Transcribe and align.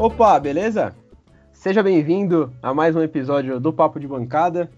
Opa, 0.00 0.40
beleza? 0.40 0.94
Seja 1.52 1.82
bem-vindo 1.82 2.50
a 2.62 2.72
mais 2.72 2.96
um 2.96 3.02
episódio 3.02 3.60
do 3.60 3.70
Papo 3.70 4.00
de 4.00 4.08
Bancada. 4.08 4.70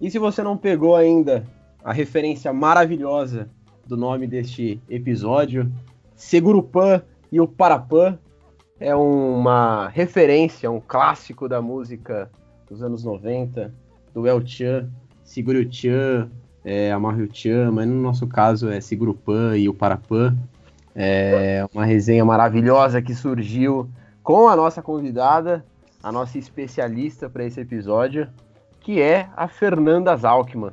E 0.00 0.10
se 0.10 0.18
você 0.18 0.42
não 0.42 0.56
pegou 0.56 0.96
ainda 0.96 1.46
a 1.84 1.92
referência 1.92 2.54
maravilhosa 2.54 3.50
do 3.86 3.98
nome 3.98 4.26
deste 4.26 4.80
episódio, 4.88 5.70
Segurupan 6.16 7.02
e 7.30 7.38
o 7.38 7.46
Parapan, 7.46 8.18
é 8.80 8.96
uma 8.96 9.88
referência, 9.88 10.70
um 10.70 10.80
clássico 10.80 11.46
da 11.50 11.60
música 11.60 12.30
dos 12.66 12.82
anos 12.82 13.04
90, 13.04 13.74
do 14.14 14.26
El 14.26 14.40
Chan, 14.46 14.88
Seguro 15.22 15.70
Chan, 15.70 16.30
é, 16.64 16.90
Amarro 16.90 17.28
Chan, 17.30 17.70
mas 17.72 17.86
no 17.86 18.00
nosso 18.00 18.26
caso 18.26 18.70
é 18.70 18.80
Segurupan 18.80 19.54
e 19.54 19.68
o 19.68 19.74
Parapan. 19.74 20.34
É 20.96 21.62
uma 21.74 21.84
resenha 21.84 22.24
maravilhosa 22.24 23.02
que 23.02 23.14
surgiu 23.14 23.86
com 24.22 24.48
a 24.48 24.54
nossa 24.54 24.80
convidada, 24.80 25.64
a 26.02 26.12
nossa 26.12 26.38
especialista 26.38 27.28
para 27.28 27.44
esse 27.44 27.60
episódio, 27.60 28.28
que 28.80 29.00
é 29.00 29.28
a 29.36 29.48
Fernanda 29.48 30.16
Zalkman. 30.16 30.72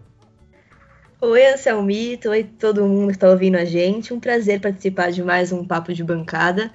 Oi, 1.21 1.45
Anselmito, 1.47 2.29
oi 2.29 2.43
todo 2.43 2.87
mundo 2.87 3.07
que 3.07 3.15
está 3.15 3.29
ouvindo 3.29 3.57
a 3.57 3.65
gente. 3.65 4.13
Um 4.13 4.19
prazer 4.19 4.61
participar 4.61 5.11
de 5.11 5.21
mais 5.21 5.51
um 5.51 5.65
Papo 5.65 5.93
de 5.93 6.03
Bancada. 6.03 6.71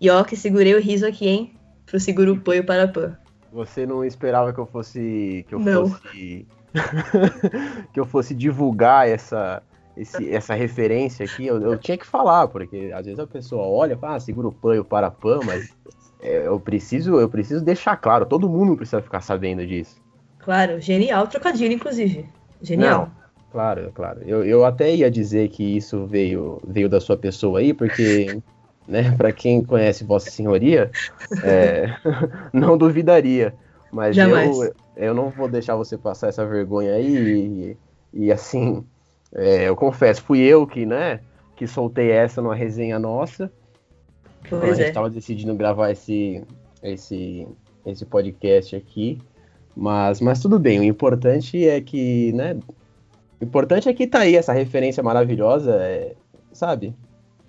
E 0.00 0.08
ó, 0.08 0.24
que 0.24 0.36
segurei 0.36 0.74
o 0.74 0.80
riso 0.80 1.06
aqui, 1.06 1.28
hein? 1.28 1.54
Pro 1.84 2.00
seguro 2.00 2.40
põe 2.40 2.62
para 2.62 2.88
pã. 2.88 3.16
Você 3.52 3.86
não 3.86 4.04
esperava 4.04 4.52
que 4.52 4.58
eu 4.58 4.66
fosse. 4.66 5.44
que 5.46 5.54
eu 5.54 5.58
não. 5.58 5.88
fosse. 5.88 6.46
que 7.92 8.00
eu 8.00 8.06
fosse 8.06 8.34
divulgar 8.34 9.06
essa, 9.08 9.62
esse, 9.96 10.28
essa 10.32 10.54
referência 10.54 11.24
aqui, 11.24 11.46
eu, 11.46 11.60
eu, 11.60 11.78
tinha 11.78 11.96
que 11.96 12.06
falar, 12.06 12.48
porque 12.48 12.90
às 12.92 13.04
vezes 13.04 13.20
a 13.20 13.26
pessoa 13.26 13.62
olha 13.64 13.92
e 13.92 13.96
fala, 13.96 14.16
ah, 14.16 14.20
segura 14.20 14.48
o 14.48 14.52
pan 14.52 14.74
e 14.74 14.78
o 14.80 14.84
para 14.84 15.08
pan, 15.08 15.38
mas 15.44 15.72
eu 16.24 16.58
preciso, 16.58 17.20
eu 17.20 17.28
preciso 17.28 17.64
deixar 17.64 17.96
claro, 17.96 18.24
todo 18.24 18.48
mundo 18.48 18.76
precisa 18.76 19.02
ficar 19.02 19.20
sabendo 19.20 19.66
disso. 19.66 20.02
Claro, 20.38 20.80
genial 20.80 21.26
trocadilho, 21.26 21.72
inclusive. 21.72 22.26
Genial. 22.62 23.00
Não, 23.00 23.12
claro, 23.52 23.90
claro. 23.94 24.20
Eu, 24.26 24.44
eu 24.44 24.64
até 24.64 24.94
ia 24.94 25.10
dizer 25.10 25.48
que 25.48 25.76
isso 25.76 26.06
veio, 26.06 26.60
veio 26.66 26.88
da 26.88 27.00
sua 27.00 27.16
pessoa 27.16 27.60
aí, 27.60 27.72
porque, 27.74 28.38
né, 28.88 29.14
para 29.16 29.32
quem 29.32 29.62
conhece 29.62 30.04
Vossa 30.04 30.30
Senhoria, 30.30 30.90
é, 31.42 31.94
não 32.52 32.76
duvidaria. 32.76 33.54
Mas 33.92 34.16
eu, 34.16 34.74
eu 34.96 35.14
não 35.14 35.30
vou 35.30 35.48
deixar 35.48 35.76
você 35.76 35.96
passar 35.96 36.28
essa 36.28 36.44
vergonha 36.44 36.94
aí 36.94 37.76
e, 38.12 38.24
e 38.24 38.32
assim, 38.32 38.84
é, 39.32 39.68
eu 39.68 39.76
confesso, 39.76 40.22
fui 40.22 40.40
eu 40.40 40.66
que, 40.66 40.84
né, 40.84 41.20
que 41.56 41.66
soltei 41.66 42.10
essa 42.10 42.42
numa 42.42 42.54
resenha 42.54 42.98
nossa. 42.98 43.50
Pois 44.48 44.62
a 44.62 44.74
gente 44.74 44.88
estava 44.88 45.06
é. 45.06 45.10
decidindo 45.10 45.54
gravar 45.54 45.90
esse, 45.90 46.42
esse, 46.82 47.46
esse 47.86 48.04
podcast 48.04 48.76
aqui. 48.76 49.18
Mas, 49.76 50.20
mas 50.20 50.40
tudo 50.40 50.58
bem, 50.58 50.78
o 50.78 50.84
importante 50.84 51.66
é 51.66 51.80
que, 51.80 52.32
né? 52.32 52.56
O 53.40 53.44
importante 53.44 53.88
é 53.88 53.92
que 53.92 54.06
tá 54.06 54.20
aí 54.20 54.36
essa 54.36 54.52
referência 54.52 55.02
maravilhosa, 55.02 55.74
é, 55.80 56.14
sabe? 56.52 56.94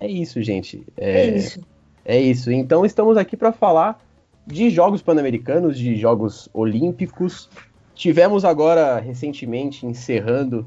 É 0.00 0.08
isso, 0.08 0.42
gente. 0.42 0.84
É, 0.96 1.20
é 1.20 1.36
isso. 1.36 1.60
É 2.04 2.20
isso. 2.20 2.50
Então 2.50 2.84
estamos 2.84 3.16
aqui 3.16 3.36
para 3.36 3.52
falar 3.52 4.00
de 4.46 4.70
jogos 4.70 5.02
pan-americanos, 5.02 5.78
de 5.78 5.96
jogos 5.96 6.48
olímpicos. 6.52 7.48
Tivemos 7.94 8.44
agora 8.44 8.98
recentemente 8.98 9.86
encerrando 9.86 10.66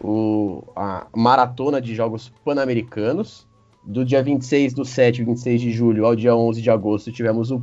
o, 0.00 0.62
a 0.76 1.06
maratona 1.14 1.80
de 1.80 1.94
jogos 1.94 2.32
pan-americanos. 2.44 3.47
Do 3.84 4.04
dia 4.04 4.22
26 4.22 4.74
do 4.74 4.84
7 4.84 5.22
e 5.22 5.24
26 5.24 5.60
de 5.60 5.70
julho 5.70 6.04
ao 6.04 6.14
dia 6.14 6.34
11 6.34 6.60
de 6.60 6.70
agosto 6.70 7.12
tivemos 7.12 7.50
o 7.50 7.62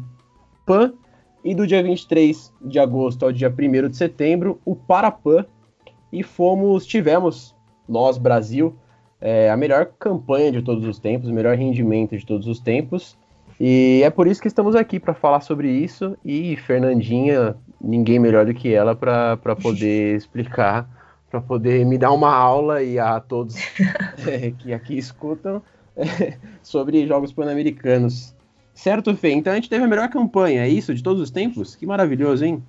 PAN. 0.65 0.93
E 1.43 1.53
do 1.53 1.67
dia 1.67 1.83
23 1.83 2.51
de 2.61 2.79
agosto 2.79 3.23
ao 3.23 3.31
dia 3.31 3.49
1 3.49 3.89
de 3.89 3.97
setembro, 3.97 4.59
o 4.65 4.75
Parapan. 4.75 5.45
E 6.11 6.23
fomos, 6.23 6.85
tivemos, 6.85 7.55
nós, 7.87 8.17
Brasil, 8.17 8.75
é, 9.21 9.51
a 9.51 9.57
melhor 9.57 9.91
campanha 9.99 10.51
de 10.51 10.61
todos 10.61 10.85
os 10.85 10.97
tempos, 10.97 11.29
o 11.29 11.33
melhor 11.33 11.55
rendimento 11.55 12.17
de 12.17 12.25
todos 12.25 12.47
os 12.47 12.59
tempos. 12.59 13.15
E 13.59 14.01
é 14.03 14.09
por 14.09 14.25
isso 14.25 14.41
que 14.41 14.47
estamos 14.47 14.75
aqui 14.75 14.99
para 14.99 15.13
falar 15.13 15.41
sobre 15.41 15.69
isso. 15.69 16.17
E 16.25 16.55
Fernandinha, 16.57 17.55
ninguém 17.79 18.17
melhor 18.17 18.45
do 18.45 18.53
que 18.53 18.73
ela 18.73 18.95
para 18.95 19.55
poder 19.55 20.15
explicar 20.17 20.89
para 21.35 21.41
poder 21.41 21.85
me 21.85 21.97
dar 21.97 22.11
uma 22.11 22.33
aula 22.33 22.81
e 22.81 22.97
a 22.97 23.19
todos 23.19 23.57
é, 24.25 24.51
que 24.57 24.73
aqui 24.73 24.97
escutam 24.97 25.61
sobre 26.61 27.07
jogos 27.07 27.31
pan-americanos. 27.31 28.33
Certo, 28.73 29.15
Fê? 29.15 29.31
Então 29.31 29.53
a 29.53 29.55
gente 29.55 29.69
teve 29.69 29.85
a 29.85 29.87
melhor 29.87 30.09
campanha, 30.09 30.65
é 30.65 30.69
isso? 30.69 30.93
De 30.93 31.01
todos 31.01 31.21
os 31.21 31.31
tempos? 31.31 31.75
Que 31.75 31.85
maravilhoso, 31.85 32.43
hein? 32.43 32.61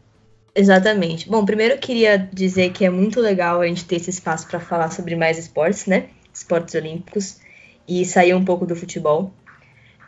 Exatamente. 0.55 1.29
Bom, 1.29 1.45
primeiro 1.45 1.75
eu 1.75 1.79
queria 1.79 2.17
dizer 2.17 2.71
que 2.71 2.85
é 2.85 2.91
muito 2.91 3.21
legal 3.21 3.61
a 3.61 3.67
gente 3.67 3.85
ter 3.85 3.97
esse 3.97 4.11
espaço 4.11 4.47
para 4.47 4.61
falar 4.61 4.91
sobre 4.91 5.17
mais 5.17 5.37
esportes, 5.37 5.87
né? 5.87 6.07
Esportes 6.33 6.75
olímpicos 6.75 7.41
e 7.87 8.05
sair 8.05 8.35
um 8.35 8.45
pouco 8.45 8.65
do 8.65 8.75
futebol. 8.75 9.33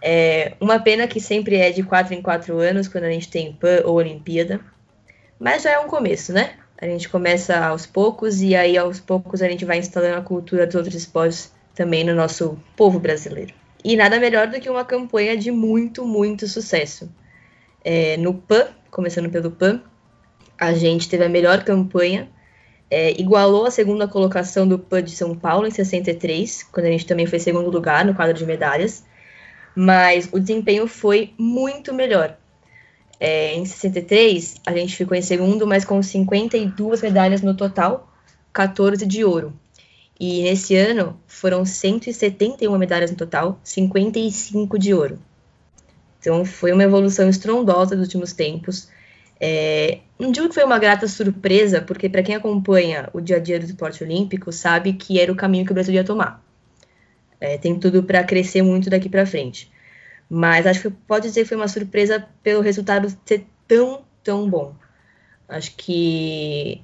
É 0.00 0.54
uma 0.60 0.78
pena 0.78 1.06
que 1.08 1.20
sempre 1.20 1.56
é 1.56 1.70
de 1.70 1.82
4 1.82 2.14
em 2.14 2.22
4 2.22 2.58
anos 2.58 2.86
quando 2.86 3.04
a 3.04 3.10
gente 3.10 3.28
tem 3.28 3.52
PAN 3.52 3.82
ou 3.84 3.96
Olimpíada, 3.96 4.60
mas 5.38 5.62
já 5.62 5.72
é 5.72 5.78
um 5.78 5.88
começo, 5.88 6.32
né? 6.32 6.54
A 6.80 6.86
gente 6.86 7.08
começa 7.08 7.58
aos 7.58 7.84
poucos 7.84 8.40
e 8.40 8.54
aí 8.54 8.78
aos 8.78 9.00
poucos 9.00 9.42
a 9.42 9.48
gente 9.48 9.64
vai 9.64 9.78
instalando 9.78 10.16
a 10.16 10.22
cultura 10.22 10.64
dos 10.64 10.76
outros 10.76 10.94
esportes 10.94 11.52
também 11.78 12.02
no 12.02 12.12
nosso 12.12 12.58
povo 12.76 12.98
brasileiro. 12.98 13.54
E 13.84 13.96
nada 13.96 14.18
melhor 14.18 14.48
do 14.48 14.58
que 14.58 14.68
uma 14.68 14.84
campanha 14.84 15.36
de 15.36 15.52
muito, 15.52 16.04
muito 16.04 16.48
sucesso. 16.48 17.08
É, 17.84 18.16
no 18.16 18.34
PAN, 18.34 18.66
começando 18.90 19.30
pelo 19.30 19.52
PAN, 19.52 19.80
a 20.58 20.72
gente 20.72 21.08
teve 21.08 21.24
a 21.24 21.28
melhor 21.28 21.62
campanha, 21.62 22.28
é, 22.90 23.12
igualou 23.12 23.64
a 23.64 23.70
segunda 23.70 24.08
colocação 24.08 24.66
do 24.66 24.76
PAN 24.76 25.04
de 25.04 25.12
São 25.12 25.36
Paulo 25.36 25.68
em 25.68 25.70
63, 25.70 26.64
quando 26.64 26.86
a 26.86 26.90
gente 26.90 27.06
também 27.06 27.26
foi 27.26 27.38
segundo 27.38 27.70
lugar 27.70 28.04
no 28.04 28.12
quadro 28.12 28.34
de 28.34 28.44
medalhas, 28.44 29.04
mas 29.76 30.28
o 30.32 30.40
desempenho 30.40 30.88
foi 30.88 31.32
muito 31.38 31.94
melhor. 31.94 32.36
É, 33.20 33.54
em 33.54 33.64
63, 33.64 34.56
a 34.66 34.72
gente 34.72 34.96
ficou 34.96 35.16
em 35.16 35.22
segundo, 35.22 35.64
mas 35.64 35.84
com 35.84 36.02
52 36.02 37.02
medalhas 37.02 37.40
no 37.40 37.54
total, 37.54 38.12
14 38.52 39.06
de 39.06 39.24
ouro. 39.24 39.52
E 40.18 40.42
nesse 40.42 40.74
ano 40.74 41.20
foram 41.26 41.64
171 41.64 42.76
medalhas 42.76 43.10
no 43.10 43.16
total, 43.16 43.60
55 43.62 44.78
de 44.78 44.92
ouro. 44.92 45.18
Então 46.18 46.44
foi 46.44 46.72
uma 46.72 46.82
evolução 46.82 47.28
estrondosa 47.28 47.94
dos 47.94 48.06
últimos 48.06 48.32
tempos. 48.32 48.88
É, 49.40 50.00
não 50.18 50.32
digo 50.32 50.48
que 50.48 50.54
foi 50.54 50.64
uma 50.64 50.78
grata 50.78 51.06
surpresa, 51.06 51.80
porque 51.80 52.08
para 52.08 52.22
quem 52.22 52.34
acompanha 52.34 53.08
o 53.12 53.20
dia 53.20 53.36
a 53.36 53.38
dia 53.38 53.60
do 53.60 53.66
esporte 53.66 54.02
olímpico 54.02 54.50
sabe 54.50 54.94
que 54.94 55.20
era 55.20 55.32
o 55.32 55.36
caminho 55.36 55.64
que 55.64 55.70
o 55.70 55.74
Brasil 55.74 55.94
ia 55.94 56.02
tomar. 56.02 56.42
É, 57.40 57.56
tem 57.56 57.78
tudo 57.78 58.02
para 58.02 58.24
crescer 58.24 58.62
muito 58.62 58.90
daqui 58.90 59.08
para 59.08 59.24
frente. 59.24 59.70
Mas 60.28 60.66
acho 60.66 60.82
que 60.82 60.90
pode 60.90 61.28
dizer 61.28 61.42
que 61.42 61.48
foi 61.48 61.56
uma 61.56 61.68
surpresa 61.68 62.26
pelo 62.42 62.60
resultado 62.60 63.08
ser 63.24 63.46
tão, 63.68 64.04
tão 64.24 64.50
bom. 64.50 64.74
Acho 65.48 65.74
que 65.76 66.82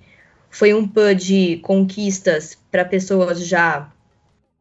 foi 0.54 0.72
um 0.72 0.86
PUD 0.86 1.14
de 1.14 1.56
conquistas 1.58 2.56
para 2.70 2.84
pessoas 2.84 3.44
já 3.46 3.90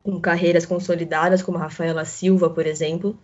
com 0.02 0.20
carreiras 0.20 0.66
consolidadas, 0.66 1.42
como 1.42 1.58
a 1.58 1.62
Rafaela 1.62 2.04
Silva, 2.04 2.50
por 2.50 2.66
exemplo, 2.66 3.18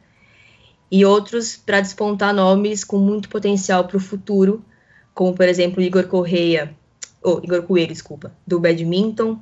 e 0.91 1.03
outros 1.03 1.57
para 1.57 1.81
despontar 1.81 2.33
nomes 2.33 2.83
com 2.83 2.97
muito 2.97 3.27
potencial 3.27 3.85
para 3.85 3.97
o 3.97 3.99
futuro, 3.99 4.63
como, 5.13 5.33
por 5.33 5.47
exemplo, 5.47 5.81
Igor 5.81 6.07
Correia, 6.07 6.73
ou 7.21 7.41
Igor 7.43 7.63
Coelho, 7.63 7.91
desculpa, 7.91 8.31
do 8.45 8.59
badminton, 8.59 9.39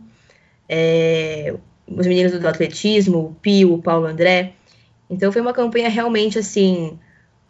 é, 0.68 1.54
os 1.86 2.08
meninos 2.08 2.32
do 2.40 2.48
atletismo, 2.48 3.20
o 3.20 3.36
Pio, 3.36 3.74
o 3.74 3.82
Paulo 3.82 4.08
André, 4.08 4.54
então 5.10 5.32
foi 5.32 5.42
uma 5.42 5.54
campanha 5.54 5.90
realmente 5.90 6.40
assim 6.40 6.98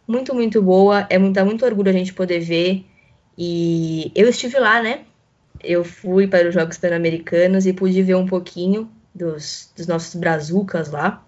muito 0.08 0.34
muito 0.34 0.62
boa. 0.62 1.06
É 1.10 1.18
muito, 1.18 1.36
dá 1.36 1.44
muito 1.44 1.66
orgulho 1.66 1.90
a 1.90 1.94
gente 1.94 2.14
poder 2.14 2.40
ver. 2.40 2.86
E 3.38 4.12
eu 4.16 4.30
estive 4.30 4.58
lá, 4.58 4.82
né? 4.82 5.02
Eu 5.64 5.84
fui 5.84 6.28
para 6.28 6.48
os 6.48 6.54
Jogos 6.54 6.78
Pan-Americanos 6.78 7.66
e 7.66 7.74
pude 7.74 8.02
ver 8.04 8.16
um 8.16 8.28
pouquinho 8.28 8.90
dos, 9.14 9.72
dos 9.76 9.88
nossos 9.88 10.16
brazucas 10.16 10.92
lá. 10.92 11.24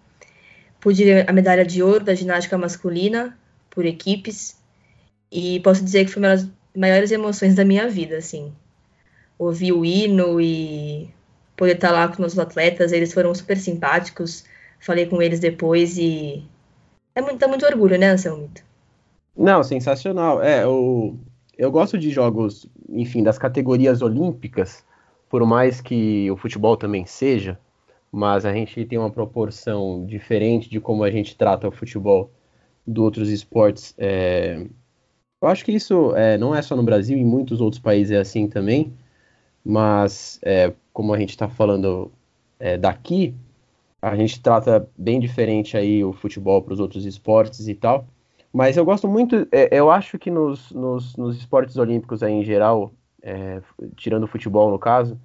Pude 0.79 1.03
ver 1.03 1.29
a 1.29 1.33
medalha 1.33 1.65
de 1.65 1.83
ouro 1.83 2.03
da 2.03 2.15
ginástica 2.15 2.57
masculina 2.57 3.37
por 3.69 3.85
equipes. 3.85 4.57
E 5.31 5.59
posso 5.59 5.83
dizer 5.83 6.05
que 6.05 6.11
foi 6.11 6.21
uma 6.21 6.29
das 6.29 6.47
maiores 6.75 7.11
emoções 7.11 7.55
da 7.55 7.65
minha 7.65 7.89
vida, 7.89 8.17
assim. 8.17 8.53
Ouvir 9.37 9.73
o 9.73 9.85
hino 9.85 10.39
e 10.39 11.09
poder 11.55 11.75
estar 11.75 11.91
lá 11.91 12.07
com 12.07 12.13
os 12.13 12.19
nossos 12.19 12.39
atletas, 12.39 12.91
eles 12.91 13.13
foram 13.13 13.33
super 13.35 13.57
simpáticos 13.57 14.45
falei 14.79 15.05
com 15.05 15.21
eles 15.21 15.39
depois 15.39 15.97
e 15.97 16.43
é 17.13 17.21
muito, 17.21 17.37
dá 17.37 17.47
muito 17.47 17.65
orgulho, 17.65 17.97
né, 17.97 18.09
Anselmito? 18.09 18.63
Não, 19.35 19.63
sensacional. 19.63 20.41
É, 20.41 20.63
eu, 20.63 21.17
eu 21.59 21.69
gosto 21.69 21.97
de 21.97 22.09
jogos, 22.09 22.65
enfim, 22.87 23.21
das 23.21 23.37
categorias 23.37 24.01
olímpicas, 24.01 24.85
por 25.29 25.45
mais 25.45 25.81
que 25.81 26.31
o 26.31 26.37
futebol 26.37 26.77
também 26.77 27.05
seja, 27.05 27.59
mas 28.09 28.45
a 28.45 28.53
gente 28.53 28.85
tem 28.85 28.97
uma 28.97 29.11
proporção 29.11 30.05
diferente 30.05 30.69
de 30.69 30.79
como 30.79 31.03
a 31.03 31.11
gente 31.11 31.35
trata 31.35 31.67
o 31.67 31.71
futebol 31.71 32.31
do 32.87 33.03
outros 33.03 33.29
esportes, 33.29 33.93
é, 33.97 34.65
eu 35.41 35.47
acho 35.49 35.65
que 35.65 35.73
isso 35.73 36.15
é, 36.15 36.37
não 36.37 36.55
é 36.55 36.61
só 36.61 36.77
no 36.77 36.83
Brasil, 36.83 37.17
em 37.17 37.25
muitos 37.25 37.59
outros 37.59 37.81
países 37.81 38.11
é 38.11 38.19
assim 38.19 38.47
também, 38.47 38.93
mas 39.63 40.39
é, 40.41 40.73
como 40.93 41.13
a 41.13 41.19
gente 41.19 41.31
está 41.31 41.49
falando 41.49 42.09
é, 42.57 42.77
daqui, 42.77 43.35
a 44.01 44.15
gente 44.15 44.41
trata 44.41 44.89
bem 44.97 45.19
diferente 45.19 45.75
aí 45.75 46.03
o 46.05 46.13
futebol 46.13 46.61
para 46.61 46.73
os 46.73 46.79
outros 46.79 47.05
esportes 47.05 47.67
e 47.67 47.75
tal. 47.75 48.07
Mas 48.51 48.77
eu 48.77 48.83
gosto 48.83 49.07
muito, 49.07 49.47
é, 49.51 49.69
eu 49.71 49.91
acho 49.91 50.17
que 50.17 50.31
nos, 50.31 50.71
nos, 50.71 51.15
nos, 51.15 51.37
esportes 51.37 51.77
olímpicos 51.77 52.23
aí 52.23 52.33
em 52.33 52.43
geral, 52.43 52.91
é, 53.21 53.61
tirando 53.95 54.23
o 54.23 54.27
futebol 54.27 54.71
no 54.71 54.79
caso, 54.79 55.19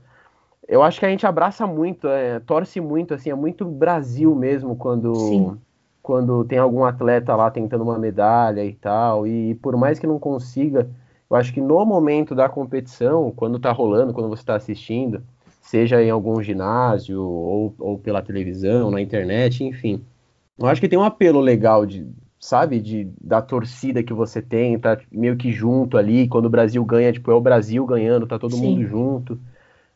eu 0.69 0.83
acho 0.83 0.99
que 0.99 1.07
a 1.07 1.09
gente 1.09 1.27
abraça 1.27 1.67
muito, 1.67 2.07
é, 2.07 2.39
torce 2.41 2.81
muito, 2.81 3.15
assim, 3.15 3.31
é 3.31 3.35
muito 3.35 3.65
Brasil 3.65 4.35
mesmo 4.35 4.77
quando, 4.77 5.59
quando 6.03 6.45
tem 6.45 6.59
algum 6.59 6.85
atleta 6.85 7.35
lá 7.35 7.51
tentando 7.51 7.85
uma 7.85 7.99
medalha 7.99 8.65
e 8.65 8.75
tal. 8.75 9.27
E 9.27 9.55
por 9.57 9.77
mais 9.77 9.99
que 9.99 10.07
não 10.07 10.19
consiga, 10.19 10.89
eu 11.31 11.37
acho 11.37 11.53
que 11.53 11.61
no 11.61 11.85
momento 11.85 12.35
da 12.35 12.49
competição, 12.49 13.33
quando 13.35 13.59
tá 13.59 13.73
rolando, 13.73 14.13
quando 14.13 14.29
você 14.29 14.43
está 14.43 14.55
assistindo, 14.55 15.23
seja 15.61 16.03
em 16.03 16.11
algum 16.11 16.43
ginásio 16.43 17.23
ou, 17.23 17.75
ou 17.79 17.99
pela 17.99 18.23
televisão, 18.23 18.91
na 18.91 19.01
internet, 19.01 19.65
enfim. 19.65 20.05
Eu 20.59 20.67
acho 20.67 20.81
que 20.81 20.89
tem 20.89 20.99
um 20.99 21.05
apelo 21.05 21.41
legal 21.41 21.85
de, 21.85 22.07
sabe, 22.45 22.79
de, 22.79 23.09
da 23.19 23.41
torcida 23.41 24.03
que 24.03 24.13
você 24.13 24.43
tem, 24.43 24.79
tá 24.79 25.01
meio 25.11 25.35
que 25.35 25.51
junto 25.51 25.97
ali, 25.97 26.29
quando 26.29 26.45
o 26.45 26.51
Brasil 26.51 26.85
ganha, 26.85 27.11
tipo, 27.11 27.31
é 27.31 27.35
o 27.35 27.41
Brasil 27.41 27.87
ganhando, 27.87 28.27
tá 28.27 28.39
todo 28.39 28.55
Sim. 28.55 28.77
mundo 28.77 28.87
junto. 28.87 29.41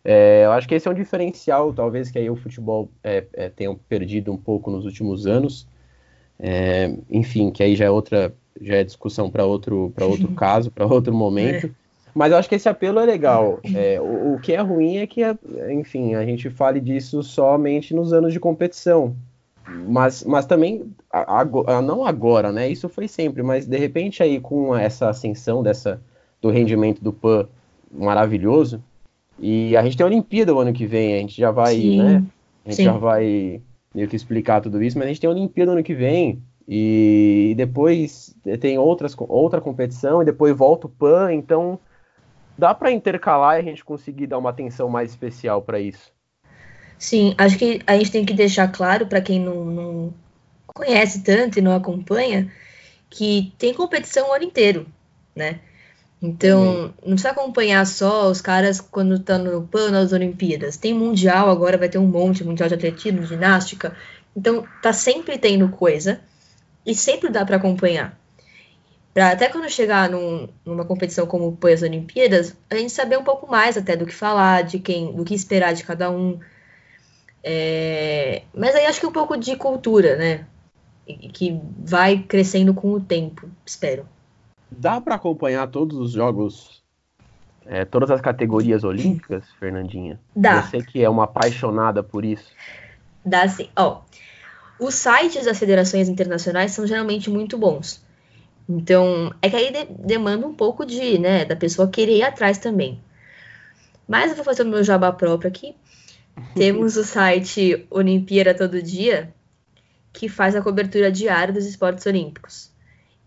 É, 0.03 0.47
eu 0.47 0.53
acho 0.53 0.67
que 0.67 0.75
esse 0.75 0.89
é 0.89 0.91
um 0.91 0.95
diferencial, 0.95 1.75
talvez, 1.75 2.11
que 2.11 2.19
aí 2.19 2.31
o 2.31 2.37
futebol 2.37 2.91
é, 3.05 3.27
é, 3.35 3.49
tenha 3.51 3.77
perdido 3.87 4.33
um 4.33 4.39
pouco 4.39 4.71
nos 4.71 4.87
últimos 4.87 5.27
anos. 5.27 5.69
É, 6.39 6.97
enfim, 7.11 7.51
que 7.51 7.63
aí 7.63 7.77
já 7.77 7.85
é 7.85 7.91
outra 7.91 8.33
já 8.59 8.77
é 8.77 8.83
discussão 8.85 9.31
para 9.31 9.45
outro, 9.45 9.93
outro 10.01 10.29
caso, 10.33 10.71
para 10.71 10.87
outro 10.87 11.13
momento. 11.13 11.67
É. 11.67 11.71
Mas 12.15 12.33
eu 12.33 12.39
acho 12.39 12.49
que 12.49 12.55
esse 12.55 12.69
apelo 12.69 12.99
é 12.99 13.05
legal. 13.05 13.61
É, 13.75 14.01
o, 14.01 14.37
o, 14.37 14.41
que 14.41 14.55
é 14.55 14.61
ruim 14.63 14.97
é 14.97 15.07
que, 15.07 15.21
enfim, 15.71 16.15
a 16.15 16.25
gente 16.25 16.49
fale 16.49 16.81
disso 16.81 17.23
somente 17.23 17.95
nos 17.95 18.15
anos 18.15 18.33
de 18.33 18.41
competição. 18.41 19.15
Mas, 19.69 20.25
mas 20.25 20.47
também, 20.47 20.91
agora, 21.11 21.83
não 21.83 22.05
agora, 22.05 22.51
né? 22.51 22.69
Isso 22.69 22.89
foi 22.89 23.07
sempre, 23.07 23.43
mas 23.43 23.67
de 23.67 23.77
repente 23.77 24.23
aí 24.23 24.41
com 24.41 24.75
essa 24.75 25.11
ascensão 25.11 25.63
dessa, 25.63 26.01
do 26.41 26.51
rendimento 26.51 27.03
do 27.03 27.13
PAN 27.13 27.47
maravilhoso, 27.91 28.83
e 29.39 29.77
a 29.77 29.83
gente 29.83 29.97
tem 29.97 30.05
a 30.05 30.09
Olimpíada 30.09 30.55
o 30.55 30.59
ano 30.59 30.73
que 30.73 30.87
vem, 30.87 31.15
a 31.15 31.19
gente 31.19 31.37
já 31.37 31.51
vai, 31.51 31.75
Sim. 31.75 31.99
né? 31.99 32.25
A 32.65 32.71
gente 32.71 32.77
Sim. 32.77 32.85
já 32.85 32.93
vai 32.93 33.61
meio 33.95 34.09
que 34.09 34.17
explicar 34.17 34.61
tudo 34.61 34.83
isso, 34.83 34.99
mas 34.99 35.07
a 35.07 35.09
gente 35.09 35.21
tem 35.21 35.29
a 35.29 35.33
Olimpíada 35.33 35.73
ano 35.73 35.83
que 35.83 35.95
vem, 35.95 36.43
e 36.67 37.55
depois 37.57 38.37
tem 38.61 38.79
outras, 38.79 39.17
outra 39.19 39.61
competição, 39.61 40.21
e 40.21 40.25
depois 40.25 40.57
volta 40.57 40.87
o 40.87 40.91
PAN, 40.91 41.33
então 41.33 41.79
dá 42.57 42.75
para 42.75 42.91
intercalar 42.91 43.57
e 43.57 43.61
a 43.61 43.63
gente 43.63 43.85
conseguir 43.85 44.27
dar 44.27 44.39
uma 44.39 44.51
atenção 44.51 44.89
mais 44.89 45.11
especial 45.11 45.63
para 45.63 45.81
isso. 45.81 46.13
Sim, 46.99 47.35
acho 47.39 47.57
que 47.57 47.81
a 47.87 47.97
gente 47.97 48.11
tem 48.11 48.25
que 48.25 48.35
deixar 48.35 48.69
claro 48.69 49.07
para 49.07 49.21
quem 49.21 49.41
não, 49.41 49.65
não, 49.65 50.15
conhece 50.67 51.23
tanto 51.23 51.59
e 51.59 51.63
não 51.63 51.75
acompanha 51.75 52.51
que 53.11 53.53
tem 53.59 53.75
competição 53.75 54.31
o 54.31 54.33
ano 54.33 54.45
inteiro, 54.45 54.87
né? 55.35 55.61
Então, 56.21 56.93
não 57.01 57.13
precisa 57.13 57.31
acompanhar 57.31 57.87
só 57.87 58.29
os 58.29 58.41
caras 58.41 58.81
quando 58.81 59.15
estão 59.15 59.45
tá 59.45 59.51
no 59.51 59.63
PAN 59.67 59.91
nas 59.93 60.13
Olimpíadas. 60.13 60.77
Tem 60.77 60.93
Mundial 60.93 61.49
agora, 61.49 61.79
vai 61.79 61.89
ter 61.89 61.99
um 61.99 62.07
monte, 62.07 62.43
Mundial 62.43 62.69
de 62.69 62.75
Atletismo, 62.75 63.25
Ginástica. 63.25 63.97
Então, 64.37 64.67
tá 64.83 64.93
sempre 64.93 65.39
tendo 65.39 65.69
coisa 65.69 66.21
e 66.85 66.95
sempre 66.95 67.31
dá 67.31 67.45
para 67.47 67.57
acompanhar. 67.57 68.19
Pra 69.15 69.31
até 69.31 69.49
quando 69.49 69.71
chegar 69.71 70.11
num, 70.11 70.49
numa 70.65 70.85
competição 70.85 71.27
como 71.27 71.57
PAN 71.57 71.73
as 71.73 71.83
Olimpíadas, 71.83 72.57
a 72.69 72.75
gente 72.75 72.93
saber 72.93 73.17
um 73.17 73.25
pouco 73.25 73.49
mais 73.49 73.77
até 73.77 73.97
do 73.97 74.07
que 74.07 74.15
falar, 74.15 74.63
de 74.63 74.81
quem, 74.81 75.13
do 75.13 75.25
que 75.25 75.35
esperar 75.35 75.73
de 75.73 75.85
cada 75.85 76.11
um. 76.11 76.39
É... 77.43 78.43
Mas 78.55 78.75
aí 78.75 78.87
acho 78.87 79.01
que 79.01 79.07
um 79.07 79.13
pouco 79.13 79.37
de 79.37 79.57
cultura, 79.57 80.17
né? 80.17 80.47
Que 81.33 81.61
vai 81.79 82.19
crescendo 82.19 82.75
com 82.75 82.93
o 82.93 83.01
tempo, 83.01 83.49
espero. 83.65 84.07
Dá 84.71 85.01
para 85.01 85.15
acompanhar 85.15 85.67
todos 85.69 85.97
os 85.97 86.13
jogos, 86.13 86.83
é, 87.65 87.85
todas 87.85 88.11
as 88.11 88.21
categorias 88.21 88.85
olímpicas, 88.85 89.45
Fernandinha? 89.59 90.21
Dá. 90.37 90.63
Você 90.63 90.83
que 90.83 91.03
é 91.03 91.09
uma 91.09 91.25
apaixonada 91.25 92.03
por 92.03 92.25
isso. 92.25 92.53
Dá 93.25 93.49
sim. 93.49 93.71
Ó, 93.75 94.03
os 94.79 94.95
sites 94.95 95.45
das 95.45 95.59
federações 95.59 96.09
internacionais 96.09 96.73
são 96.73 96.87
geralmente 96.87 97.31
muito 97.31 97.57
bons. 97.57 98.05
Então, 98.69 99.33
é 99.41 99.49
que 99.49 99.57
aí 99.57 99.73
de, 99.73 99.87
demanda 99.87 100.47
um 100.47 100.55
pouco 100.55 100.85
de, 100.85 101.19
né, 101.19 101.45
da 101.45 101.57
pessoa 101.57 101.89
querer 101.89 102.19
ir 102.19 102.23
atrás 102.23 102.59
também. 102.59 103.01
Mas 104.07 104.31
eu 104.31 104.37
vou 104.37 104.45
fazer 104.45 104.63
o 104.63 104.67
meu 104.67 104.85
jabá 104.85 105.11
próprio 105.11 105.49
aqui. 105.49 105.75
Temos 106.55 106.97
o 106.97 107.05
site 107.05 107.87
Olimpíada 107.91 108.55
Todo 108.55 108.83
Dia, 108.83 109.33
que 110.13 110.29
faz 110.29 110.57
a 110.57 110.63
cobertura 110.63 111.11
diária 111.11 111.53
dos 111.53 111.67
esportes 111.67 112.05
olímpicos 112.07 112.71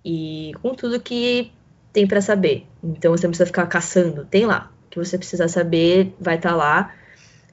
e 0.03 0.51
com 0.61 0.73
tudo 0.73 0.99
que 0.99 1.51
tem 1.93 2.07
para 2.07 2.21
saber. 2.21 2.65
Então 2.83 3.11
você 3.11 3.25
não 3.25 3.31
precisa 3.31 3.45
ficar 3.45 3.67
caçando, 3.67 4.25
tem 4.25 4.45
lá. 4.45 4.71
O 4.87 4.89
que 4.89 4.99
você 4.99 5.17
precisa 5.17 5.47
saber 5.47 6.13
vai 6.19 6.35
estar 6.35 6.49
tá 6.49 6.55
lá. 6.55 6.93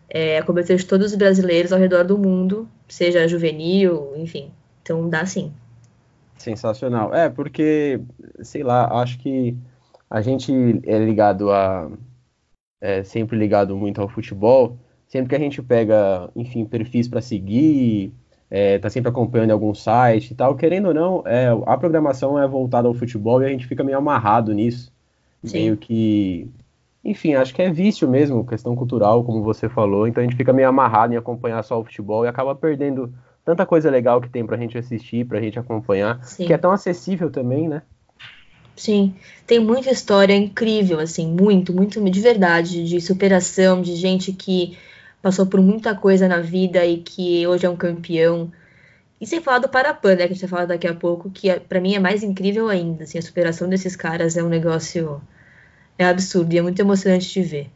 É, 0.09 0.39
a 0.39 0.43
cobertura 0.43 0.79
de 0.79 0.87
todos 0.87 1.13
os 1.13 1.15
brasileiros 1.17 1.73
ao 1.73 1.79
redor 1.79 2.03
do 2.03 2.17
mundo, 2.17 2.69
seja 2.89 3.29
juvenil, 3.29 4.15
enfim. 4.17 4.51
Então 4.83 5.09
dá 5.09 5.27
sim. 5.27 5.53
Sensacional. 6.39 7.15
É, 7.15 7.29
porque, 7.29 8.01
sei 8.43 8.63
lá, 8.63 9.01
acho 9.03 9.19
que 9.19 9.57
a 10.09 10.23
gente 10.23 10.53
é 10.85 10.99
ligado 10.99 11.51
a. 11.51 11.91
É 12.81 13.03
sempre 13.03 13.37
ligado 13.37 13.77
muito 13.77 14.01
ao 14.01 14.09
futebol. 14.09 14.79
Sempre 15.09 15.31
que 15.31 15.35
a 15.35 15.39
gente 15.39 15.63
pega, 15.63 16.31
enfim, 16.37 16.67
perfis 16.67 17.09
para 17.09 17.23
seguir, 17.23 18.13
é, 18.51 18.79
tá 18.79 18.89
sempre 18.91 19.09
acompanhando 19.09 19.51
algum 19.51 19.75
site 19.75 20.31
e 20.31 20.35
tal, 20.35 20.55
querendo 20.55 20.89
ou 20.89 20.95
não, 20.95 21.23
é, 21.27 21.49
a 21.67 21.77
programação 21.77 22.39
é 22.39 22.47
voltada 22.47 22.87
ao 22.87 22.95
futebol 22.95 23.43
e 23.43 23.47
a 23.47 23.49
gente 23.49 23.67
fica 23.67 23.83
meio 23.83 23.99
amarrado 23.99 24.53
nisso. 24.53 24.93
Sim. 25.43 25.59
Meio 25.59 25.77
que. 25.77 26.49
Enfim, 27.05 27.35
acho 27.35 27.55
que 27.55 27.63
é 27.63 27.71
vício 27.71 28.09
mesmo, 28.09 28.45
questão 28.45 28.77
cultural, 28.77 29.25
como 29.25 29.43
você 29.43 29.69
falou. 29.69 30.07
Então 30.07 30.23
a 30.23 30.27
gente 30.27 30.37
fica 30.37 30.53
meio 30.53 30.69
amarrado 30.69 31.15
em 31.15 31.17
acompanhar 31.17 31.63
só 31.63 31.81
o 31.81 31.85
futebol 31.85 32.25
e 32.25 32.29
acaba 32.29 32.55
perdendo 32.55 33.13
tanta 33.45 33.65
coisa 33.65 33.89
legal 33.89 34.21
que 34.21 34.29
tem 34.29 34.45
pra 34.45 34.59
gente 34.59 34.77
assistir, 34.77 35.25
pra 35.25 35.41
gente 35.41 35.59
acompanhar, 35.59 36.23
Sim. 36.23 36.47
que 36.47 36.53
é 36.53 36.59
tão 36.59 36.71
acessível 36.71 37.31
também, 37.31 37.67
né? 37.67 37.83
Sim, 38.77 39.15
tem 39.47 39.59
muita 39.59 39.91
história 39.91 40.35
incrível, 40.37 41.01
assim, 41.01 41.27
muito, 41.27 41.73
muito 41.73 41.99
de 41.99 42.21
verdade, 42.21 42.85
de 42.85 43.01
superação, 43.01 43.81
de 43.81 43.97
gente 43.97 44.33
que 44.33 44.77
passou 45.23 45.47
por 45.47 45.61
muita 45.61 45.95
coisa 45.95 46.29
na 46.29 46.41
vida 46.41 46.85
e 46.85 46.99
que 46.99 47.47
hoje 47.47 47.67
é 47.67 47.71
um 47.71 47.77
campeão. 47.77 48.51
E 49.21 49.27
sem 49.27 49.41
falar 49.41 49.59
do 49.59 49.69
Parapan, 49.69 50.11
né, 50.11 50.17
que 50.19 50.23
a 50.25 50.29
gente 50.29 50.41
vai 50.41 50.49
falar 50.49 50.67
daqui 50.67 50.87
a 50.87 50.95
pouco, 50.95 51.31
que 51.31 51.51
é, 51.51 51.59
para 51.59 51.81
mim 51.81 51.95
é 51.95 51.99
mais 51.99 52.23
incrível 52.23 52.69
ainda. 52.69 53.05
Assim, 53.05 53.19
a 53.19 53.23
superação 53.23 53.69
desses 53.69 53.97
caras 53.97 54.37
é 54.37 54.43
um 54.43 54.49
negócio 54.49 55.21
é 55.99 56.05
absurdo 56.05 56.55
e 56.55 56.59
é 56.59 56.63
muito 56.63 56.81
emocionante 56.81 57.29
de 57.29 57.43
ver. 57.43 57.71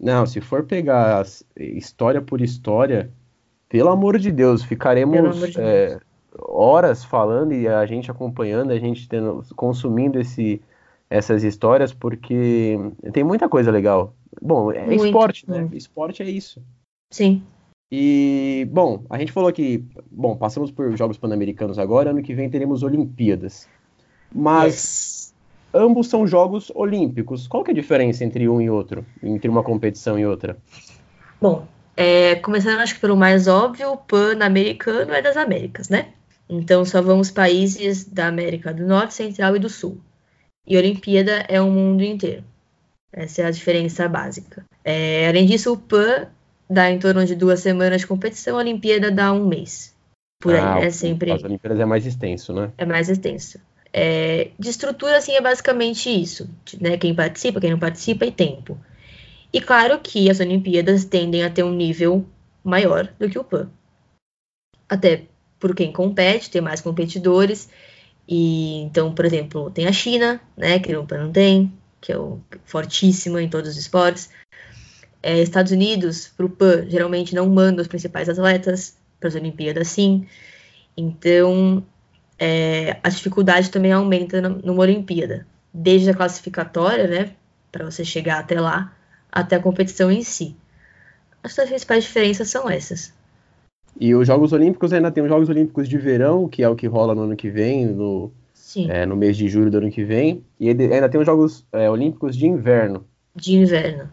Não, 0.00 0.26
se 0.26 0.40
for 0.40 0.64
pegar 0.64 1.24
história 1.56 2.20
por 2.20 2.40
história, 2.40 3.10
pelo 3.68 3.90
amor 3.90 4.18
de 4.18 4.32
Deus, 4.32 4.64
ficaremos 4.64 5.38
de 5.52 5.60
é, 5.60 5.88
Deus. 5.88 6.00
horas 6.40 7.04
falando 7.04 7.52
e 7.52 7.68
a 7.68 7.86
gente 7.86 8.10
acompanhando, 8.10 8.72
a 8.72 8.78
gente 8.78 9.08
tendo, 9.08 9.44
consumindo 9.54 10.18
esse, 10.18 10.60
essas 11.08 11.44
histórias, 11.44 11.92
porque 11.92 12.76
tem 13.12 13.22
muita 13.22 13.48
coisa 13.48 13.70
legal. 13.70 14.14
Bom, 14.42 14.72
é 14.72 14.84
muito, 14.86 15.04
esporte, 15.04 15.48
né? 15.48 15.68
Esporte 15.72 16.22
é 16.22 16.28
isso. 16.30 16.60
Sim. 17.10 17.42
E, 17.92 18.68
bom, 18.70 19.04
a 19.10 19.18
gente 19.18 19.32
falou 19.32 19.52
que, 19.52 19.84
bom, 20.10 20.36
passamos 20.36 20.70
por 20.70 20.96
Jogos 20.96 21.18
Pan-Americanos 21.18 21.78
agora, 21.78 22.10
ano 22.10 22.22
que 22.22 22.34
vem 22.34 22.48
teremos 22.48 22.82
Olimpíadas. 22.82 23.68
Mas 24.32 25.34
ambos 25.74 26.08
são 26.08 26.26
Jogos 26.26 26.70
Olímpicos. 26.74 27.48
Qual 27.48 27.64
que 27.64 27.72
é 27.72 27.74
a 27.74 27.76
diferença 27.76 28.24
entre 28.24 28.48
um 28.48 28.60
e 28.60 28.70
outro, 28.70 29.04
entre 29.22 29.48
uma 29.48 29.64
competição 29.64 30.18
e 30.18 30.24
outra? 30.24 30.56
Bom, 31.40 31.66
é, 31.96 32.36
começando 32.36 32.80
acho 32.80 32.94
que 32.94 33.00
pelo 33.00 33.16
mais 33.16 33.48
óbvio, 33.48 33.92
o 33.92 33.96
Pan-Americano 33.96 35.12
é 35.12 35.20
das 35.20 35.36
Américas, 35.36 35.88
né? 35.88 36.12
Então 36.48 36.84
só 36.84 37.02
vão 37.02 37.18
os 37.20 37.30
países 37.30 38.04
da 38.04 38.28
América 38.28 38.72
do 38.72 38.86
Norte, 38.86 39.14
Central 39.14 39.56
e 39.56 39.58
do 39.58 39.68
Sul. 39.68 39.98
E 40.66 40.76
Olimpíada 40.76 41.44
é 41.48 41.60
o 41.60 41.70
mundo 41.70 42.02
inteiro. 42.02 42.44
Essa 43.12 43.42
é 43.42 43.44
a 43.46 43.50
diferença 43.50 44.08
básica. 44.08 44.64
É, 44.84 45.28
além 45.28 45.46
disso, 45.46 45.72
o 45.72 45.76
PAN 45.76 46.28
dá 46.70 46.88
em 46.88 46.98
torno 46.98 47.26
de 47.26 47.34
duas 47.34 47.60
semanas 47.60 48.00
de 48.00 48.06
competição, 48.06 48.56
a 48.56 48.60
Olimpíada 48.60 49.10
dá 49.10 49.32
um 49.32 49.46
mês. 49.46 49.92
Por 50.40 50.54
ah, 50.54 50.76
aí, 50.76 50.84
é 50.84 50.90
sempre. 50.90 51.32
As 51.32 51.42
Olimpíadas 51.42 51.80
é 51.80 51.84
mais 51.84 52.06
extenso, 52.06 52.54
né? 52.54 52.72
É 52.78 52.86
mais 52.86 53.08
extenso. 53.08 53.60
É, 53.92 54.52
de 54.56 54.70
estrutura, 54.70 55.18
assim, 55.18 55.32
é 55.32 55.40
basicamente 55.40 56.08
isso. 56.08 56.48
Né? 56.80 56.96
Quem 56.96 57.14
participa, 57.14 57.60
quem 57.60 57.70
não 57.70 57.78
participa 57.78 58.24
e 58.24 58.30
tempo. 58.30 58.78
E 59.52 59.60
claro 59.60 59.98
que 59.98 60.30
as 60.30 60.38
Olimpíadas 60.38 61.04
tendem 61.04 61.42
a 61.42 61.50
ter 61.50 61.64
um 61.64 61.74
nível 61.74 62.24
maior 62.62 63.12
do 63.18 63.28
que 63.28 63.38
o 63.38 63.44
PAN. 63.44 63.68
Até 64.88 65.24
por 65.58 65.74
quem 65.74 65.92
compete, 65.92 66.50
ter 66.50 66.60
mais 66.60 66.80
competidores. 66.80 67.68
E 68.28 68.76
então, 68.82 69.12
por 69.12 69.24
exemplo, 69.24 69.70
tem 69.72 69.88
a 69.88 69.92
China, 69.92 70.40
né, 70.56 70.78
que 70.78 70.94
o 70.94 71.04
PAN 71.04 71.24
não 71.24 71.32
tem, 71.32 71.72
que 72.00 72.12
é 72.12 72.16
o 72.16 72.40
fortíssima 72.64 73.42
em 73.42 73.48
todos 73.48 73.70
os 73.70 73.76
esportes. 73.76 74.30
É, 75.22 75.40
Estados 75.40 75.72
Unidos, 75.72 76.28
para 76.36 76.46
o 76.46 76.50
PAN, 76.50 76.86
geralmente 76.88 77.34
não 77.34 77.48
manda 77.48 77.82
os 77.82 77.88
principais 77.88 78.28
atletas 78.28 78.96
para 79.18 79.28
as 79.28 79.34
Olimpíadas, 79.34 79.88
sim. 79.88 80.26
Então, 80.96 81.84
é, 82.38 82.96
a 83.02 83.08
dificuldade 83.08 83.70
também 83.70 83.92
aumenta 83.92 84.40
numa 84.40 84.82
Olimpíada, 84.82 85.46
desde 85.72 86.10
a 86.10 86.14
classificatória, 86.14 87.06
né, 87.06 87.30
para 87.70 87.84
você 87.84 88.04
chegar 88.04 88.38
até 88.38 88.58
lá, 88.58 88.94
até 89.30 89.56
a 89.56 89.60
competição 89.60 90.10
em 90.10 90.22
si. 90.22 90.56
As 91.42 91.54
principais 91.54 92.04
diferenças 92.04 92.48
são 92.48 92.68
essas. 92.68 93.12
E 93.98 94.14
os 94.14 94.26
Jogos 94.26 94.52
Olímpicos 94.52 94.92
ainda 94.92 95.10
tem 95.10 95.22
os 95.22 95.28
Jogos 95.28 95.48
Olímpicos 95.48 95.88
de 95.88 95.98
Verão, 95.98 96.48
que 96.48 96.62
é 96.62 96.68
o 96.68 96.76
que 96.76 96.86
rola 96.86 97.14
no 97.14 97.22
ano 97.22 97.36
que 97.36 97.50
vem, 97.50 97.86
no, 97.86 98.30
é, 98.88 99.04
no 99.04 99.16
mês 99.16 99.36
de 99.36 99.48
julho 99.48 99.70
do 99.70 99.78
ano 99.78 99.90
que 99.90 100.04
vem. 100.04 100.44
E 100.58 100.68
ainda 100.68 101.08
tem 101.08 101.20
os 101.20 101.26
Jogos 101.26 101.66
é, 101.72 101.90
Olímpicos 101.90 102.36
de 102.36 102.46
Inverno. 102.46 103.04
De 103.34 103.56
Inverno. 103.56 104.08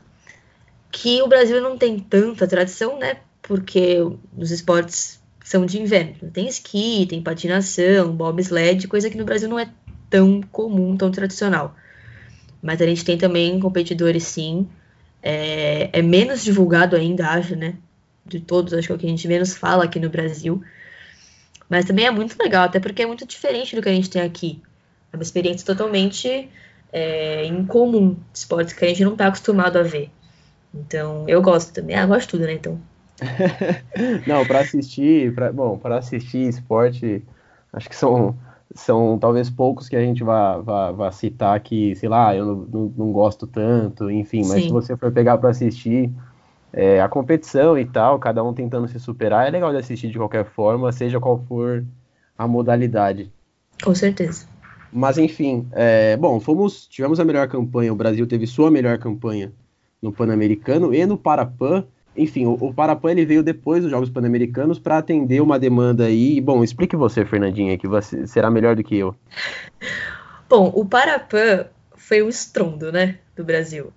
Que 0.92 1.22
o 1.22 1.28
Brasil 1.28 1.62
não 1.62 1.78
tem 1.78 2.00
tanta 2.00 2.48
tradição, 2.48 2.98
né? 2.98 3.18
Porque 3.42 3.98
os 4.38 4.52
esportes 4.52 5.22
são 5.44 5.66
de 5.66 5.82
inverno. 5.82 6.30
Tem 6.32 6.48
esqui, 6.48 7.06
tem 7.08 7.22
patinação, 7.22 8.16
bobsled, 8.16 8.88
coisa 8.88 9.10
que 9.10 9.18
no 9.18 9.26
Brasil 9.26 9.48
não 9.48 9.60
é 9.60 9.70
tão 10.10 10.42
comum, 10.42 10.98
tão 10.98 11.12
tradicional. 11.12 11.76
Mas 12.62 12.82
a 12.82 12.86
gente 12.86 13.06
tem 13.06 13.18
também 13.18 13.60
competidores, 13.60 14.24
sim. 14.24 14.68
É, 15.22 15.90
é 15.94 16.02
menos 16.02 16.44
divulgado 16.44 16.96
ainda, 16.96 17.30
acho, 17.30 17.56
né? 17.56 17.76
De 18.26 18.40
todos, 18.40 18.74
acho 18.74 18.88
que 18.88 18.92
é 18.94 18.96
o 18.96 19.00
que 19.00 19.06
a 19.06 19.10
gente 19.10 19.28
menos 19.28 19.56
fala 19.56 19.86
aqui 19.86 20.00
no 20.00 20.10
Brasil. 20.10 20.62
Mas 21.70 21.86
também 21.86 22.06
é 22.06 22.12
muito 22.12 22.36
legal, 22.42 22.66
até 22.66 22.80
porque 22.80 23.02
é 23.02 23.06
muito 23.06 23.26
diferente 23.26 23.76
do 23.76 23.82
que 23.82 23.90
a 23.90 23.94
gente 23.94 24.10
tem 24.10 24.22
aqui. 24.22 24.62
É 25.12 25.18
uma 25.18 25.24
experiência 25.24 25.66
totalmente 25.66 26.50
é, 26.92 27.46
incomum 27.46 28.16
esportes 28.34 28.74
que 28.74 28.86
a 28.86 28.88
gente 28.88 29.04
não 29.04 29.14
está 29.14 29.28
acostumado 29.28 29.78
a 29.78 29.84
ver. 29.84 30.10
Então, 30.80 31.26
eu 31.28 31.42
gosto 31.42 31.74
também. 31.74 31.96
Ah, 31.96 32.06
gosto 32.06 32.22
de 32.22 32.32
tudo, 32.32 32.46
né? 32.46 32.54
Então. 32.54 32.80
não, 34.28 34.46
para 34.46 34.60
assistir, 34.60 35.34
pra, 35.34 35.52
bom, 35.52 35.78
para 35.78 35.98
assistir 35.98 36.48
esporte, 36.48 37.26
acho 37.74 37.90
que 37.90 37.96
são, 37.96 38.36
são 38.76 39.18
talvez 39.18 39.50
poucos 39.50 39.90
que 39.90 39.96
a 39.96 40.02
gente 40.02 40.24
vá, 40.24 40.58
vá, 40.58 40.92
vá 40.92 41.12
citar 41.12 41.60
que, 41.60 41.96
sei 41.96 42.08
lá, 42.08 42.36
eu 42.36 42.46
não, 42.46 42.56
não, 42.56 42.94
não 42.98 43.12
gosto 43.12 43.48
tanto, 43.48 44.10
enfim, 44.12 44.42
mas 44.42 44.62
Sim. 44.62 44.68
se 44.68 44.70
você 44.70 44.96
for 44.96 45.12
pegar 45.12 45.38
para 45.40 45.50
assistir, 45.50 46.12
é, 46.72 47.02
a 47.02 47.10
competição 47.10 47.78
e 47.78 47.86
tal, 47.86 48.20
cada 48.20 48.44
um 48.44 48.54
tentando 48.54 48.88
se 48.88 49.00
superar, 49.00 49.48
é 49.48 49.52
legal 49.52 49.72
de 49.72 49.78
assistir 49.78 50.10
de 50.10 50.18
qualquer 50.18 50.46
forma, 50.46 50.92
seja 50.92 51.20
qual 51.20 51.44
for 51.48 51.84
a 52.38 52.48
modalidade. 52.48 53.32
Com 53.84 53.96
certeza. 53.96 54.46
Mas 54.94 55.18
enfim, 55.18 55.68
é, 55.72 56.16
bom, 56.18 56.40
fomos, 56.40 56.88
tivemos 56.88 57.20
a 57.20 57.26
melhor 57.26 57.48
campanha, 57.48 57.92
o 57.92 57.96
Brasil 57.96 58.28
teve 58.28 58.46
sua 58.46 58.70
melhor 58.70 59.00
campanha 59.00 59.52
no 60.02 60.12
Pan-Americano 60.12 60.94
e 60.94 61.06
no 61.06 61.18
Parapan. 61.18 61.86
Enfim, 62.16 62.46
o, 62.46 62.54
o 62.54 62.74
Parapan 62.74 63.12
ele 63.12 63.26
veio 63.26 63.44
depois 63.44 63.84
dos 63.84 63.92
Jogos 63.92 64.10
Pan-Americanos 64.10 64.80
para 64.80 64.98
atender 64.98 65.42
uma 65.42 65.60
demanda 65.60 66.06
aí. 66.06 66.42
Bom, 66.42 66.64
explique 66.64 66.96
você, 66.96 67.26
Fernandinha, 67.26 67.78
que 67.78 67.88
você 67.88 68.26
será 68.26 68.50
melhor 68.50 68.76
do 68.76 68.84
que 68.84 68.98
eu. 68.98 69.16
Bom, 70.50 70.72
o 70.74 70.86
Parapan 70.86 71.66
foi 71.96 72.24
um 72.24 72.30
estrondo, 72.30 72.92
né, 72.92 73.18
do 73.36 73.44
Brasil. 73.44 73.92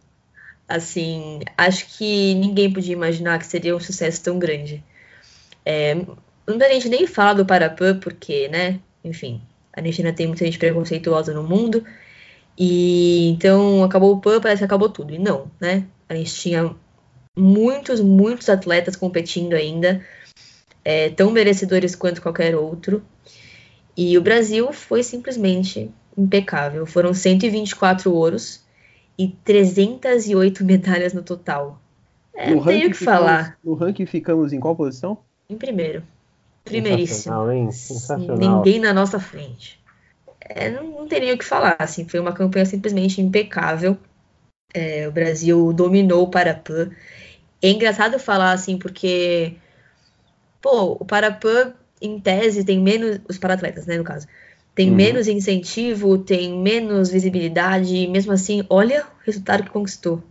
Assim, 0.68 1.40
acho 1.56 1.96
que 1.96 2.34
ninguém 2.34 2.72
podia 2.72 2.92
imaginar 2.92 3.38
que 3.38 3.46
seria 3.46 3.74
um 3.74 3.80
sucesso 3.80 4.22
tão 4.22 4.38
grande. 4.38 4.82
É, 5.64 5.96
a 6.46 6.72
gente 6.72 6.88
nem 6.88 7.06
fala 7.06 7.34
do 7.34 7.46
Parapan, 7.46 7.98
porque, 8.00 8.48
né, 8.48 8.80
enfim, 9.04 9.40
a 9.72 9.80
Argentina 9.80 10.12
tem 10.12 10.26
muita 10.26 10.44
gente 10.44 10.58
preconceituosa 10.58 11.32
no 11.32 11.44
mundo, 11.44 11.84
e 12.62 13.30
então 13.30 13.82
acabou 13.82 14.12
o 14.12 14.20
PAN, 14.20 14.38
parece 14.38 14.58
que 14.58 14.66
acabou 14.66 14.90
tudo. 14.90 15.14
E 15.14 15.18
não, 15.18 15.50
né? 15.58 15.86
A 16.06 16.14
gente 16.14 16.34
tinha 16.34 16.76
muitos, 17.34 18.02
muitos 18.02 18.50
atletas 18.50 18.96
competindo 18.96 19.54
ainda, 19.54 20.04
é, 20.84 21.08
tão 21.08 21.30
merecedores 21.30 21.96
quanto 21.96 22.20
qualquer 22.20 22.54
outro. 22.54 23.02
E 23.96 24.18
o 24.18 24.20
Brasil 24.20 24.74
foi 24.74 25.02
simplesmente 25.02 25.90
impecável. 26.18 26.84
Foram 26.84 27.14
124 27.14 28.12
ouros, 28.12 28.62
e 29.18 29.28
308 29.28 30.62
medalhas 30.64 31.14
no 31.14 31.22
total. 31.22 31.80
É, 32.34 32.50
no 32.54 32.62
tenho 32.62 32.90
que 32.90 32.96
ficamos, 32.96 33.20
falar. 33.20 33.58
No 33.64 33.72
ranking 33.72 34.04
ficamos 34.04 34.52
em 34.52 34.60
qual 34.60 34.76
posição? 34.76 35.16
Em 35.48 35.56
primeiro. 35.56 36.02
Primeiríssimo. 36.62 37.16
Sensacional, 37.16 37.52
hein? 37.52 37.72
Sensacional. 37.72 38.36
Ninguém 38.36 38.78
na 38.78 38.92
nossa 38.92 39.18
frente. 39.18 39.79
É, 40.52 40.70
não, 40.70 41.06
teria 41.06 41.34
o 41.34 41.38
que 41.38 41.44
falar, 41.44 41.76
assim, 41.78 42.08
foi 42.08 42.18
uma 42.18 42.32
campanha 42.32 42.66
simplesmente 42.66 43.20
impecável. 43.20 43.96
É, 44.74 45.06
o 45.08 45.12
Brasil 45.12 45.72
dominou 45.72 46.24
o 46.24 46.30
Parapan. 46.30 46.90
É 47.62 47.70
engraçado 47.70 48.18
falar 48.18 48.52
assim, 48.52 48.78
porque 48.78 49.54
pô, 50.60 50.92
o 50.92 51.04
Parapan, 51.04 51.74
em 52.00 52.18
tese, 52.20 52.64
tem 52.64 52.80
menos. 52.80 53.20
Os 53.28 53.38
paratletas, 53.38 53.86
né, 53.86 53.96
no 53.96 54.04
caso 54.04 54.26
tem 54.74 54.88
uhum. 54.90 54.96
menos 54.96 55.28
incentivo, 55.28 56.18
tem 56.18 56.58
menos 56.58 57.10
visibilidade, 57.10 57.94
e 57.94 58.08
mesmo 58.08 58.32
assim, 58.32 58.64
olha 58.68 59.04
o 59.04 59.26
resultado 59.26 59.62
que 59.62 59.70
conquistou. 59.70 60.22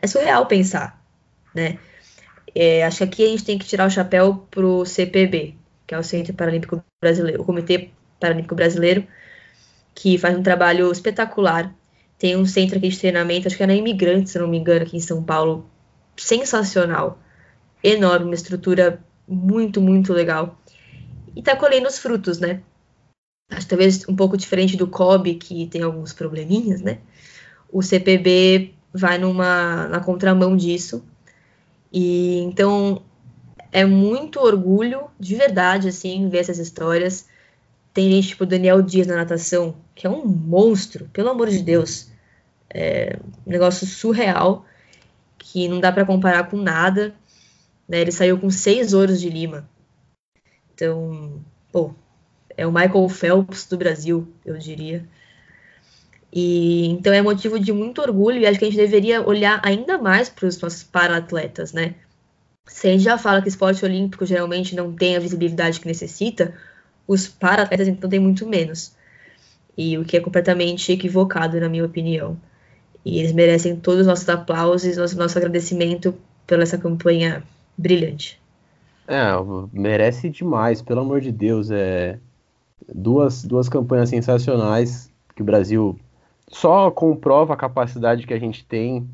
É 0.00 0.06
surreal 0.06 0.46
pensar, 0.46 1.02
né? 1.54 1.78
É, 2.54 2.84
acho 2.84 2.98
que 2.98 3.04
aqui 3.04 3.24
a 3.24 3.28
gente 3.28 3.44
tem 3.44 3.58
que 3.58 3.66
tirar 3.66 3.86
o 3.86 3.90
chapéu 3.90 4.46
pro 4.50 4.84
CPB, 4.84 5.54
que 5.86 5.94
é 5.94 5.98
o 5.98 6.02
Centro 6.02 6.34
Paralímpico 6.34 6.82
Brasileiro, 7.00 7.42
o 7.42 7.44
Comitê 7.44 7.90
Paralímpico 8.18 8.54
Brasileiro, 8.54 9.06
que 9.94 10.18
faz 10.18 10.36
um 10.36 10.42
trabalho 10.42 10.90
espetacular. 10.90 11.74
Tem 12.18 12.36
um 12.36 12.46
centro 12.46 12.78
aqui 12.78 12.88
de 12.88 12.98
treinamento, 12.98 13.48
acho 13.48 13.56
que 13.56 13.62
é 13.62 13.66
na 13.66 13.74
Imigrante, 13.74 14.30
se 14.30 14.38
não 14.38 14.48
me 14.48 14.58
engano, 14.58 14.82
aqui 14.82 14.96
em 14.96 15.00
São 15.00 15.22
Paulo, 15.22 15.68
sensacional, 16.16 17.18
enorme, 17.82 18.26
uma 18.26 18.34
estrutura 18.34 19.02
muito, 19.26 19.80
muito 19.80 20.12
legal. 20.12 20.58
E 21.34 21.42
tá 21.42 21.56
colhendo 21.56 21.88
os 21.88 21.98
frutos, 21.98 22.38
né? 22.38 22.60
acho 23.50 23.66
talvez 23.66 24.08
um 24.08 24.14
pouco 24.14 24.36
diferente 24.36 24.76
do 24.76 24.86
COB, 24.86 25.34
que 25.34 25.66
tem 25.66 25.82
alguns 25.82 26.12
probleminhas, 26.12 26.80
né? 26.80 26.98
O 27.70 27.82
CPB 27.82 28.74
vai 28.92 29.18
numa 29.18 29.88
na 29.88 30.00
contramão 30.00 30.56
disso. 30.56 31.04
E 31.92 32.38
então 32.40 33.02
é 33.72 33.84
muito 33.84 34.40
orgulho, 34.40 35.10
de 35.18 35.34
verdade, 35.34 35.88
assim, 35.88 36.28
ver 36.28 36.38
essas 36.38 36.58
histórias. 36.58 37.28
Tem 37.92 38.10
gente 38.10 38.28
tipo 38.28 38.46
Daniel 38.46 38.80
Dias 38.82 39.06
na 39.06 39.16
natação, 39.16 39.76
que 39.94 40.06
é 40.06 40.10
um 40.10 40.24
monstro, 40.24 41.08
pelo 41.12 41.30
amor 41.30 41.48
de 41.48 41.62
Deus. 41.62 42.08
É 42.72 43.18
um 43.46 43.50
negócio 43.50 43.86
surreal, 43.86 44.64
que 45.38 45.68
não 45.68 45.80
dá 45.80 45.90
para 45.90 46.04
comparar 46.04 46.48
com 46.48 46.56
nada. 46.56 47.14
Né? 47.88 48.00
Ele 48.00 48.12
saiu 48.12 48.38
com 48.38 48.50
seis 48.50 48.92
ouros 48.92 49.20
de 49.20 49.28
Lima. 49.28 49.68
Então, 50.72 51.44
pô, 51.72 51.92
é 52.56 52.66
o 52.66 52.72
Michael 52.72 53.08
Phelps 53.08 53.66
do 53.66 53.76
Brasil, 53.76 54.28
eu 54.44 54.56
diria. 54.56 55.06
E 56.32 56.86
então 56.86 57.12
é 57.12 57.20
motivo 57.20 57.58
de 57.58 57.72
muito 57.72 58.00
orgulho 58.00 58.38
e 58.38 58.46
acho 58.46 58.58
que 58.58 58.64
a 58.64 58.68
gente 58.68 58.76
deveria 58.76 59.26
olhar 59.26 59.60
ainda 59.64 59.98
mais 59.98 60.28
para 60.28 60.46
os 60.46 60.60
nossos 60.60 60.84
para-atletas, 60.84 61.72
né? 61.72 61.96
Se 62.66 62.86
a 62.86 62.92
gente 62.92 63.02
já 63.02 63.18
fala 63.18 63.42
que 63.42 63.48
esporte 63.48 63.84
olímpico 63.84 64.24
geralmente 64.24 64.76
não 64.76 64.94
tem 64.94 65.16
a 65.16 65.20
visibilidade 65.20 65.80
que 65.80 65.88
necessita, 65.88 66.54
os 67.10 67.26
para-atletas 67.26 67.88
então 67.88 68.08
têm 68.08 68.20
muito 68.20 68.46
menos. 68.46 68.94
E 69.76 69.98
o 69.98 70.04
que 70.04 70.16
é 70.16 70.20
completamente 70.20 70.92
equivocado, 70.92 71.58
na 71.58 71.68
minha 71.68 71.84
opinião. 71.84 72.36
E 73.04 73.18
eles 73.18 73.32
merecem 73.32 73.74
todos 73.74 74.02
os 74.02 74.06
nossos 74.06 74.28
aplausos 74.28 74.96
nosso, 74.96 75.18
nosso 75.18 75.36
agradecimento 75.36 76.14
pela 76.46 76.62
essa 76.62 76.78
campanha 76.78 77.42
brilhante. 77.76 78.40
É, 79.08 79.24
merece 79.72 80.30
demais, 80.30 80.82
pelo 80.82 81.00
amor 81.00 81.20
de 81.20 81.32
Deus. 81.32 81.72
É, 81.72 82.16
duas, 82.94 83.42
duas 83.42 83.68
campanhas 83.68 84.08
sensacionais 84.08 85.10
que 85.34 85.42
o 85.42 85.44
Brasil 85.44 85.98
só 86.46 86.92
comprova 86.92 87.54
a 87.54 87.56
capacidade 87.56 88.24
que 88.24 88.34
a 88.34 88.38
gente 88.38 88.64
tem 88.64 89.08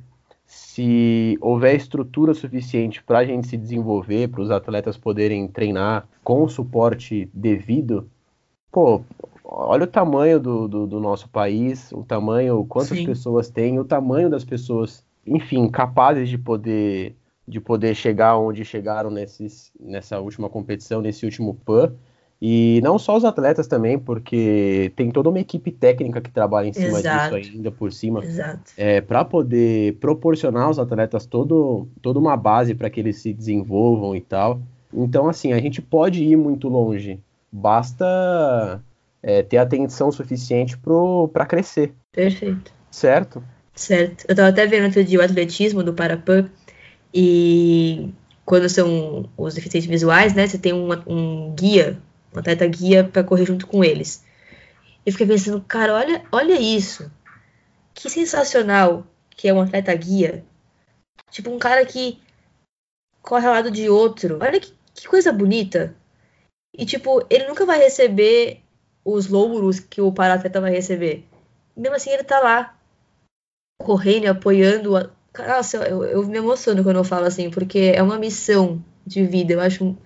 se 0.46 1.36
houver 1.40 1.74
estrutura 1.74 2.32
suficiente 2.32 3.02
para 3.02 3.18
a 3.18 3.24
gente 3.24 3.48
se 3.48 3.56
desenvolver, 3.56 4.28
para 4.28 4.40
os 4.40 4.50
atletas 4.50 4.96
poderem 4.96 5.48
treinar 5.48 6.08
com 6.22 6.44
o 6.44 6.48
suporte 6.48 7.28
devido. 7.34 8.08
Pô, 8.70 9.02
olha 9.44 9.84
o 9.84 9.88
tamanho 9.88 10.38
do, 10.38 10.68
do, 10.68 10.86
do 10.86 11.00
nosso 11.00 11.28
país, 11.28 11.90
o 11.92 12.04
tamanho, 12.04 12.64
quantas 12.64 12.96
Sim. 12.96 13.06
pessoas 13.06 13.50
tem, 13.50 13.78
o 13.80 13.84
tamanho 13.84 14.30
das 14.30 14.44
pessoas, 14.44 15.04
enfim, 15.26 15.68
capazes 15.68 16.28
de 16.28 16.38
poder 16.38 17.16
de 17.48 17.60
poder 17.60 17.94
chegar 17.94 18.36
onde 18.36 18.64
chegaram 18.64 19.08
nesses, 19.08 19.70
nessa 19.78 20.18
última 20.18 20.48
competição, 20.50 21.00
nesse 21.00 21.24
último 21.24 21.54
PAN. 21.54 21.94
E 22.40 22.80
não 22.82 22.98
só 22.98 23.16
os 23.16 23.24
atletas 23.24 23.66
também, 23.66 23.98
porque 23.98 24.92
tem 24.94 25.10
toda 25.10 25.30
uma 25.30 25.40
equipe 25.40 25.72
técnica 25.72 26.20
que 26.20 26.30
trabalha 26.30 26.68
em 26.68 26.72
cima 26.72 26.98
Exato. 26.98 27.38
disso 27.38 27.54
ainda 27.54 27.70
por 27.70 27.92
cima, 27.92 28.22
é, 28.76 29.00
para 29.00 29.24
poder 29.24 29.94
proporcionar 29.94 30.64
aos 30.64 30.78
atletas 30.78 31.24
todo, 31.24 31.88
toda 32.02 32.18
uma 32.18 32.36
base 32.36 32.74
para 32.74 32.90
que 32.90 33.00
eles 33.00 33.16
se 33.16 33.32
desenvolvam 33.32 34.14
e 34.14 34.20
tal. 34.20 34.60
Então, 34.92 35.28
assim, 35.28 35.52
a 35.52 35.58
gente 35.58 35.80
pode 35.80 36.22
ir 36.22 36.36
muito 36.36 36.68
longe, 36.68 37.18
basta 37.50 38.82
é, 39.22 39.42
ter 39.42 39.56
atenção 39.56 40.12
suficiente 40.12 40.78
para 41.32 41.46
crescer. 41.46 41.94
Perfeito. 42.12 42.70
Certo? 42.90 43.42
Certo. 43.74 44.24
Eu 44.28 44.32
estava 44.32 44.48
até 44.48 44.66
vendo 44.66 44.84
outro 44.84 45.04
dia 45.04 45.18
o 45.18 45.22
atletismo 45.22 45.82
do 45.82 45.92
Parapan 45.92 46.48
e 47.12 48.10
quando 48.44 48.68
são 48.68 49.28
os 49.36 49.54
deficientes 49.54 49.88
visuais, 49.88 50.34
né, 50.34 50.46
você 50.46 50.56
tem 50.56 50.72
um, 50.72 50.88
um 51.06 51.54
guia, 51.54 51.98
um 52.36 52.40
atleta 52.40 52.66
guia 52.66 53.02
para 53.02 53.24
correr 53.24 53.46
junto 53.46 53.66
com 53.66 53.82
eles. 53.82 54.24
Eu 55.04 55.12
fiquei 55.12 55.26
pensando, 55.26 55.60
cara, 55.62 55.94
olha, 55.94 56.22
olha 56.30 56.60
isso. 56.60 57.10
Que 57.94 58.10
sensacional 58.10 59.06
que 59.30 59.48
é 59.48 59.54
um 59.54 59.62
atleta 59.62 59.94
guia. 59.94 60.44
Tipo, 61.30 61.50
um 61.50 61.58
cara 61.58 61.84
que 61.86 62.20
corre 63.22 63.46
ao 63.46 63.54
lado 63.54 63.70
de 63.70 63.88
outro. 63.88 64.38
Olha 64.40 64.60
que, 64.60 64.72
que 64.94 65.08
coisa 65.08 65.32
bonita. 65.32 65.94
E, 66.76 66.84
tipo, 66.84 67.24
ele 67.30 67.46
nunca 67.46 67.64
vai 67.64 67.78
receber 67.78 68.60
os 69.04 69.28
louros 69.28 69.80
que 69.80 70.00
o 70.00 70.12
para-atleta 70.12 70.60
vai 70.60 70.72
receber. 70.72 71.24
Mesmo 71.74 71.96
assim, 71.96 72.10
ele 72.10 72.24
tá 72.24 72.40
lá, 72.40 72.76
correndo, 73.78 74.26
apoiando. 74.26 75.10
Nossa, 75.38 75.78
eu, 75.88 76.04
eu 76.04 76.26
me 76.26 76.36
emociono 76.36 76.82
quando 76.82 76.96
eu 76.96 77.04
falo 77.04 77.24
assim, 77.24 77.50
porque 77.50 77.92
é 77.94 78.02
uma 78.02 78.18
missão 78.18 78.82
de 79.06 79.24
vida. 79.24 79.54
Eu 79.54 79.60
acho 79.60 79.96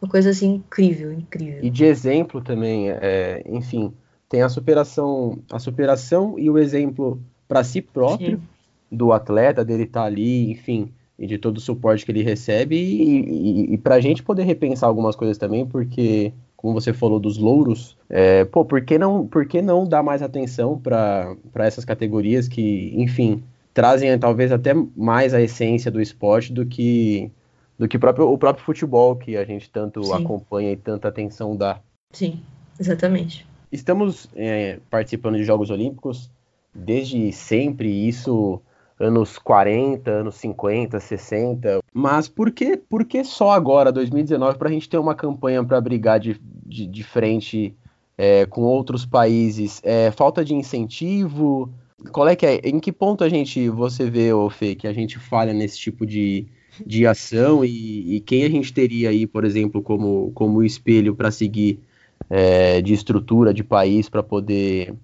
uma 0.00 0.08
coisa 0.08 0.30
assim 0.30 0.54
incrível, 0.54 1.12
incrível. 1.12 1.60
E 1.62 1.70
de 1.70 1.84
exemplo 1.84 2.40
também, 2.40 2.90
é, 2.90 3.42
enfim, 3.46 3.92
tem 4.28 4.42
a 4.42 4.48
superação, 4.48 5.38
a 5.50 5.58
superação 5.58 6.38
e 6.38 6.48
o 6.48 6.58
exemplo 6.58 7.20
para 7.48 7.64
si 7.64 7.80
próprio 7.80 8.38
Sim. 8.38 8.42
do 8.90 9.12
atleta, 9.12 9.64
dele 9.64 9.84
estar 9.84 10.02
tá 10.02 10.06
ali, 10.06 10.50
enfim, 10.50 10.92
e 11.18 11.26
de 11.26 11.36
todo 11.36 11.56
o 11.56 11.60
suporte 11.60 12.04
que 12.04 12.12
ele 12.12 12.22
recebe, 12.22 12.76
e, 12.76 13.70
e, 13.70 13.74
e 13.74 13.78
para 13.78 13.96
a 13.96 14.00
gente 14.00 14.22
poder 14.22 14.44
repensar 14.44 14.86
algumas 14.86 15.16
coisas 15.16 15.36
também, 15.36 15.66
porque, 15.66 16.32
como 16.56 16.74
você 16.74 16.92
falou 16.92 17.18
dos 17.18 17.38
louros, 17.38 17.96
é, 18.08 18.44
pô, 18.44 18.64
por 18.64 18.82
que 18.82 18.98
não, 18.98 19.26
por 19.26 19.46
que 19.46 19.60
não 19.60 19.84
dar 19.84 20.02
mais 20.02 20.22
atenção 20.22 20.78
para 20.78 21.36
essas 21.56 21.84
categorias 21.84 22.46
que, 22.46 22.92
enfim, 22.94 23.42
trazem 23.74 24.16
talvez 24.18 24.52
até 24.52 24.74
mais 24.96 25.34
a 25.34 25.40
essência 25.40 25.90
do 25.90 26.00
esporte 26.00 26.52
do 26.52 26.64
que 26.64 27.30
do 27.78 27.86
que 27.86 27.98
próprio, 27.98 28.30
o 28.30 28.36
próprio 28.36 28.64
futebol 28.64 29.14
que 29.14 29.36
a 29.36 29.44
gente 29.44 29.70
tanto 29.70 30.02
Sim. 30.02 30.12
acompanha 30.14 30.72
e 30.72 30.76
tanta 30.76 31.08
atenção 31.08 31.56
dá. 31.56 31.80
Sim, 32.12 32.42
exatamente. 32.78 33.46
Estamos 33.70 34.28
é, 34.34 34.80
participando 34.90 35.36
de 35.36 35.44
Jogos 35.44 35.70
Olímpicos 35.70 36.30
desde 36.74 37.32
sempre, 37.32 37.88
isso 37.88 38.60
anos 38.98 39.38
40, 39.38 40.10
anos 40.10 40.34
50, 40.36 40.98
60. 40.98 41.78
Mas 41.92 42.28
por 42.28 42.50
que, 42.50 42.76
por 42.76 43.04
que 43.04 43.22
só 43.22 43.52
agora, 43.52 43.92
2019, 43.92 44.58
para 44.58 44.68
a 44.68 44.72
gente 44.72 44.88
ter 44.88 44.98
uma 44.98 45.14
campanha 45.14 45.62
para 45.62 45.80
brigar 45.80 46.18
de, 46.18 46.40
de, 46.66 46.86
de 46.86 47.04
frente 47.04 47.76
é, 48.16 48.44
com 48.46 48.62
outros 48.62 49.06
países? 49.06 49.80
É, 49.84 50.10
falta 50.10 50.44
de 50.44 50.54
incentivo? 50.54 51.70
Qual 52.10 52.28
é 52.28 52.34
que 52.34 52.46
é? 52.46 52.56
Em 52.64 52.80
que 52.80 52.92
ponto 52.92 53.22
a 53.22 53.28
gente, 53.28 53.68
você 53.68 54.08
vê, 54.08 54.32
ô 54.32 54.48
Fê, 54.50 54.74
que 54.74 54.86
a 54.86 54.92
gente 54.92 55.18
falha 55.18 55.52
nesse 55.52 55.78
tipo 55.78 56.06
de, 56.06 56.46
de 56.86 57.06
ação 57.06 57.64
e, 57.64 58.16
e 58.16 58.20
quem 58.20 58.44
a 58.44 58.48
gente 58.48 58.72
teria 58.72 59.10
aí, 59.10 59.26
por 59.26 59.44
exemplo, 59.44 59.82
como, 59.82 60.30
como 60.34 60.62
espelho 60.62 61.14
para 61.14 61.30
seguir 61.30 61.80
é, 62.28 62.80
de 62.80 62.92
estrutura, 62.92 63.54
de 63.54 63.64
país, 63.64 64.08
para 64.08 64.22
poder 64.22 64.94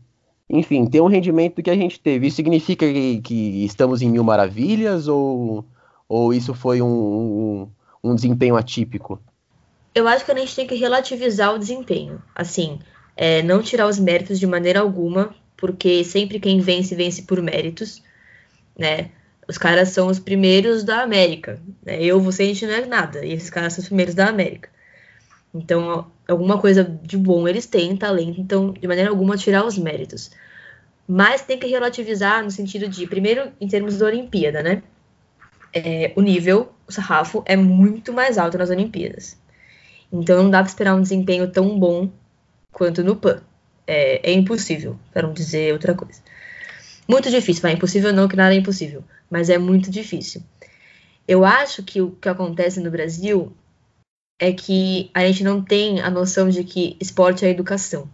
enfim, 0.48 0.86
ter 0.86 1.00
um 1.00 1.06
rendimento 1.06 1.62
que 1.62 1.70
a 1.70 1.74
gente 1.74 1.98
teve. 1.98 2.26
Isso 2.26 2.36
significa 2.36 2.86
que, 2.86 3.20
que 3.20 3.64
estamos 3.64 4.02
em 4.02 4.10
mil 4.10 4.22
maravilhas 4.22 5.08
ou, 5.08 5.64
ou 6.08 6.34
isso 6.34 6.54
foi 6.54 6.82
um, 6.82 6.86
um, 6.86 7.68
um, 8.02 8.14
desempenho 8.14 8.56
atípico? 8.56 9.20
Eu 9.94 10.06
acho 10.06 10.24
que 10.24 10.32
a 10.32 10.36
gente 10.36 10.54
tem 10.54 10.66
que 10.66 10.74
relativizar 10.74 11.54
o 11.54 11.58
desempenho. 11.58 12.22
Assim, 12.34 12.78
é, 13.16 13.42
não 13.42 13.62
tirar 13.62 13.86
os 13.86 13.98
méritos 13.98 14.38
de 14.38 14.46
maneira 14.46 14.80
alguma, 14.80 15.34
porque 15.56 16.04
sempre 16.04 16.38
quem 16.38 16.60
vence, 16.60 16.94
vence 16.94 17.22
por 17.22 17.40
méritos, 17.40 18.02
né? 18.78 19.10
Os 19.46 19.58
caras 19.58 19.90
são 19.90 20.08
os 20.08 20.18
primeiros 20.18 20.84
da 20.84 21.02
América. 21.02 21.60
Né? 21.84 22.02
Eu, 22.02 22.20
você, 22.20 22.44
a 22.44 22.46
gente 22.46 22.66
não 22.66 22.74
é 22.74 22.86
nada. 22.86 23.24
E 23.24 23.32
esses 23.32 23.50
caras 23.50 23.74
são 23.74 23.82
os 23.82 23.88
primeiros 23.88 24.14
da 24.14 24.28
América. 24.28 24.68
Então, 25.54 26.10
alguma 26.26 26.58
coisa 26.58 26.82
de 26.82 27.16
bom 27.16 27.46
eles 27.46 27.66
têm, 27.66 27.96
talento, 27.96 28.40
então, 28.40 28.72
de 28.72 28.88
maneira 28.88 29.10
alguma, 29.10 29.36
tirar 29.36 29.64
os 29.64 29.78
méritos. 29.78 30.30
Mas 31.06 31.42
tem 31.42 31.58
que 31.58 31.66
relativizar 31.66 32.42
no 32.42 32.50
sentido 32.50 32.88
de, 32.88 33.06
primeiro, 33.06 33.52
em 33.60 33.68
termos 33.68 33.98
da 33.98 34.06
Olimpíada, 34.06 34.62
né? 34.62 34.82
É, 35.72 36.12
o 36.16 36.22
nível, 36.22 36.72
o 36.88 36.92
sarrafo, 36.92 37.42
é 37.46 37.56
muito 37.56 38.12
mais 38.12 38.38
alto 38.38 38.58
nas 38.58 38.70
Olimpíadas. 38.70 39.38
Então, 40.10 40.42
não 40.42 40.50
dá 40.50 40.58
para 40.58 40.68
esperar 40.68 40.94
um 40.94 41.02
desempenho 41.02 41.50
tão 41.50 41.78
bom 41.78 42.10
quanto 42.72 43.04
no 43.04 43.14
PAN. 43.14 43.40
É, 43.86 44.30
é 44.30 44.32
impossível, 44.32 44.98
para 45.12 45.26
não 45.26 45.34
dizer 45.34 45.72
outra 45.72 45.94
coisa. 45.94 46.20
Muito 47.06 47.30
difícil, 47.30 47.62
vai, 47.62 47.72
impossível 47.72 48.12
não, 48.12 48.28
que 48.28 48.36
nada 48.36 48.54
é 48.54 48.58
impossível, 48.58 49.04
mas 49.30 49.50
é 49.50 49.58
muito 49.58 49.90
difícil. 49.90 50.42
Eu 51.28 51.44
acho 51.44 51.82
que 51.82 52.00
o 52.00 52.12
que 52.12 52.28
acontece 52.28 52.80
no 52.80 52.90
Brasil 52.90 53.52
é 54.38 54.52
que 54.52 55.10
a 55.14 55.26
gente 55.26 55.44
não 55.44 55.62
tem 55.62 56.00
a 56.00 56.10
noção 56.10 56.48
de 56.48 56.64
que 56.64 56.96
esporte 57.00 57.44
é 57.44 57.50
educação. 57.50 58.08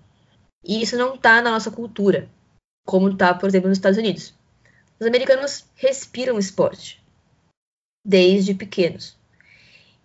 E 0.64 0.83
isso 0.83 0.96
não 0.96 1.14
está 1.14 1.40
na 1.40 1.50
nossa 1.50 1.70
cultura, 1.70 2.29
como 2.87 3.09
está, 3.09 3.33
por 3.33 3.48
exemplo, 3.48 3.68
nos 3.68 3.79
Estados 3.79 3.98
Unidos. 3.98 4.35
Os 4.98 5.07
americanos 5.07 5.64
respiram 5.74 6.38
esporte 6.38 7.03
desde 8.05 8.55
pequenos. 8.55 9.16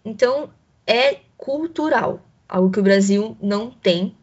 Então, 0.04 0.50
é 0.88 1.20
cultural, 1.38 2.26
algo 2.48 2.72
que 2.72 2.80
o 2.80 2.84
Brasil 2.84 3.38
não 3.42 3.70
tem 3.70 4.16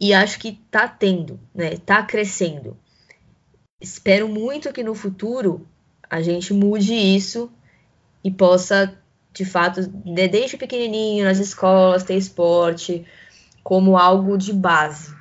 e 0.00 0.12
acho 0.12 0.38
que 0.38 0.48
está 0.48 0.88
tendo, 0.88 1.38
né? 1.54 1.74
Está 1.74 2.02
crescendo. 2.02 2.76
Espero 3.80 4.28
muito 4.28 4.72
que 4.72 4.82
no 4.82 4.94
futuro 4.94 5.66
a 6.10 6.20
gente 6.20 6.52
mude 6.52 6.94
isso 6.94 7.50
e 8.24 8.30
possa 8.30 8.98
de 9.32 9.44
fato, 9.44 9.86
desde 9.86 10.56
pequenininho, 10.56 11.24
nas 11.24 11.38
escolas, 11.38 12.02
ter 12.02 12.16
esporte 12.16 13.06
como 13.62 13.96
algo 13.96 14.36
de 14.36 14.52
base. 14.52 15.14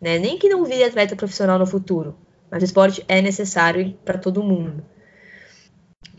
Né? 0.00 0.18
Nem 0.18 0.38
que 0.38 0.48
não 0.48 0.64
vire 0.64 0.84
atleta 0.84 1.16
profissional 1.16 1.58
no 1.58 1.66
futuro, 1.66 2.16
mas 2.50 2.62
esporte 2.62 3.04
é 3.08 3.20
necessário 3.20 3.98
para 4.04 4.18
todo 4.18 4.42
mundo. 4.42 4.84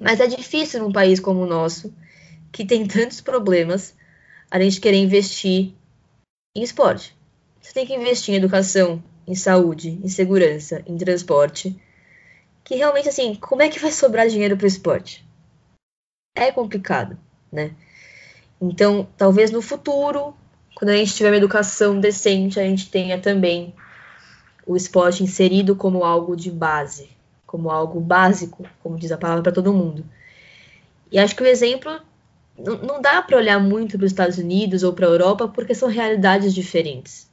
Mas 0.01 0.19
é 0.19 0.27
difícil 0.27 0.81
num 0.81 0.91
país 0.91 1.19
como 1.19 1.41
o 1.41 1.47
nosso, 1.47 1.93
que 2.51 2.65
tem 2.65 2.85
tantos 2.87 3.21
problemas, 3.21 3.95
a 4.51 4.59
gente 4.59 4.81
querer 4.81 4.97
investir 4.97 5.73
em 6.53 6.61
esporte. 6.61 7.15
Você 7.61 7.73
tem 7.73 7.85
que 7.85 7.95
investir 7.95 8.33
em 8.33 8.37
educação, 8.37 9.01
em 9.25 9.35
saúde, 9.35 9.99
em 10.03 10.09
segurança, 10.09 10.83
em 10.85 10.97
transporte. 10.97 11.79
Que 12.65 12.75
realmente, 12.75 13.07
assim, 13.07 13.35
como 13.35 13.61
é 13.61 13.69
que 13.69 13.79
vai 13.79 13.93
sobrar 13.93 14.27
dinheiro 14.27 14.57
para 14.57 14.65
o 14.65 14.67
esporte? 14.67 15.25
É 16.35 16.51
complicado 16.51 17.17
né? 17.55 17.71
Então, 18.61 19.07
talvez 19.17 19.49
no 19.49 19.61
futuro, 19.61 20.35
quando 20.75 20.89
a 20.89 20.95
gente 20.97 21.15
tiver 21.15 21.29
uma 21.29 21.37
educação 21.37 21.99
decente, 21.99 22.59
a 22.59 22.63
gente 22.63 22.89
tenha 22.89 23.19
também 23.19 23.73
o 24.67 24.75
esporte 24.75 25.23
inserido 25.23 25.75
como 25.75 26.03
algo 26.03 26.35
de 26.35 26.51
base, 26.51 27.09
como 27.45 27.69
algo 27.69 27.99
básico, 27.99 28.65
como 28.83 28.97
diz 28.97 29.11
a 29.11 29.17
palavra 29.17 29.43
para 29.43 29.51
todo 29.51 29.73
mundo. 29.73 30.05
E 31.11 31.17
acho 31.17 31.35
que 31.35 31.43
o 31.43 31.47
exemplo 31.47 31.99
não, 32.57 33.01
dá 33.01 33.21
para 33.21 33.37
olhar 33.37 33.59
muito 33.59 33.97
para 33.97 34.05
os 34.05 34.11
Estados 34.11 34.37
Unidos 34.37 34.83
ou 34.83 34.93
para 34.93 35.05
a 35.05 35.09
Europa 35.09 35.47
porque 35.47 35.75
são 35.75 35.87
realidades 35.87 36.53
diferentes. 36.53 37.29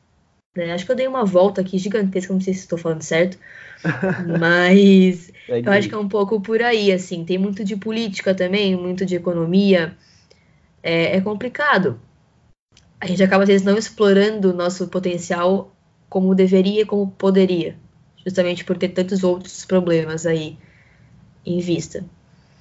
Né? 0.54 0.72
Acho 0.72 0.84
que 0.84 0.92
eu 0.92 0.96
dei 0.96 1.06
uma 1.06 1.24
volta 1.24 1.60
aqui 1.60 1.78
gigantesca, 1.78 2.32
não 2.32 2.40
sei 2.40 2.52
se 2.52 2.60
estou 2.60 2.78
falando 2.78 3.02
certo, 3.02 3.38
mas 4.38 5.32
é 5.48 5.60
eu 5.60 5.72
acho 5.72 5.88
que 5.88 5.94
é 5.94 5.98
um 5.98 6.08
pouco 6.08 6.40
por 6.40 6.62
aí, 6.62 6.92
assim. 6.92 7.24
Tem 7.24 7.38
muito 7.38 7.64
de 7.64 7.76
política 7.76 8.34
também, 8.34 8.76
muito 8.76 9.06
de 9.06 9.16
economia 9.16 9.96
é, 10.82 11.16
é 11.16 11.20
complicado. 11.20 11.98
A 13.00 13.06
gente 13.06 13.22
acaba, 13.22 13.44
às 13.44 13.48
vezes, 13.48 13.66
não 13.66 13.76
explorando 13.76 14.50
o 14.50 14.54
nosso 14.54 14.86
potencial 14.88 15.72
como 16.08 16.34
deveria, 16.34 16.84
como 16.84 17.10
poderia, 17.10 17.76
justamente 18.24 18.64
por 18.64 18.76
ter 18.76 18.90
tantos 18.90 19.24
outros 19.24 19.64
problemas 19.64 20.26
aí 20.26 20.58
em 21.44 21.58
vista. 21.58 22.04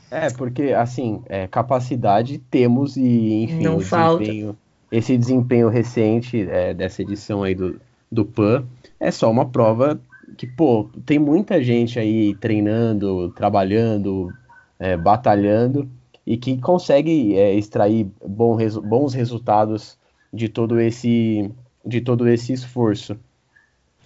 É, 0.09 0.29
porque, 0.29 0.73
assim, 0.73 1.21
é, 1.27 1.47
capacidade 1.47 2.37
temos 2.37 2.97
e, 2.97 3.43
enfim, 3.43 3.63
não 3.63 3.79
falta. 3.79 4.23
Desempenho, 4.23 4.57
esse 4.91 5.17
desempenho 5.17 5.69
recente 5.69 6.47
é, 6.49 6.73
dessa 6.73 7.01
edição 7.01 7.43
aí 7.43 7.55
do, 7.55 7.79
do 8.11 8.25
PAN 8.25 8.65
é 8.99 9.09
só 9.09 9.31
uma 9.31 9.45
prova 9.45 9.99
que, 10.37 10.45
pô, 10.45 10.89
tem 11.05 11.19
muita 11.19 11.63
gente 11.63 11.99
aí 11.99 12.35
treinando, 12.35 13.31
trabalhando, 13.31 14.33
é, 14.79 14.97
batalhando, 14.97 15.89
e 16.25 16.37
que 16.37 16.57
consegue 16.57 17.35
é, 17.35 17.53
extrair 17.53 18.07
bom 18.25 18.55
resu 18.55 18.81
bons 18.81 19.13
resultados 19.13 19.97
de 20.31 20.47
todo 20.47 20.79
esse 20.79 21.51
de 21.85 21.99
todo 21.99 22.27
esse 22.27 22.53
esforço. 22.53 23.17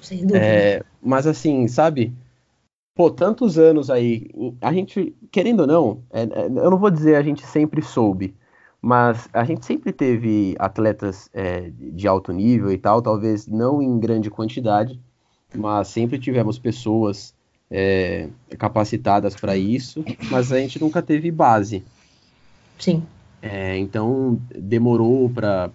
Sem 0.01 0.19
dúvida. 0.19 0.37
É, 0.37 0.83
mas 1.01 1.27
assim, 1.27 1.67
sabe? 1.67 2.13
Pô, 2.95 3.11
tantos 3.11 3.57
anos 3.57 3.89
aí, 3.89 4.29
a 4.61 4.71
gente, 4.71 5.13
querendo 5.29 5.61
ou 5.61 5.67
não, 5.67 5.99
é, 6.11 6.23
é, 6.23 6.45
eu 6.45 6.71
não 6.71 6.77
vou 6.77 6.89
dizer 6.89 7.15
a 7.15 7.21
gente 7.21 7.45
sempre 7.45 7.81
soube, 7.81 8.33
Mas 8.85 9.27
a 9.33 9.43
gente 9.43 9.65
sempre 9.65 9.91
teve 9.91 10.55
atletas 10.59 11.27
é, 11.33 11.71
de 11.75 12.07
alto 12.07 12.31
nível 12.31 12.71
e 12.71 12.77
tal, 12.77 13.01
talvez 13.01 13.47
não 13.47 13.81
em 13.81 13.99
grande 13.99 14.29
quantidade, 14.29 15.01
mas 15.55 15.87
sempre 15.87 16.19
tivemos 16.19 16.59
pessoas 16.59 17.33
é, 17.71 18.29
capacitadas 18.59 19.35
para 19.35 19.57
isso, 19.57 20.05
mas 20.29 20.51
a 20.51 20.59
gente 20.59 20.79
nunca 20.79 21.01
teve 21.01 21.31
base. 21.31 21.83
Sim. 22.77 23.01
É, 23.41 23.75
então 23.75 24.39
demorou 24.55 25.31
para 25.31 25.71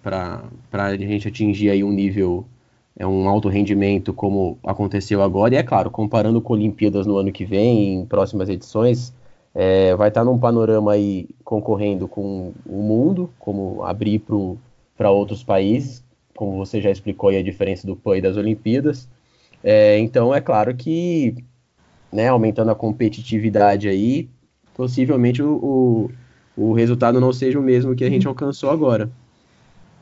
a 0.71 0.95
gente 0.95 1.27
atingir 1.27 1.69
aí 1.69 1.83
um 1.83 1.91
nível, 1.91 2.45
é, 2.95 3.05
um 3.05 3.27
alto 3.27 3.49
rendimento 3.49 4.13
como 4.13 4.57
aconteceu 4.63 5.21
agora. 5.21 5.53
E 5.53 5.57
é 5.57 5.63
claro, 5.63 5.91
comparando 5.91 6.39
com 6.39 6.53
Olimpíadas 6.53 7.05
no 7.05 7.17
ano 7.17 7.29
que 7.33 7.43
vem, 7.43 7.95
em 7.95 8.05
próximas 8.05 8.47
edições, 8.47 9.13
é, 9.53 9.95
vai 9.95 10.09
estar 10.09 10.21
tá 10.21 10.25
num 10.25 10.39
panorama 10.39 10.93
aí 10.93 11.27
concorrendo 11.43 12.07
com 12.07 12.53
o 12.65 12.81
mundo, 12.81 13.29
como 13.37 13.83
abrir 13.83 14.23
para 14.97 15.11
outros 15.11 15.43
países, 15.43 16.03
como 16.35 16.57
você 16.57 16.81
já 16.81 16.89
explicou 16.89 17.29
aí 17.29 17.37
a 17.37 17.43
diferença 17.43 17.85
do 17.85 17.95
PAN 17.95 18.17
e 18.17 18.21
das 18.21 18.37
Olimpíadas. 18.37 19.09
É, 19.63 19.99
então 19.99 20.33
é 20.33 20.41
claro 20.41 20.73
que, 20.73 21.35
né, 22.11 22.29
aumentando 22.29 22.71
a 22.71 22.75
competitividade 22.75 23.87
aí, 23.87 24.29
possivelmente 24.73 25.43
o, 25.43 26.09
o, 26.57 26.69
o 26.69 26.73
resultado 26.73 27.19
não 27.19 27.33
seja 27.33 27.59
o 27.59 27.63
mesmo 27.63 27.95
que 27.95 28.03
a 28.03 28.09
gente 28.09 28.27
alcançou 28.27 28.69
agora. 28.69 29.11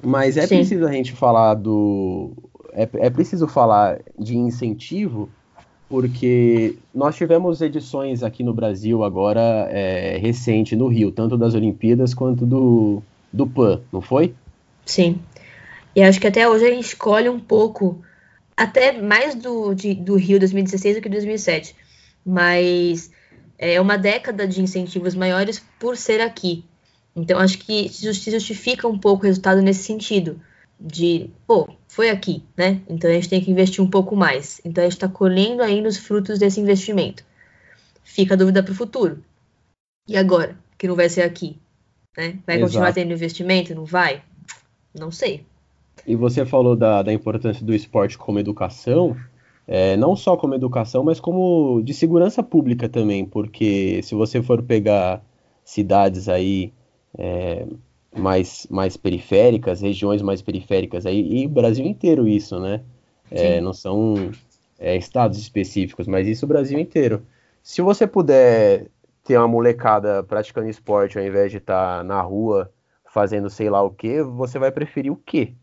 Mas 0.02 0.38
é 0.38 0.44
Sim. 0.44 0.58
preciso 0.58 0.86
a 0.86 0.92
gente 0.92 1.12
falar 1.12 1.56
do. 1.56 2.32
É, 2.72 2.88
é 2.94 3.10
preciso 3.10 3.48
falar 3.48 4.00
de 4.18 4.38
incentivo 4.38 5.30
porque 5.90 6.76
nós 6.94 7.16
tivemos 7.16 7.62
edições 7.62 8.22
aqui 8.22 8.44
no 8.44 8.54
Brasil 8.54 9.04
agora 9.04 9.68
é, 9.72 10.18
recente 10.18 10.76
no 10.76 10.88
Rio, 10.88 11.12
tanto 11.12 11.36
das 11.36 11.56
Olimpíadas 11.56 12.14
quanto 12.14 12.46
do, 12.46 13.02
do 13.34 13.48
PAN, 13.48 13.82
não 13.92 14.00
foi? 14.00 14.36
Sim. 14.86 15.20
E 15.96 16.04
acho 16.04 16.22
que 16.22 16.28
até 16.28 16.48
hoje 16.48 16.66
a 16.66 16.70
gente 16.70 16.86
escolhe 16.86 17.28
um 17.28 17.40
pouco, 17.40 18.00
até 18.56 19.02
mais 19.02 19.34
do, 19.34 19.74
de, 19.74 19.96
do 19.96 20.16
Rio 20.16 20.38
2016 20.38 20.98
do 20.98 21.02
que 21.02 21.10
2007. 21.10 21.76
Mas 22.24 23.12
é 23.58 23.82
uma 23.82 23.98
década 23.98 24.48
de 24.48 24.62
incentivos 24.62 25.16
maiores 25.16 25.62
por 25.80 25.98
ser 25.98 26.22
aqui. 26.22 26.64
Então 27.16 27.40
acho 27.40 27.58
que 27.58 27.90
se 27.90 28.32
justifica 28.32 28.88
um 28.88 28.98
pouco 28.98 29.24
o 29.24 29.28
resultado 29.28 29.62
nesse 29.62 29.84
sentido 29.84 30.40
de, 30.80 31.32
pô, 31.48 31.68
foi 31.90 32.12
aqui, 32.12 32.44
né? 32.56 32.82
Então 32.88 33.10
a 33.10 33.14
gente 33.14 33.28
tem 33.28 33.42
que 33.42 33.52
investir 33.52 33.84
um 33.84 33.90
pouco 33.90 34.16
mais. 34.16 34.62
Então 34.64 34.84
a 34.84 34.86
gente 34.86 34.94
está 34.94 35.10
colhendo 35.10 35.64
ainda 35.64 35.90
os 35.90 35.98
frutos 35.98 36.38
desse 36.38 36.62
investimento. 36.62 37.26
Fica 38.04 38.36
a 38.36 38.38
dúvida 38.38 38.62
para 38.62 38.72
o 38.72 38.76
futuro. 38.76 39.18
E 40.08 40.16
agora, 40.16 40.56
que 40.78 40.88
não 40.88 40.96
vai 40.96 41.10
ser 41.10 41.24
aqui? 41.24 41.58
Né? 42.16 42.40
Vai 42.46 42.58
Exato. 42.58 42.62
continuar 42.62 42.94
tendo 42.94 43.12
investimento? 43.12 43.74
Não 43.74 43.86
vai? 43.86 44.22
Não 44.98 45.12
sei. 45.12 45.44
E 46.06 46.16
você 46.16 46.46
falou 46.46 46.76
da, 46.76 47.02
da 47.02 47.12
importância 47.12 47.66
do 47.66 47.74
esporte 47.74 48.18
como 48.18 48.40
educação, 48.40 49.18
é, 49.68 49.98
não 49.98 50.16
só 50.16 50.38
como 50.38 50.54
educação, 50.54 51.04
mas 51.04 51.20
como 51.20 51.82
de 51.84 51.94
segurança 51.94 52.44
pública 52.44 52.88
também, 52.88 53.26
porque 53.26 54.02
se 54.04 54.14
você 54.14 54.42
for 54.42 54.62
pegar 54.62 55.24
cidades 55.66 56.30
aí 56.30 56.72
é, 57.18 57.66
mais, 58.16 58.68
mais 58.70 58.98
periféricas, 58.98 59.82
regiões 59.82 60.22
mais 60.22 60.42
periféricas, 60.42 61.06
aí, 61.06 61.42
e 61.44 61.46
o 61.46 61.50
Brasil 61.50 61.86
inteiro 61.86 62.28
isso, 62.28 62.60
né? 62.60 62.82
É, 63.32 63.62
não 63.62 63.74
são 63.74 64.32
é, 64.80 64.96
estados 64.96 65.38
específicos, 65.38 66.08
mas 66.08 66.28
isso 66.28 66.46
o 66.46 66.50
Brasil 66.50 66.80
inteiro. 66.80 67.22
Se 67.62 67.82
você 67.82 68.08
puder 68.08 68.88
ter 69.24 69.38
uma 69.38 69.48
molecada 69.48 70.24
praticando 70.24 70.70
esporte 70.70 71.20
ao 71.20 71.24
invés 71.24 71.52
de 71.52 71.58
estar 71.58 72.00
tá 72.00 72.04
na 72.04 72.20
rua 72.22 72.72
fazendo 73.06 73.50
sei 73.50 73.70
lá 73.70 73.82
o 73.84 73.92
que, 73.92 74.24
você 74.24 74.58
vai 74.58 74.72
preferir 74.72 75.12
o 75.12 75.16
quê? 75.16 75.54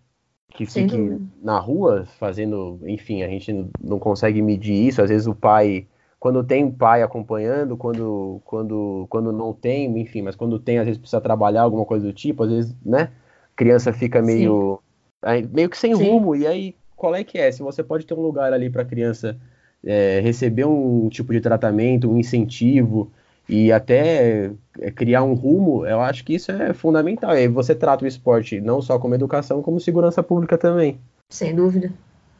Que 0.51 0.65
fique 0.65 0.97
na 1.43 1.59
rua 1.59 2.07
fazendo, 2.19 2.79
enfim, 2.85 3.23
a 3.23 3.29
gente 3.29 3.69
não 3.83 3.99
consegue 3.99 4.41
medir 4.41 4.75
isso, 4.75 5.03
às 5.03 5.11
vezes 5.11 5.27
o 5.27 5.35
pai 5.35 5.87
quando 6.27 6.43
tem 6.43 6.69
pai 6.69 7.05
acompanhando, 7.05 7.77
quando, 7.77 8.41
quando, 8.45 9.07
quando 9.09 9.31
não 9.31 9.53
tem, 9.53 9.97
enfim, 10.01 10.23
mas 10.23 10.35
quando 10.35 10.59
tem, 10.59 10.81
às 10.81 10.85
vezes 10.85 10.99
precisa 10.99 11.21
trabalhar 11.21 11.63
alguma 11.63 11.85
coisa 11.85 12.05
do 12.05 12.13
tipo, 12.13 12.43
às 12.43 12.51
vezes, 12.51 12.75
né? 12.85 13.11
Criança 13.55 13.93
fica 13.93 14.21
meio, 14.21 14.81
aí, 15.23 15.47
meio 15.47 15.71
que 15.71 15.79
sem 15.79 15.95
Sim. 15.95 16.03
rumo, 16.03 16.35
e 16.35 16.45
aí 16.45 16.75
qual 16.97 17.15
é 17.15 17.23
que 17.23 17.39
é? 17.39 17.53
Se 17.53 17.63
você 17.63 17.81
pode 17.81 18.05
ter 18.05 18.15
um 18.15 18.21
lugar 18.21 18.53
ali 18.53 18.69
para 18.69 18.83
a 18.83 18.85
criança 18.85 19.37
é, 19.85 20.19
receber 20.19 20.65
um 20.65 21.09
tipo 21.09 21.33
de 21.33 21.41
tratamento, 21.41 22.11
um 22.11 22.19
incentivo 22.19 23.09
e 23.49 23.71
até 23.71 24.51
é, 24.81 24.91
criar 24.91 25.23
um 25.23 25.35
rumo, 25.35 25.87
eu 25.87 26.01
acho 26.01 26.25
que 26.25 26.35
isso 26.35 26.51
é 26.51 26.75
fundamental. 26.75 27.37
E 27.37 27.39
aí 27.39 27.47
você 27.47 27.73
trata 27.73 28.05
o 28.05 28.09
esporte 28.09 28.61
não 28.61 28.83
só 28.83 28.99
como 28.99 29.15
educação, 29.15 29.63
como 29.63 29.79
segurança 29.79 30.25
pública 30.25 30.59
também. 30.59 30.99
Sem 31.31 31.55
dúvida, 31.55 31.93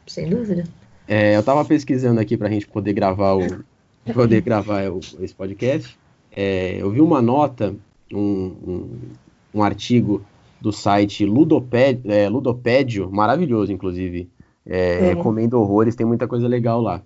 sem 0.05 0.27
dúvida. 0.27 0.65
É, 1.07 1.37
eu 1.37 1.39
estava 1.39 1.63
pesquisando 1.63 2.19
aqui 2.19 2.35
para 2.35 2.49
a 2.49 2.51
gente 2.51 2.67
poder 2.67 2.91
gravar 2.91 3.35
o, 3.35 3.63
poder 4.13 4.41
gravar 4.41 4.83
esse 5.19 5.33
podcast, 5.33 5.97
é, 6.35 6.77
eu 6.79 6.91
vi 6.91 7.01
uma 7.01 7.21
nota, 7.21 7.75
um, 8.13 8.19
um, 8.19 8.89
um 9.55 9.63
artigo 9.63 10.21
do 10.59 10.71
site 10.71 11.25
Ludopédio, 11.25 12.11
é, 12.11 12.29
Ludopédio 12.29 13.09
maravilhoso, 13.11 13.71
inclusive. 13.71 14.29
É, 14.65 14.99
uhum. 14.99 15.07
Recomendo 15.15 15.53
horrores, 15.53 15.95
tem 15.95 16.05
muita 16.05 16.27
coisa 16.27 16.47
legal 16.47 16.81
lá. 16.81 17.01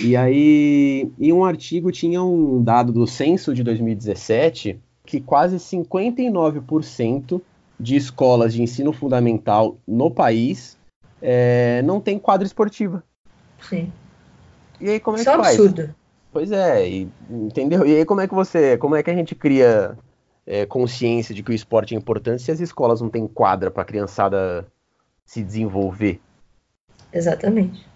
E 0.00 0.14
aí, 0.16 1.10
em 1.18 1.32
um 1.32 1.44
artigo 1.44 1.90
tinha 1.90 2.22
um 2.22 2.62
dado 2.62 2.92
do 2.92 3.06
censo 3.06 3.54
de 3.54 3.62
2017 3.62 4.78
que 5.04 5.20
quase 5.20 5.56
59% 5.56 7.40
de 7.80 7.96
escolas 7.96 8.54
de 8.54 8.62
ensino 8.62 8.92
fundamental 8.92 9.76
no 9.86 10.10
país 10.10 10.78
é, 11.20 11.82
não 11.84 12.00
tem 12.00 12.18
quadra 12.18 12.46
esportiva. 12.46 13.02
Sim. 13.60 13.92
E 14.80 14.90
aí 14.90 15.00
como 15.00 15.16
é 15.16 15.20
Isso 15.20 15.30
que 15.30 15.36
é 15.36 15.42
faz? 15.42 15.58
absurdo. 15.58 15.94
Pois 16.32 16.50
é, 16.50 16.88
e, 16.88 17.08
entendeu? 17.28 17.86
E 17.86 17.94
aí 17.94 18.04
como 18.06 18.22
é 18.22 18.26
que 18.26 18.34
você, 18.34 18.78
como 18.78 18.96
é 18.96 19.02
que 19.02 19.10
a 19.10 19.14
gente 19.14 19.34
cria 19.34 19.96
é, 20.46 20.64
consciência 20.64 21.34
de 21.34 21.42
que 21.42 21.50
o 21.50 21.54
esporte 21.54 21.94
é 21.94 21.98
importante 21.98 22.42
se 22.42 22.50
as 22.50 22.58
escolas 22.58 23.02
não 23.02 23.10
têm 23.10 23.28
quadra 23.28 23.70
para 23.70 23.82
a 23.82 23.86
criançada 23.86 24.66
se 25.26 25.42
desenvolver? 25.42 26.20
Exatamente. 27.12 27.86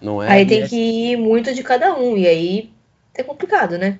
Não 0.00 0.22
é? 0.22 0.28
Aí 0.28 0.46
tem 0.46 0.66
que 0.66 0.76
ir 0.76 1.16
muito 1.18 1.54
de 1.54 1.62
cada 1.62 1.94
um, 1.94 2.16
e 2.16 2.26
aí 2.26 2.72
é 3.14 3.22
complicado, 3.22 3.76
né? 3.76 3.98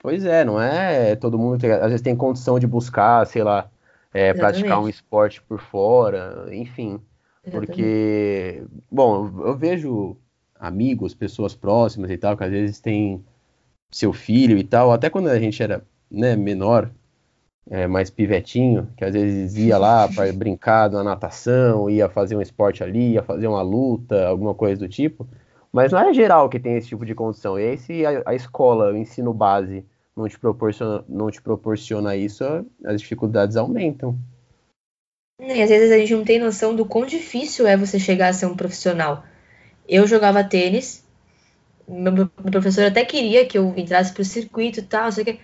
Pois 0.00 0.24
é, 0.24 0.44
não 0.44 0.60
é 0.60 1.16
todo 1.16 1.38
mundo 1.38 1.58
tem, 1.58 1.72
às 1.72 1.90
vezes 1.90 2.02
tem 2.02 2.14
condição 2.14 2.60
de 2.60 2.66
buscar, 2.68 3.26
sei 3.26 3.42
lá, 3.42 3.68
é, 4.14 4.32
praticar 4.32 4.80
um 4.80 4.88
esporte 4.88 5.42
por 5.42 5.60
fora, 5.60 6.46
enfim. 6.52 7.00
Exatamente. 7.44 7.66
Porque, 7.66 8.64
bom, 8.90 9.32
eu 9.44 9.56
vejo 9.56 10.16
amigos, 10.58 11.14
pessoas 11.14 11.54
próximas 11.54 12.10
e 12.10 12.16
tal, 12.16 12.36
que 12.36 12.44
às 12.44 12.50
vezes 12.50 12.80
tem 12.80 13.24
seu 13.90 14.12
filho 14.12 14.58
e 14.58 14.64
tal, 14.64 14.92
até 14.92 15.08
quando 15.08 15.28
a 15.28 15.38
gente 15.38 15.62
era 15.62 15.82
né, 16.10 16.36
menor, 16.36 16.90
é, 17.70 17.86
mais 17.86 18.10
pivetinho, 18.10 18.88
que 18.96 19.04
às 19.04 19.12
vezes 19.12 19.56
ia 19.56 19.76
lá 19.78 20.08
para 20.08 20.32
brincar 20.32 20.90
na 20.90 21.04
natação, 21.04 21.88
ia 21.90 22.08
fazer 22.08 22.34
um 22.34 22.42
esporte 22.42 22.82
ali, 22.82 23.12
ia 23.12 23.22
fazer 23.22 23.46
uma 23.46 23.62
luta, 23.62 24.26
alguma 24.26 24.54
coisa 24.54 24.80
do 24.80 24.88
tipo. 24.88 25.26
Mas 25.70 25.92
não 25.92 25.98
é 25.98 26.14
geral 26.14 26.48
que 26.48 26.58
tem 26.58 26.76
esse 26.76 26.88
tipo 26.88 27.04
de 27.04 27.14
condição. 27.14 27.58
E 27.58 27.64
aí, 27.64 27.78
se 27.78 28.06
a, 28.06 28.22
a 28.24 28.34
escola, 28.34 28.92
o 28.92 28.96
ensino 28.96 29.34
base, 29.34 29.84
não 30.16 30.28
te, 30.28 30.38
proporciona, 30.38 31.04
não 31.08 31.30
te 31.30 31.42
proporciona 31.42 32.16
isso, 32.16 32.42
as 32.84 33.00
dificuldades 33.00 33.56
aumentam. 33.56 34.18
E 35.40 35.62
às 35.62 35.68
vezes 35.68 35.92
a 35.92 35.98
gente 35.98 36.14
não 36.14 36.24
tem 36.24 36.40
noção 36.40 36.74
do 36.74 36.84
quão 36.84 37.06
difícil 37.06 37.66
é 37.66 37.76
você 37.76 37.98
chegar 37.98 38.28
a 38.28 38.32
ser 38.32 38.46
um 38.46 38.56
profissional. 38.56 39.22
Eu 39.88 40.06
jogava 40.06 40.44
tênis, 40.44 41.04
meu, 41.88 42.12
meu 42.12 42.28
professor 42.28 42.84
até 42.84 43.04
queria 43.04 43.46
que 43.46 43.56
eu 43.56 43.72
entrasse 43.76 44.12
pro 44.12 44.24
circuito 44.24 44.80
e 44.80 44.82
tal, 44.82 45.10
sei 45.10 45.24
que. 45.24 45.40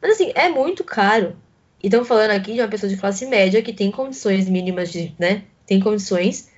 Mas 0.00 0.12
assim, 0.12 0.32
é 0.34 0.48
muito 0.48 0.82
caro. 0.82 1.36
E 1.82 1.88
estamos 1.88 2.08
falando 2.08 2.30
aqui 2.30 2.54
de 2.54 2.60
uma 2.60 2.68
pessoa 2.68 2.88
de 2.90 2.96
classe 2.96 3.26
média 3.26 3.62
que 3.62 3.72
tem 3.72 3.90
condições 3.90 4.48
mínimas 4.48 4.90
de, 4.90 5.14
né? 5.18 5.44
Tem 5.66 5.80
condições. 5.80 6.50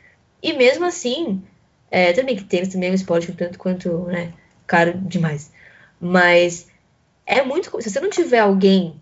E 0.42 0.52
mesmo 0.52 0.84
assim, 0.84 1.42
é, 1.90 2.12
também 2.12 2.36
que 2.36 2.44
tênis 2.44 2.68
também 2.68 2.90
é 2.90 2.92
um 2.92 2.94
esporte 2.94 3.32
tanto 3.32 3.58
quanto, 3.58 4.04
né? 4.06 4.32
Caro 4.66 4.96
demais. 4.98 5.50
Mas 6.00 6.68
é 7.26 7.42
muito. 7.42 7.70
Se 7.82 7.90
você 7.90 8.00
não 8.00 8.10
tiver 8.10 8.40
alguém 8.40 9.00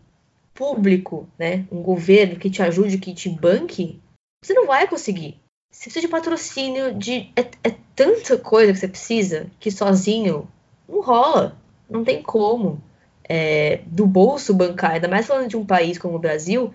público, 0.54 1.28
né? 1.38 1.66
Um 1.70 1.82
governo 1.82 2.36
que 2.36 2.50
te 2.50 2.62
ajude, 2.62 2.98
que 2.98 3.14
te 3.14 3.28
banque, 3.28 4.00
você 4.42 4.54
não 4.54 4.66
vai 4.66 4.86
conseguir. 4.86 5.41
Você 5.72 5.84
precisa 5.84 6.06
de 6.06 6.08
patrocínio, 6.08 6.94
de. 6.94 7.30
É, 7.34 7.40
é 7.64 7.74
tanta 7.96 8.36
coisa 8.36 8.72
que 8.72 8.78
você 8.78 8.88
precisa 8.88 9.46
que 9.58 9.70
sozinho 9.70 10.46
não 10.86 11.00
rola. 11.00 11.56
Não 11.88 12.04
tem 12.04 12.22
como. 12.22 12.80
É, 13.26 13.80
do 13.86 14.06
bolso 14.06 14.52
bancar, 14.52 14.92
ainda 14.92 15.08
mais 15.08 15.26
falando 15.26 15.48
de 15.48 15.56
um 15.56 15.64
país 15.64 15.96
como 15.96 16.16
o 16.16 16.18
Brasil, 16.18 16.74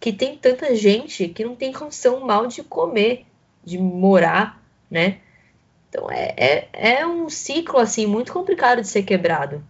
que 0.00 0.12
tem 0.12 0.36
tanta 0.36 0.74
gente 0.74 1.28
que 1.28 1.44
não 1.44 1.54
tem 1.54 1.72
condição 1.72 2.20
mal 2.20 2.46
de 2.46 2.62
comer, 2.62 3.26
de 3.62 3.78
morar, 3.78 4.62
né? 4.90 5.18
Então 5.88 6.10
é, 6.10 6.34
é, 6.38 6.68
é 6.72 7.06
um 7.06 7.28
ciclo 7.28 7.78
assim 7.78 8.06
muito 8.06 8.32
complicado 8.32 8.80
de 8.80 8.88
ser 8.88 9.02
quebrado. 9.02 9.62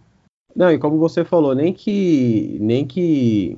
Não, 0.55 0.71
e 0.71 0.79
como 0.79 0.97
você 0.97 1.25
falou, 1.25 1.53
nem 1.53 1.73
que 1.73 2.57
nem 2.61 2.85
que 2.85 3.57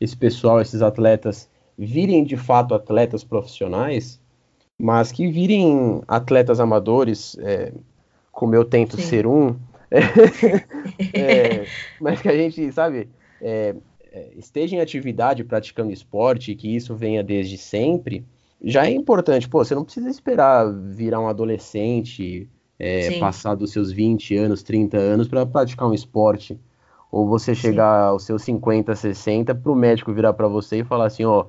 esse 0.00 0.16
pessoal, 0.16 0.60
esses 0.60 0.82
atletas, 0.82 1.50
virem 1.76 2.22
de 2.22 2.36
fato 2.36 2.74
atletas 2.74 3.24
profissionais, 3.24 4.20
mas 4.78 5.10
que 5.10 5.26
virem 5.30 6.02
atletas 6.06 6.60
amadores, 6.60 7.36
é, 7.40 7.72
como 8.30 8.54
eu 8.54 8.64
tento 8.64 8.96
Sim. 8.96 9.02
ser 9.02 9.26
um, 9.26 9.56
é, 11.12 11.66
mas 12.00 12.20
que 12.20 12.28
a 12.28 12.36
gente, 12.36 12.70
sabe, 12.72 13.08
é, 13.40 13.74
é, 14.12 14.30
esteja 14.36 14.76
em 14.76 14.80
atividade 14.80 15.44
praticando 15.44 15.92
esporte, 15.92 16.54
que 16.54 16.74
isso 16.74 16.94
venha 16.94 17.22
desde 17.22 17.56
sempre, 17.56 18.24
já 18.62 18.86
é 18.86 18.90
importante. 18.90 19.48
Pô, 19.48 19.64
você 19.64 19.74
não 19.74 19.84
precisa 19.84 20.08
esperar 20.08 20.70
virar 20.72 21.20
um 21.20 21.28
adolescente, 21.28 22.48
é, 22.78 23.18
passar 23.18 23.54
dos 23.54 23.72
seus 23.72 23.92
20 23.92 24.36
anos, 24.36 24.62
30 24.62 24.96
anos 24.96 25.28
para 25.28 25.46
praticar 25.46 25.88
um 25.88 25.94
esporte. 25.94 26.58
Ou 27.10 27.26
você 27.26 27.54
chegar 27.54 28.02
Sim. 28.02 28.08
aos 28.10 28.24
seus 28.24 28.42
50, 28.42 28.94
60 28.94 29.54
para 29.54 29.72
o 29.72 29.74
médico 29.74 30.12
virar 30.12 30.32
para 30.32 30.48
você 30.48 30.80
e 30.80 30.84
falar 30.84 31.06
assim, 31.06 31.24
ó, 31.24 31.46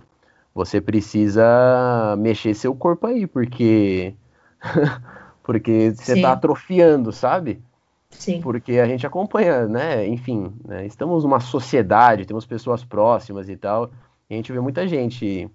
você 0.57 0.81
precisa 0.81 2.15
mexer 2.17 2.55
seu 2.55 2.73
corpo 2.73 3.05
aí, 3.05 3.27
porque 3.27 4.15
porque 5.43 5.91
você 5.91 6.15
está 6.15 6.31
atrofiando, 6.31 7.11
sabe? 7.11 7.61
Sim. 8.09 8.41
Porque 8.41 8.79
a 8.79 8.87
gente 8.87 9.05
acompanha, 9.05 9.67
né? 9.67 10.07
Enfim, 10.07 10.51
né, 10.65 10.85
estamos 10.87 11.23
numa 11.23 11.39
sociedade, 11.39 12.25
temos 12.25 12.45
pessoas 12.45 12.83
próximas 12.83 13.47
e 13.47 13.55
tal. 13.55 13.91
E 14.27 14.33
a 14.33 14.37
gente 14.37 14.51
vê 14.51 14.59
muita 14.59 14.87
gente 14.87 15.47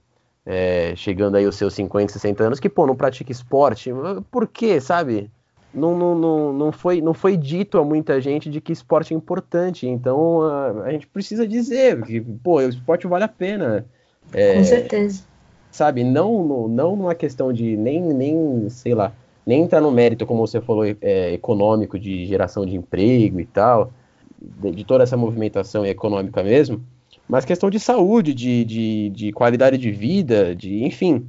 é, 0.47 0.95
chegando 0.95 1.37
aí 1.37 1.45
aos 1.45 1.57
seus 1.57 1.75
50, 1.75 2.12
60 2.12 2.45
anos 2.45 2.61
que, 2.61 2.69
pô, 2.69 2.87
não 2.87 2.95
pratica 2.95 3.33
esporte. 3.33 3.91
Por 4.31 4.47
quê, 4.47 4.81
sabe? 4.81 5.29
Não, 5.75 5.99
não, 5.99 6.15
não, 6.15 6.53
não, 6.53 6.71
foi, 6.71 7.01
não 7.01 7.12
foi 7.12 7.37
dito 7.37 7.77
a 7.77 7.85
muita 7.85 8.21
gente 8.21 8.49
de 8.49 8.61
que 8.61 8.73
esporte 8.73 9.12
é 9.12 9.17
importante. 9.17 9.88
Então 9.88 10.43
a, 10.43 10.85
a 10.85 10.93
gente 10.93 11.09
precisa 11.09 11.47
dizer 11.47 12.01
que, 12.03 12.21
pô, 12.21 12.59
o 12.59 12.69
esporte 12.69 13.09
vale 13.09 13.25
a 13.25 13.29
pena. 13.29 13.85
É, 14.33 14.55
Com 14.55 14.64
certeza. 14.64 15.25
Sabe? 15.71 16.05
Não, 16.05 16.68
não 16.68 16.97
numa 16.97 17.14
questão 17.14 17.53
de 17.53 17.77
nem, 17.77 18.01
nem 18.01 18.68
sei 18.68 18.95
lá, 18.95 19.12
nem 19.47 19.62
entrar 19.62 19.81
no 19.81 19.90
mérito, 19.90 20.27
como 20.27 20.47
você 20.47 20.61
falou, 20.61 20.85
é, 20.85 21.33
econômico, 21.33 21.99
de 21.99 22.27
geração 22.27 22.64
de 22.64 22.77
emprego 22.77 23.40
e 23.40 23.47
tal, 23.47 23.92
de, 24.40 24.71
de, 24.71 24.85
toda 24.85 25.03
essa 25.03 25.16
movimentação 25.16 25.85
econômica 25.85 26.42
mesmo, 26.42 26.85
mas 27.29 27.45
questão 27.45 27.71
de 27.71 27.81
saúde, 27.81 28.35
de, 28.35 28.64
de, 28.64 29.11
de 29.11 29.33
qualidade 29.33 29.79
de 29.79 29.90
vida, 29.90 30.55
de 30.55 30.85
enfim. 30.85 31.29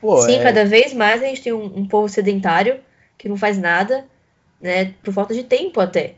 Pô, 0.00 0.20
Sim, 0.22 0.36
é... 0.36 0.42
cada 0.42 0.64
vez 0.64 0.92
mais 0.92 1.22
a 1.22 1.26
gente 1.26 1.42
tem 1.42 1.52
um, 1.52 1.64
um, 1.64 1.86
povo 1.86 2.08
sedentário 2.08 2.80
que 3.16 3.28
não 3.28 3.36
faz 3.36 3.56
nada, 3.56 4.04
né, 4.60 4.94
por 5.02 5.12
falta 5.12 5.32
de 5.32 5.44
tempo 5.44 5.80
até. 5.80 6.16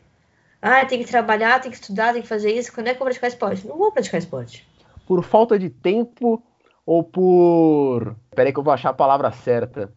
Ah, 0.61 0.85
tem 0.87 0.99
que 0.99 1.05
trabalhar, 1.05 1.61
tem 1.61 1.71
que 1.71 1.77
estudar, 1.77 2.15
tem 2.15 2.23
que 2.23 2.29
fazer 2.29 2.51
isso. 2.51 2.73
Quando 2.73 2.89
é 2.89 2.91
que 2.91 2.97
eu 2.97 3.01
vou 3.01 3.07
praticar 3.07 3.29
esporte? 3.29 3.67
Não 3.67 3.77
vou 3.77 3.93
praticar 3.93 4.19
esporte. 4.19 4.67
Por 5.07 5.23
falta 5.23 5.59
de 5.59 5.71
tempo 5.71 6.43
ou 6.87 7.03
por. 7.03 8.17
Peraí 8.35 8.53
que 8.53 8.59
eu 8.59 8.65
vou 8.65 8.73
achar 8.73 8.91
a 8.91 8.95
palavra 8.95 9.31
certa 9.33 9.93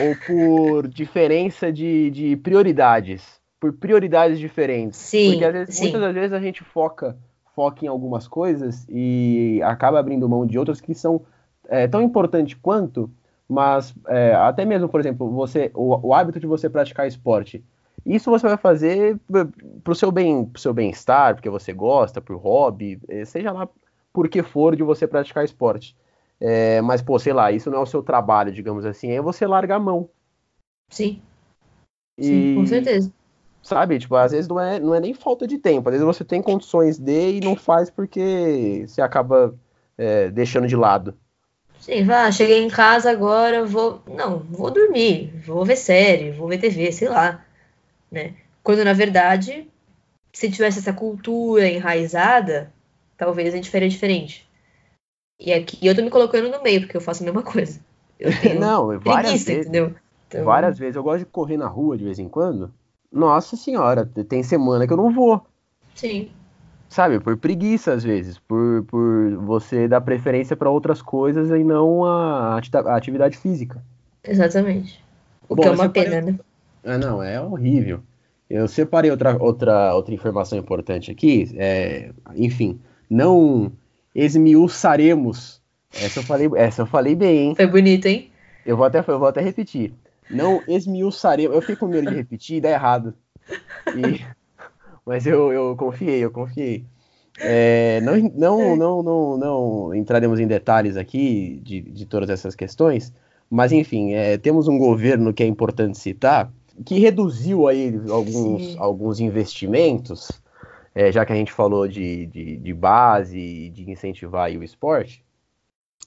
ou 0.00 0.16
por 0.26 0.88
diferença 0.88 1.72
de, 1.72 2.10
de 2.10 2.36
prioridades, 2.36 3.40
por 3.60 3.72
prioridades 3.72 4.38
diferentes. 4.38 4.98
Sim, 4.98 5.30
Porque 5.30 5.44
às 5.44 5.52
vezes, 5.52 5.74
sim. 5.74 5.82
muitas 5.84 6.00
das 6.00 6.14
vezes 6.14 6.32
a 6.32 6.40
gente 6.40 6.62
foca, 6.62 7.16
foca 7.54 7.84
em 7.84 7.88
algumas 7.88 8.28
coisas 8.28 8.86
e 8.88 9.60
acaba 9.64 9.98
abrindo 9.98 10.28
mão 10.28 10.46
de 10.46 10.58
outras 10.58 10.80
que 10.80 10.94
são 10.94 11.22
é, 11.68 11.86
tão 11.86 12.02
importantes 12.02 12.56
quanto, 12.60 13.10
mas 13.48 13.94
é, 14.08 14.34
até 14.34 14.64
mesmo, 14.64 14.88
por 14.88 15.00
exemplo, 15.00 15.30
você 15.30 15.70
o, 15.74 16.08
o, 16.08 16.14
hábito 16.14 16.40
de 16.40 16.46
você 16.46 16.68
praticar 16.68 17.06
esporte. 17.06 17.64
Isso 18.04 18.30
você 18.30 18.48
vai 18.48 18.56
fazer 18.56 19.16
para 19.28 19.92
o 19.92 19.94
seu 19.94 20.10
bem, 20.10 20.44
pro 20.44 20.60
seu 20.60 20.74
bem-estar, 20.74 21.34
porque 21.34 21.48
você 21.48 21.72
gosta, 21.72 22.20
por 22.20 22.36
hobby, 22.36 23.00
é, 23.08 23.24
seja 23.24 23.52
lá 23.52 23.68
por 24.12 24.28
que 24.28 24.42
for 24.42 24.76
de 24.76 24.82
você 24.82 25.06
praticar 25.06 25.44
esporte. 25.44 25.96
É, 26.40 26.80
mas, 26.80 27.00
pô, 27.00 27.18
sei 27.18 27.32
lá, 27.32 27.52
isso 27.52 27.70
não 27.70 27.78
é 27.78 27.82
o 27.82 27.86
seu 27.86 28.02
trabalho, 28.02 28.52
digamos 28.52 28.84
assim, 28.84 29.12
aí 29.12 29.20
você 29.20 29.46
larga 29.46 29.76
a 29.76 29.78
mão. 29.78 30.08
Sim. 30.90 31.22
E, 32.18 32.24
Sim, 32.24 32.54
com 32.54 32.66
certeza. 32.66 33.12
Sabe, 33.62 33.98
tipo, 33.98 34.16
às 34.16 34.32
vezes 34.32 34.48
não 34.48 34.58
é, 34.58 34.80
não 34.80 34.92
é 34.92 34.98
nem 34.98 35.14
falta 35.14 35.46
de 35.46 35.56
tempo, 35.56 35.88
às 35.88 35.92
vezes 35.92 36.04
você 36.04 36.24
tem 36.24 36.42
condições 36.42 36.98
de 36.98 37.36
e 37.36 37.40
não 37.40 37.54
faz 37.54 37.88
porque 37.90 38.84
você 38.86 39.00
acaba 39.00 39.54
é, 39.96 40.30
deixando 40.30 40.66
de 40.66 40.74
lado. 40.74 41.16
Sim, 41.78 42.04
vá, 42.04 42.30
cheguei 42.30 42.62
em 42.62 42.68
casa 42.68 43.10
agora, 43.10 43.64
vou. 43.64 44.02
Não, 44.06 44.40
vou 44.40 44.70
dormir, 44.70 45.32
vou 45.44 45.64
ver 45.64 45.76
série, 45.76 46.30
vou 46.30 46.48
ver 46.48 46.58
TV, 46.58 46.92
sei 46.92 47.08
lá. 47.08 47.44
Né? 48.10 48.34
Quando 48.62 48.84
na 48.84 48.92
verdade, 48.92 49.68
se 50.32 50.50
tivesse 50.50 50.80
essa 50.80 50.92
cultura 50.92 51.68
enraizada, 51.68 52.72
talvez 53.16 53.52
a 53.52 53.56
gente 53.56 53.70
faria 53.70 53.88
diferente. 53.88 54.48
E 55.38 55.52
aqui 55.52 55.84
eu 55.86 55.94
tô 55.94 56.02
me 56.02 56.10
colocando 56.10 56.48
no 56.48 56.62
meio, 56.62 56.80
porque 56.80 56.96
eu 56.96 57.00
faço 57.00 57.22
a 57.22 57.26
mesma 57.26 57.42
coisa. 57.42 57.80
Não, 58.58 58.98
várias 59.00 59.44
vezes. 59.44 59.66
Entendeu? 59.66 59.94
Então... 60.28 60.44
Várias 60.44 60.78
vezes. 60.78 60.96
Eu 60.96 61.02
gosto 61.02 61.20
de 61.20 61.26
correr 61.26 61.56
na 61.56 61.66
rua 61.66 61.96
de 61.96 62.04
vez 62.04 62.18
em 62.18 62.28
quando. 62.28 62.72
Nossa 63.10 63.56
senhora, 63.56 64.06
tem 64.06 64.42
semana 64.42 64.86
que 64.86 64.92
eu 64.92 64.96
não 64.96 65.12
vou. 65.12 65.44
Sim. 65.94 66.30
Sabe, 66.88 67.20
por 67.20 67.36
preguiça 67.36 67.92
às 67.92 68.02
vezes, 68.02 68.38
por, 68.38 68.84
por 68.84 69.36
você 69.36 69.86
dar 69.86 70.00
preferência 70.00 70.56
para 70.56 70.70
outras 70.70 71.02
coisas 71.02 71.50
e 71.50 71.62
não 71.62 72.04
a, 72.04 72.54
a 72.54 72.96
atividade 72.96 73.36
física. 73.36 73.82
Exatamente. 74.24 75.02
O 75.48 75.54
Bom, 75.54 75.62
que 75.62 75.68
é 75.68 75.70
uma 75.72 75.88
pena, 75.88 76.20
né? 76.20 76.38
Ah, 76.84 76.96
não, 76.96 77.22
é 77.22 77.40
horrível. 77.40 78.00
Eu 78.48 78.68
separei 78.68 79.10
outra, 79.10 79.36
outra, 79.42 79.94
outra 79.94 80.14
informação 80.14 80.58
importante 80.58 81.10
aqui. 81.10 81.50
É, 81.56 82.12
enfim, 82.34 82.78
não 83.12 83.70
esmiuçaremos. 84.14 85.60
Essa 85.94 86.20
eu 86.20 86.22
falei, 86.22 86.48
essa 86.56 86.82
eu 86.82 86.86
falei 86.86 87.14
bem, 87.14 87.48
hein? 87.48 87.54
Foi 87.54 87.66
bonito, 87.66 88.06
hein? 88.06 88.30
Eu 88.64 88.76
vou 88.76 88.86
até, 88.86 89.04
eu 89.06 89.18
vou 89.18 89.28
até 89.28 89.42
repetir. 89.42 89.92
Não 90.30 90.62
esmiuçaremos. 90.66 91.54
Eu 91.54 91.60
fiquei 91.60 91.76
com 91.76 91.88
medo 91.88 92.08
de 92.08 92.16
repetir 92.16 92.56
e 92.56 92.60
dar 92.62 92.70
errado. 92.70 93.14
E, 93.94 94.24
mas 95.04 95.26
eu, 95.26 95.52
eu 95.52 95.76
confiei, 95.76 96.24
eu 96.24 96.30
confiei. 96.30 96.86
É, 97.38 98.00
não, 98.00 98.16
não, 98.34 98.76
não, 98.76 99.02
não, 99.02 99.36
não 99.36 99.94
entraremos 99.94 100.40
em 100.40 100.46
detalhes 100.46 100.96
aqui 100.96 101.60
de, 101.62 101.82
de 101.82 102.06
todas 102.06 102.30
essas 102.30 102.54
questões, 102.54 103.12
mas 103.50 103.72
enfim, 103.72 104.12
é, 104.12 104.38
temos 104.38 104.68
um 104.68 104.78
governo 104.78 105.32
que 105.32 105.42
é 105.42 105.46
importante 105.46 105.98
citar, 105.98 106.52
que 106.84 106.98
reduziu 106.98 107.68
aí 107.68 108.00
alguns, 108.08 108.76
alguns 108.78 109.20
investimentos 109.20 110.30
é, 110.94 111.10
já 111.10 111.24
que 111.24 111.32
a 111.32 111.36
gente 111.36 111.52
falou 111.52 111.88
de, 111.88 112.26
de, 112.26 112.56
de 112.56 112.74
base 112.74 113.38
e 113.38 113.70
de 113.70 113.90
incentivar 113.90 114.50
o 114.50 114.62
esporte, 114.62 115.24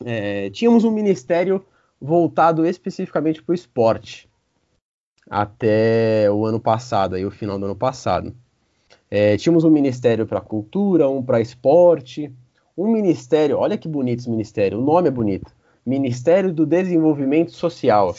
é, 0.04 0.50
tínhamos 0.50 0.84
um 0.84 0.91
ministério 0.91 1.65
voltado 2.00 2.65
especificamente 2.65 3.41
para 3.41 3.54
o 3.54 3.56
esporte 3.56 4.30
até 5.30 6.30
o 6.32 6.45
ano 6.45 6.60
passado, 6.60 7.15
aí 7.15 7.26
o 7.26 7.32
final 7.32 7.58
do 7.58 7.65
ano 7.65 7.76
passado. 7.76 8.36
É, 9.10 9.38
tínhamos 9.38 9.63
um 9.63 9.69
ministério 9.69 10.26
para 10.26 10.41
cultura, 10.41 11.10
um 11.10 11.24
para 11.24 11.41
esporte, 11.41 12.32
um 12.78 12.91
ministério, 12.91 13.58
olha 13.58 13.78
que 13.78 13.88
bonito 13.88 14.19
esse 14.19 14.30
ministério, 14.30 14.80
o 14.80 14.82
nome 14.84 15.08
é 15.08 15.12
bonito, 15.12 15.52
Ministério 15.86 16.52
do 16.52 16.65
Desenvolvimento 16.65 17.52
Social. 17.52 18.15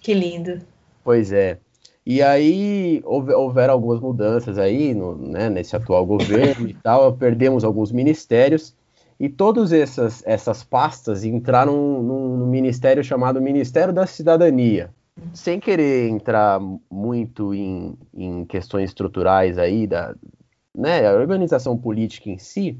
Que 0.00 0.14
lindo. 0.14 0.60
Pois 1.02 1.32
é. 1.32 1.58
E 2.06 2.22
aí 2.22 3.02
houveram 3.04 3.74
algumas 3.74 3.98
mudanças 3.98 4.58
aí 4.58 4.94
no, 4.94 5.16
né, 5.16 5.50
nesse 5.50 5.74
atual 5.74 6.06
governo 6.06 6.68
e 6.68 6.74
tal, 6.74 7.12
perdemos 7.14 7.64
alguns 7.64 7.90
ministérios 7.90 8.76
e 9.18 9.28
todas 9.28 9.72
essas, 9.72 10.22
essas 10.24 10.62
pastas 10.62 11.24
entraram 11.24 12.00
num, 12.00 12.46
ministério 12.46 13.02
chamado 13.02 13.42
Ministério 13.42 13.92
da 13.92 14.06
Cidadania. 14.06 14.94
Sem 15.32 15.58
querer 15.58 16.08
entrar 16.08 16.60
muito 16.88 17.52
em, 17.52 17.98
em 18.14 18.44
questões 18.44 18.90
estruturais 18.90 19.58
aí 19.58 19.86
da 19.86 20.14
né, 20.76 21.12
organização 21.12 21.76
política 21.76 22.30
em 22.30 22.38
si, 22.38 22.78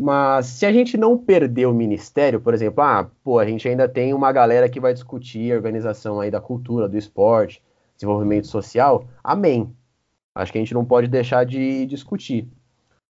mas 0.00 0.46
se 0.46 0.64
a 0.64 0.72
gente 0.72 0.96
não 0.96 1.18
perder 1.18 1.66
o 1.66 1.74
ministério, 1.74 2.40
por 2.40 2.54
exemplo, 2.54 2.84
ah, 2.84 3.10
pô, 3.24 3.38
a 3.38 3.46
gente 3.46 3.66
ainda 3.66 3.88
tem 3.88 4.14
uma 4.14 4.30
galera 4.30 4.68
que 4.68 4.78
vai 4.78 4.94
discutir 4.94 5.52
a 5.52 5.56
organização 5.56 6.20
aí 6.20 6.30
da 6.30 6.40
cultura, 6.40 6.88
do 6.88 6.96
esporte, 6.96 7.62
desenvolvimento 8.00 8.46
social, 8.46 9.04
amém. 9.22 9.70
Acho 10.34 10.50
que 10.50 10.58
a 10.58 10.60
gente 10.60 10.74
não 10.74 10.84
pode 10.84 11.06
deixar 11.06 11.44
de 11.44 11.84
discutir. 11.86 12.48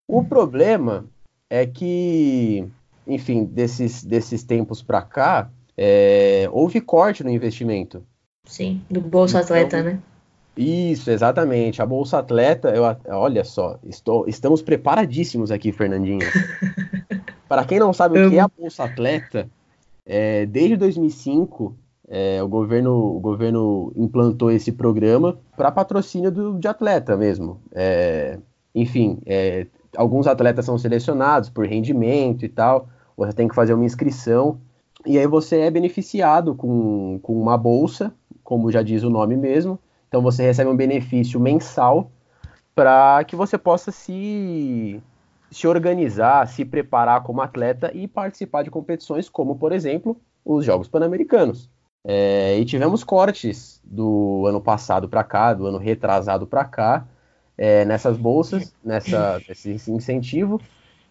O 0.09 0.25
problema 0.25 1.07
é 1.49 1.65
que, 1.65 2.67
enfim, 3.07 3.45
desses, 3.45 4.03
desses 4.03 4.43
tempos 4.43 4.83
para 4.83 5.03
cá, 5.03 5.51
é, 5.77 6.49
houve 6.53 6.81
corte 6.81 7.23
no 7.23 7.31
investimento. 7.31 8.05
Sim, 8.45 8.83
do 8.91 9.01
Bolsa 9.01 9.41
então, 9.41 9.57
Atleta, 9.57 9.83
né? 9.83 10.01
Isso, 10.57 11.11
exatamente. 11.11 11.81
A 11.81 11.87
Bolsa 11.87 12.19
Atleta, 12.19 12.71
eu, 12.71 12.83
olha 13.17 13.45
só, 13.45 13.79
estou, 13.85 14.29
estamos 14.29 14.61
preparadíssimos 14.61 15.53
aqui, 15.53 15.71
Fernandinho. 15.71 16.27
para 17.49 17.65
quem 17.65 17.79
não 17.79 17.93
sabe 17.93 18.21
o 18.21 18.31
que 18.31 18.37
é 18.37 18.41
a 18.41 18.49
Bolsa 18.49 18.85
Atleta, 18.85 19.49
é, 20.05 20.47
desde 20.47 20.77
2005 20.77 21.77
é, 22.13 22.43
o, 22.43 22.49
governo, 22.49 22.93
o 23.17 23.21
governo 23.21 23.93
implantou 23.95 24.51
esse 24.51 24.73
programa 24.73 25.39
para 25.57 25.71
patrocínio 25.71 26.33
do, 26.33 26.59
de 26.59 26.67
atleta 26.67 27.17
mesmo. 27.17 27.63
É, 27.73 28.37
enfim, 28.75 29.21
é, 29.25 29.69
alguns 29.97 30.27
atletas 30.27 30.65
são 30.65 30.77
selecionados 30.77 31.49
por 31.49 31.67
rendimento 31.67 32.45
e 32.45 32.49
tal, 32.49 32.89
você 33.17 33.33
tem 33.33 33.47
que 33.47 33.55
fazer 33.55 33.75
uma 33.75 33.85
inscrição, 33.85 34.59
e 35.07 35.19
aí 35.19 35.27
você 35.27 35.61
é 35.61 35.71
beneficiado 35.71 36.55
com, 36.55 37.21
com 37.23 37.41
uma 37.41 37.57
bolsa, 37.57 38.13
como 38.43 38.73
já 38.73 38.83
diz 38.83 39.05
o 39.05 39.11
nome 39.11 39.37
mesmo, 39.37 39.79
então 40.09 40.21
você 40.21 40.43
recebe 40.43 40.69
um 40.69 40.77
benefício 40.77 41.39
mensal 41.39 42.11
para 42.75 43.23
que 43.25 43.37
você 43.37 43.57
possa 43.57 43.93
se, 43.93 45.01
se 45.49 45.69
organizar, 45.69 46.49
se 46.49 46.65
preparar 46.65 47.23
como 47.23 47.41
atleta 47.41 47.93
e 47.95 48.09
participar 48.09 48.65
de 48.65 48.71
competições 48.71 49.29
como, 49.29 49.57
por 49.57 49.71
exemplo, 49.71 50.17
os 50.45 50.65
Jogos 50.65 50.89
Pan-Americanos. 50.89 51.71
É, 52.05 52.59
e 52.59 52.65
tivemos 52.65 53.05
cortes 53.05 53.81
do 53.85 54.45
ano 54.47 54.61
passado 54.61 55.09
para 55.09 55.23
cá, 55.23 55.53
do 55.53 55.67
ano 55.67 55.79
retrasado 55.79 56.47
para 56.47 56.65
cá, 56.65 57.07
é, 57.57 57.85
nessas 57.85 58.17
bolsas, 58.17 58.75
nessa, 58.83 59.41
nesse 59.47 59.91
incentivo. 59.91 60.61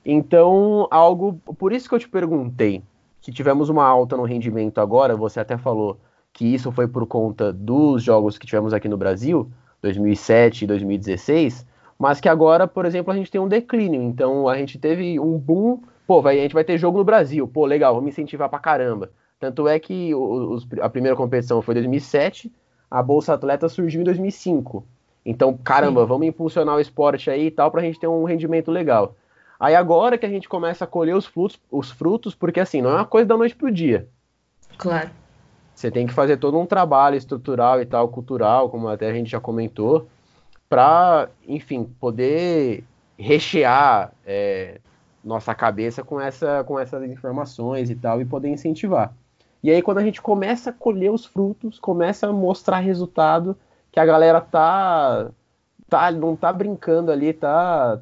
Então, 0.03 0.87
algo. 0.89 1.39
Por 1.57 1.71
isso 1.71 1.87
que 1.87 1.95
eu 1.95 1.99
te 1.99 2.09
perguntei 2.09 2.81
que 3.21 3.31
tivemos 3.31 3.69
uma 3.69 3.85
alta 3.85 4.15
no 4.17 4.23
rendimento 4.23 4.79
agora, 4.79 5.15
você 5.15 5.39
até 5.39 5.57
falou 5.57 5.99
que 6.33 6.45
isso 6.45 6.71
foi 6.71 6.87
por 6.87 7.05
conta 7.05 7.51
dos 7.51 8.01
jogos 8.01 8.37
que 8.37 8.47
tivemos 8.47 8.73
aqui 8.73 8.87
no 8.87 8.97
Brasil, 8.97 9.51
2007 9.81 10.63
e 10.63 10.67
2016, 10.67 11.65
mas 11.97 12.21
que 12.21 12.29
agora, 12.29 12.67
por 12.67 12.85
exemplo, 12.85 13.11
a 13.11 13.15
gente 13.15 13.29
tem 13.29 13.41
um 13.41 13.47
declínio. 13.47 14.01
Então, 14.01 14.47
a 14.47 14.57
gente 14.57 14.79
teve 14.79 15.19
um 15.19 15.37
boom. 15.37 15.81
Pô, 16.07 16.21
vai, 16.21 16.39
a 16.39 16.41
gente 16.41 16.53
vai 16.53 16.63
ter 16.63 16.77
jogo 16.77 16.97
no 16.97 17.03
Brasil. 17.03 17.47
Pô, 17.47 17.65
legal, 17.65 17.93
vamos 17.93 18.09
incentivar 18.09 18.49
pra 18.49 18.57
caramba. 18.57 19.11
Tanto 19.39 19.67
é 19.67 19.79
que 19.79 20.13
os, 20.13 20.67
a 20.81 20.89
primeira 20.89 21.15
competição 21.15 21.61
foi 21.61 21.73
em 21.73 21.81
2007, 21.81 22.51
a 22.91 23.01
Bolsa 23.01 23.33
Atleta 23.33 23.69
surgiu 23.69 24.01
em 24.01 24.03
2005. 24.03 24.85
Então, 25.25 25.57
caramba, 25.57 26.01
Sim. 26.01 26.07
vamos 26.07 26.27
impulsionar 26.27 26.75
o 26.75 26.79
esporte 26.79 27.29
aí 27.29 27.47
e 27.47 27.51
tal 27.51 27.71
pra 27.71 27.81
gente 27.81 27.99
ter 27.99 28.07
um 28.07 28.23
rendimento 28.23 28.71
legal. 28.71 29.15
Aí 29.59 29.75
agora 29.75 30.17
que 30.17 30.25
a 30.25 30.29
gente 30.29 30.47
começa 30.47 30.85
a 30.85 30.87
colher 30.87 31.15
os 31.15 31.25
frutos, 31.25 31.59
os 31.69 31.91
frutos, 31.91 32.33
porque 32.33 32.59
assim, 32.59 32.81
não 32.81 32.91
é 32.91 32.95
uma 32.95 33.05
coisa 33.05 33.27
da 33.27 33.37
noite 33.37 33.55
pro 33.55 33.71
dia. 33.71 34.07
Claro. 34.77 35.09
Você 35.75 35.91
tem 35.91 36.07
que 36.07 36.13
fazer 36.13 36.37
todo 36.37 36.57
um 36.57 36.65
trabalho 36.65 37.15
estrutural 37.15 37.81
e 37.81 37.85
tal, 37.85 38.07
cultural, 38.09 38.69
como 38.69 38.87
até 38.87 39.09
a 39.09 39.13
gente 39.13 39.29
já 39.29 39.39
comentou, 39.39 40.07
para, 40.67 41.29
enfim, 41.47 41.85
poder 41.99 42.83
rechear 43.17 44.13
é, 44.25 44.79
nossa 45.23 45.53
cabeça 45.53 46.03
com, 46.03 46.19
essa, 46.19 46.63
com 46.63 46.79
essas 46.79 47.03
informações 47.09 47.89
e 47.89 47.95
tal 47.95 48.21
e 48.21 48.25
poder 48.25 48.49
incentivar. 48.49 49.13
E 49.61 49.69
aí 49.69 49.81
quando 49.81 49.97
a 49.97 50.03
gente 50.03 50.21
começa 50.21 50.69
a 50.69 50.73
colher 50.73 51.11
os 51.11 51.25
frutos, 51.25 51.79
começa 51.79 52.27
a 52.27 52.33
mostrar 52.33 52.79
resultado, 52.79 53.57
que 53.91 53.99
a 53.99 54.05
galera 54.05 54.39
tá, 54.39 55.29
tá 55.89 56.11
não 56.11 56.35
tá 56.35 56.51
brincando 56.53 57.11
ali, 57.11 57.33
tá, 57.33 57.99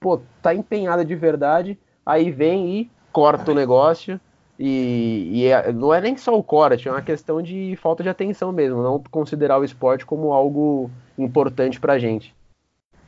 pô, 0.00 0.20
tá 0.42 0.54
empenhada 0.54 1.04
de 1.04 1.14
verdade, 1.14 1.78
aí 2.04 2.30
vem 2.30 2.80
e 2.80 2.90
corta 3.12 3.52
o 3.52 3.54
negócio. 3.54 4.20
E, 4.58 5.30
e 5.32 5.46
é, 5.46 5.70
não 5.70 5.92
é 5.92 6.00
nem 6.00 6.16
só 6.16 6.36
o 6.36 6.42
corte, 6.42 6.88
é 6.88 6.90
uma 6.90 7.02
questão 7.02 7.42
de 7.42 7.76
falta 7.76 8.02
de 8.02 8.08
atenção 8.08 8.50
mesmo, 8.52 8.82
não 8.82 9.02
considerar 9.10 9.58
o 9.58 9.64
esporte 9.64 10.06
como 10.06 10.32
algo 10.32 10.90
importante 11.18 11.78
pra 11.78 11.98
gente. 11.98 12.34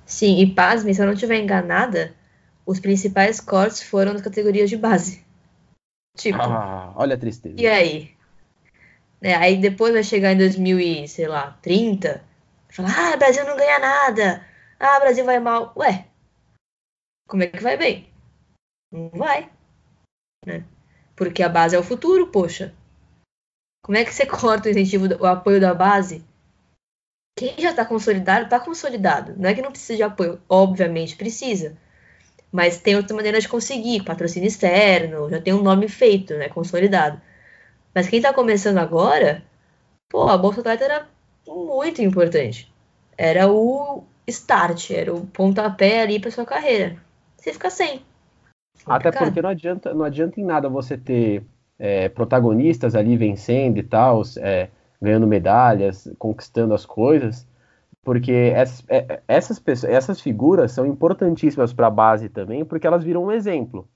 Sim, 0.05 0.41
e 0.41 0.47
pasme, 0.47 0.95
se 0.95 1.01
eu 1.01 1.07
não 1.07 1.15
estiver 1.15 1.39
enganada, 1.39 2.15
os 2.67 2.79
principais 2.79 3.41
cortes 3.41 3.83
foram 3.83 4.13
das 4.13 4.21
categorias 4.21 4.69
de 4.69 4.77
base. 4.77 5.25
Tipo. 6.19 6.43
Ah, 6.43 6.93
olha 6.97 7.15
a 7.15 7.19
tristeza. 7.19 7.55
E 7.57 7.67
aí? 7.67 8.15
É, 9.23 9.35
aí 9.35 9.57
depois 9.57 9.93
vai 9.93 10.03
chegar 10.03 10.33
em 10.33 10.37
2000 10.37 10.79
e, 10.81 11.09
sei 11.09 11.29
lá, 11.29 11.57
30, 11.63 12.25
falar, 12.69 13.13
ah, 13.15 13.17
Brasil 13.17 13.45
não 13.45 13.57
ganha 13.57 13.79
nada. 13.79 14.47
Ah, 14.79 14.99
Brasil 14.99 15.25
vai 15.25 15.39
mal. 15.39 15.73
Ué, 15.77 16.07
como 17.29 17.45
é 17.45 17.47
que 17.47 17.63
vai 17.63 17.77
bem? 17.77 18.13
Não 18.91 19.11
vai. 19.11 19.49
Né? 20.45 20.65
Porque 21.15 21.43
a 21.43 21.49
base 21.49 21.77
é 21.77 21.79
o 21.79 21.85
futuro, 21.85 22.27
poxa. 22.29 22.75
Como 23.85 23.97
é 23.97 24.05
que 24.05 24.13
você 24.13 24.27
corta 24.27 24.69
o 24.69 24.71
incentivo, 24.71 25.07
o 25.21 25.27
apoio 25.27 25.61
da 25.61 25.73
base? 25.73 26.25
Quem 27.39 27.55
já 27.59 27.71
está 27.71 27.85
consolidado, 27.85 28.45
está 28.45 28.59
consolidado. 28.59 29.37
Não 29.37 29.49
é 29.49 29.55
que 29.55 29.63
não 29.63 29.71
precisa 29.71 29.97
de 29.97 30.03
apoio, 30.03 30.43
obviamente 30.49 31.15
precisa. 31.15 31.77
Mas 32.51 32.81
tem 32.81 32.97
outra 32.97 33.15
maneira 33.15 33.41
de 33.41 33.49
conseguir, 33.49 34.05
patrocínio 34.05 34.47
externo, 34.47 35.29
já 35.29 35.41
tem 35.41 35.53
um 35.53 35.63
nome 35.63 35.89
feito, 35.89 36.35
né, 36.35 36.49
consolidado. 36.49 37.21
Mas 37.95 38.09
quem 38.09 38.19
está 38.19 38.33
começando 38.33 38.79
agora, 38.79 39.43
pô, 40.09 40.29
a 40.29 40.39
Bolsa 40.39 40.61
Atleta 40.61 40.85
era 40.85 41.09
muito 41.47 42.01
importante. 42.01 42.73
Era 43.17 43.51
o 43.51 44.05
start, 44.27 44.91
era 44.91 45.13
o 45.13 45.27
pontapé 45.27 46.03
ali 46.03 46.19
para 46.19 46.31
sua 46.31 46.47
carreira. 46.47 46.97
Você 47.37 47.53
fica 47.53 47.71
sem. 47.71 48.03
Até 48.87 49.11
porque 49.11 49.43
não 49.43 49.51
adianta, 49.51 49.93
não 49.93 50.05
adianta 50.05 50.41
em 50.41 50.45
nada 50.45 50.69
você 50.69 50.97
ter 50.97 51.43
é, 51.79 52.09
protagonistas 52.09 52.95
ali 52.95 53.17
vencendo 53.17 53.79
e 53.79 53.83
tal, 53.83 54.23
é, 54.39 54.69
ganhando 55.01 55.27
medalhas, 55.27 56.11
conquistando 56.19 56.75
as 56.75 56.87
coisas, 56.87 57.47
porque 58.09 58.33
essas, 58.33 58.83
é, 58.89 59.21
essas, 59.29 59.59
pessoas, 59.59 59.93
essas 59.93 60.19
figuras 60.19 60.73
são 60.73 60.87
importantíssimas 60.87 61.75
para 61.75 61.89
a 61.89 61.91
base 61.91 62.31
também, 62.31 62.65
porque 62.65 62.87
elas 62.87 63.05
viram 63.05 63.25
um 63.25 63.31
exemplo. 63.31 63.87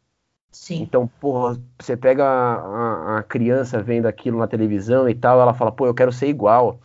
Sim. 0.51 0.83
Então, 0.83 1.09
porra, 1.19 1.59
você 1.81 1.97
pega 1.97 2.23
a, 2.23 3.21
a, 3.21 3.23
criança 3.23 3.83
vendo 3.83 4.05
aquilo 4.05 4.37
na 4.37 4.47
televisão 4.47 5.09
e 5.09 5.15
tal, 5.15 5.41
ela 5.41 5.55
fala, 5.55 5.73
pô, 5.73 5.87
eu 5.87 5.95
quero 5.95 6.13
ser 6.13 6.27
igual, 6.27 6.79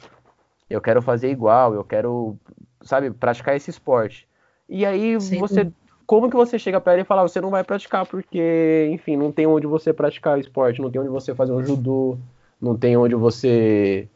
eu 0.69 0.79
quero 0.79 1.01
fazer 1.01 1.29
igual, 1.29 1.73
eu 1.73 1.83
quero, 1.83 2.37
sabe, 2.81 3.11
praticar 3.11 3.57
esse 3.57 3.69
esporte. 3.69 4.25
E 4.69 4.85
aí 4.85 5.19
Sim. 5.19 5.37
você, 5.37 5.69
como 6.05 6.29
que 6.29 6.35
você 6.37 6.57
chega 6.57 6.79
para 6.79 6.93
ela 6.93 7.01
e 7.01 7.05
fala, 7.05 7.23
você 7.23 7.41
não 7.41 7.49
vai 7.49 7.65
praticar 7.65 8.05
porque, 8.05 8.89
enfim, 8.93 9.17
não 9.17 9.33
tem 9.33 9.45
onde 9.45 9.67
você 9.67 9.91
praticar 9.91 10.37
o 10.37 10.39
esporte, 10.39 10.81
não 10.81 10.89
tem 10.89 11.01
onde 11.01 11.11
você 11.11 11.35
fazer 11.35 11.51
um 11.51 11.61
judô, 11.61 12.17
não 12.61 12.77
tem 12.77 12.95
onde 12.95 13.15
você 13.15 14.07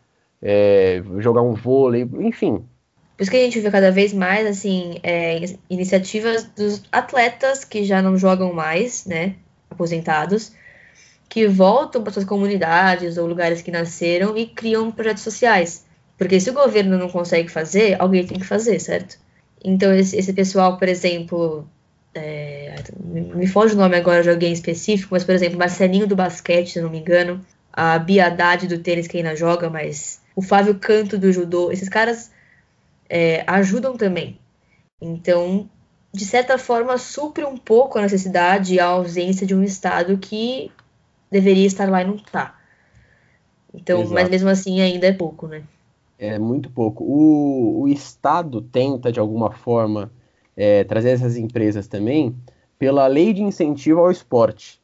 é, 0.41 1.03
jogar 1.19 1.41
um 1.41 1.53
vôlei, 1.53 2.09
enfim, 2.19 2.65
por 3.15 3.23
isso 3.23 3.31
que 3.31 3.37
a 3.37 3.41
gente 3.41 3.59
vê 3.59 3.69
cada 3.69 3.91
vez 3.91 4.13
mais, 4.13 4.47
assim, 4.47 4.99
é, 5.03 5.39
iniciativas 5.69 6.43
dos 6.43 6.83
atletas 6.91 7.63
que 7.63 7.83
já 7.83 8.01
não 8.01 8.17
jogam 8.17 8.53
mais, 8.53 9.05
né, 9.05 9.35
aposentados, 9.69 10.53
que 11.29 11.47
voltam 11.47 12.03
para 12.03 12.11
suas 12.11 12.25
comunidades 12.25 13.17
ou 13.17 13.25
lugares 13.25 13.61
que 13.61 13.71
nasceram 13.71 14.37
e 14.37 14.45
criam 14.45 14.91
projetos 14.91 15.23
sociais. 15.23 15.85
Porque 16.17 16.39
se 16.39 16.49
o 16.49 16.53
governo 16.53 16.97
não 16.97 17.09
consegue 17.09 17.49
fazer, 17.49 17.95
alguém 17.99 18.25
tem 18.25 18.37
que 18.37 18.45
fazer, 18.45 18.79
certo? 18.79 19.17
Então, 19.63 19.93
esse, 19.93 20.17
esse 20.17 20.33
pessoal, 20.33 20.77
por 20.77 20.87
exemplo, 20.87 21.67
é, 22.13 22.75
me 23.03 23.47
foge 23.47 23.73
o 23.73 23.77
nome 23.77 23.95
agora 23.95 24.21
de 24.21 24.29
alguém 24.29 24.51
específico, 24.51 25.09
mas, 25.11 25.23
por 25.23 25.33
exemplo, 25.33 25.57
Marcelinho 25.57 26.07
do 26.07 26.15
basquete, 26.15 26.73
se 26.73 26.81
não 26.81 26.89
me 26.89 26.99
engano, 26.99 27.39
a 27.71 27.97
Bia 27.97 28.27
Haddad 28.27 28.67
do 28.67 28.79
tênis, 28.79 29.07
que 29.07 29.17
ainda 29.17 29.35
joga, 29.35 29.69
mas 29.69 30.19
o 30.35 30.41
Flávio 30.41 30.75
Canto 30.75 31.17
do 31.17 31.31
judô, 31.31 31.71
esses 31.71 31.87
caras 31.87 32.31
é, 33.11 33.43
ajudam 33.45 33.97
também. 33.97 34.39
Então, 35.01 35.69
de 36.13 36.23
certa 36.23 36.57
forma, 36.57 36.97
supre 36.97 37.43
um 37.43 37.57
pouco 37.57 37.99
a 37.99 38.01
necessidade 38.01 38.75
e 38.75 38.79
a 38.79 38.85
ausência 38.85 39.45
de 39.45 39.53
um 39.53 39.61
Estado 39.61 40.17
que 40.17 40.71
deveria 41.29 41.67
estar 41.67 41.89
lá 41.89 42.01
e 42.01 42.07
não 42.07 42.15
está. 42.15 42.57
Então, 43.73 43.99
Exato. 43.99 44.13
mas 44.13 44.29
mesmo 44.29 44.47
assim 44.47 44.79
ainda 44.79 45.07
é 45.07 45.11
pouco, 45.11 45.45
né? 45.45 45.63
É 46.17 46.39
muito 46.39 46.69
pouco. 46.69 47.03
O, 47.03 47.81
o 47.81 47.87
Estado 47.89 48.61
tenta, 48.61 49.11
de 49.11 49.19
alguma 49.19 49.51
forma, 49.51 50.09
é, 50.55 50.85
trazer 50.85 51.09
essas 51.09 51.35
empresas 51.35 51.87
também 51.87 52.33
pela 52.79 53.07
lei 53.07 53.33
de 53.33 53.41
incentivo 53.41 53.99
ao 53.99 54.11
esporte. 54.11 54.81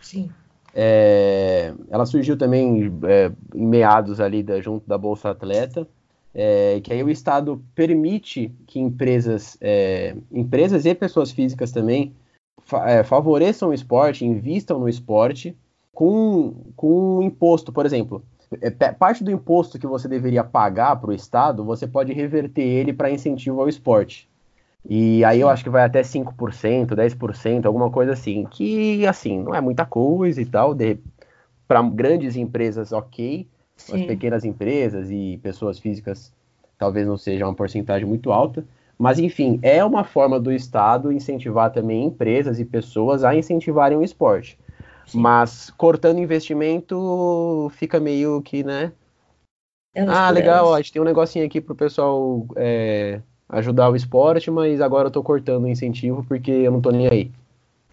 Sim. 0.00 0.30
É, 0.74 1.74
ela 1.90 2.06
surgiu 2.06 2.36
também 2.36 2.90
é, 3.04 3.30
em 3.54 3.66
meados 3.66 4.20
ali 4.20 4.42
da, 4.42 4.60
junto 4.60 4.88
da 4.88 4.96
Bolsa 4.96 5.30
Atleta 5.30 5.86
é, 6.34 6.80
que 6.82 6.92
aí 6.92 7.02
o 7.02 7.10
Estado 7.10 7.62
permite 7.74 8.52
que 8.66 8.78
empresas, 8.78 9.56
é, 9.60 10.14
empresas 10.30 10.84
e 10.84 10.94
pessoas 10.94 11.30
físicas 11.30 11.72
também 11.72 12.14
fa 12.62 12.88
é, 12.88 13.02
favoreçam 13.02 13.70
o 13.70 13.74
esporte, 13.74 14.24
invistam 14.24 14.78
no 14.78 14.88
esporte 14.88 15.56
com, 15.92 16.54
com 16.76 17.18
um 17.18 17.22
imposto, 17.22 17.72
por 17.72 17.86
exemplo. 17.86 18.22
É, 18.60 18.70
parte 18.70 19.24
do 19.24 19.30
imposto 19.30 19.78
que 19.78 19.86
você 19.86 20.08
deveria 20.08 20.44
pagar 20.44 20.96
para 20.96 21.10
o 21.10 21.14
Estado, 21.14 21.64
você 21.64 21.86
pode 21.86 22.12
reverter 22.12 22.62
ele 22.62 22.92
para 22.92 23.10
incentivo 23.10 23.60
ao 23.60 23.68
esporte. 23.68 24.28
E 24.88 25.24
aí 25.24 25.40
eu 25.40 25.48
acho 25.48 25.64
que 25.64 25.70
vai 25.70 25.84
até 25.84 26.02
5%, 26.02 26.94
10%, 26.94 27.66
alguma 27.66 27.90
coisa 27.90 28.12
assim. 28.12 28.46
Que, 28.46 29.06
assim, 29.06 29.42
não 29.42 29.54
é 29.54 29.60
muita 29.60 29.84
coisa 29.84 30.40
e 30.40 30.46
tal. 30.46 30.74
Para 31.66 31.82
grandes 31.82 32.36
empresas, 32.36 32.92
ok 32.92 33.46
as 33.92 34.02
pequenas 34.06 34.44
empresas 34.44 35.10
e 35.10 35.38
pessoas 35.42 35.78
físicas 35.78 36.32
talvez 36.78 37.06
não 37.06 37.16
seja 37.16 37.44
uma 37.46 37.54
porcentagem 37.54 38.06
muito 38.06 38.30
alta. 38.30 38.64
Mas, 38.98 39.18
enfim, 39.18 39.60
é 39.62 39.84
uma 39.84 40.02
forma 40.02 40.40
do 40.40 40.52
Estado 40.52 41.12
incentivar 41.12 41.70
também 41.70 42.06
empresas 42.06 42.58
e 42.58 42.64
pessoas 42.64 43.22
a 43.22 43.34
incentivarem 43.34 43.96
o 43.96 44.02
esporte. 44.02 44.58
Sim. 45.06 45.20
Mas 45.20 45.70
cortando 45.70 46.18
investimento 46.18 47.70
fica 47.74 48.00
meio 48.00 48.42
que, 48.42 48.64
né? 48.64 48.92
É 49.94 50.02
ah, 50.02 50.30
legal, 50.30 50.66
ó, 50.66 50.74
a 50.74 50.78
gente 50.78 50.92
tem 50.92 51.00
um 51.00 51.04
negocinho 51.04 51.46
aqui 51.46 51.60
pro 51.60 51.74
pessoal 51.74 52.46
é, 52.56 53.20
ajudar 53.48 53.88
o 53.88 53.96
esporte, 53.96 54.50
mas 54.50 54.80
agora 54.80 55.06
eu 55.06 55.12
tô 55.12 55.22
cortando 55.22 55.64
o 55.64 55.68
incentivo 55.68 56.24
porque 56.24 56.50
eu 56.50 56.70
não 56.70 56.80
tô 56.80 56.90
nem 56.90 57.08
aí. 57.08 57.30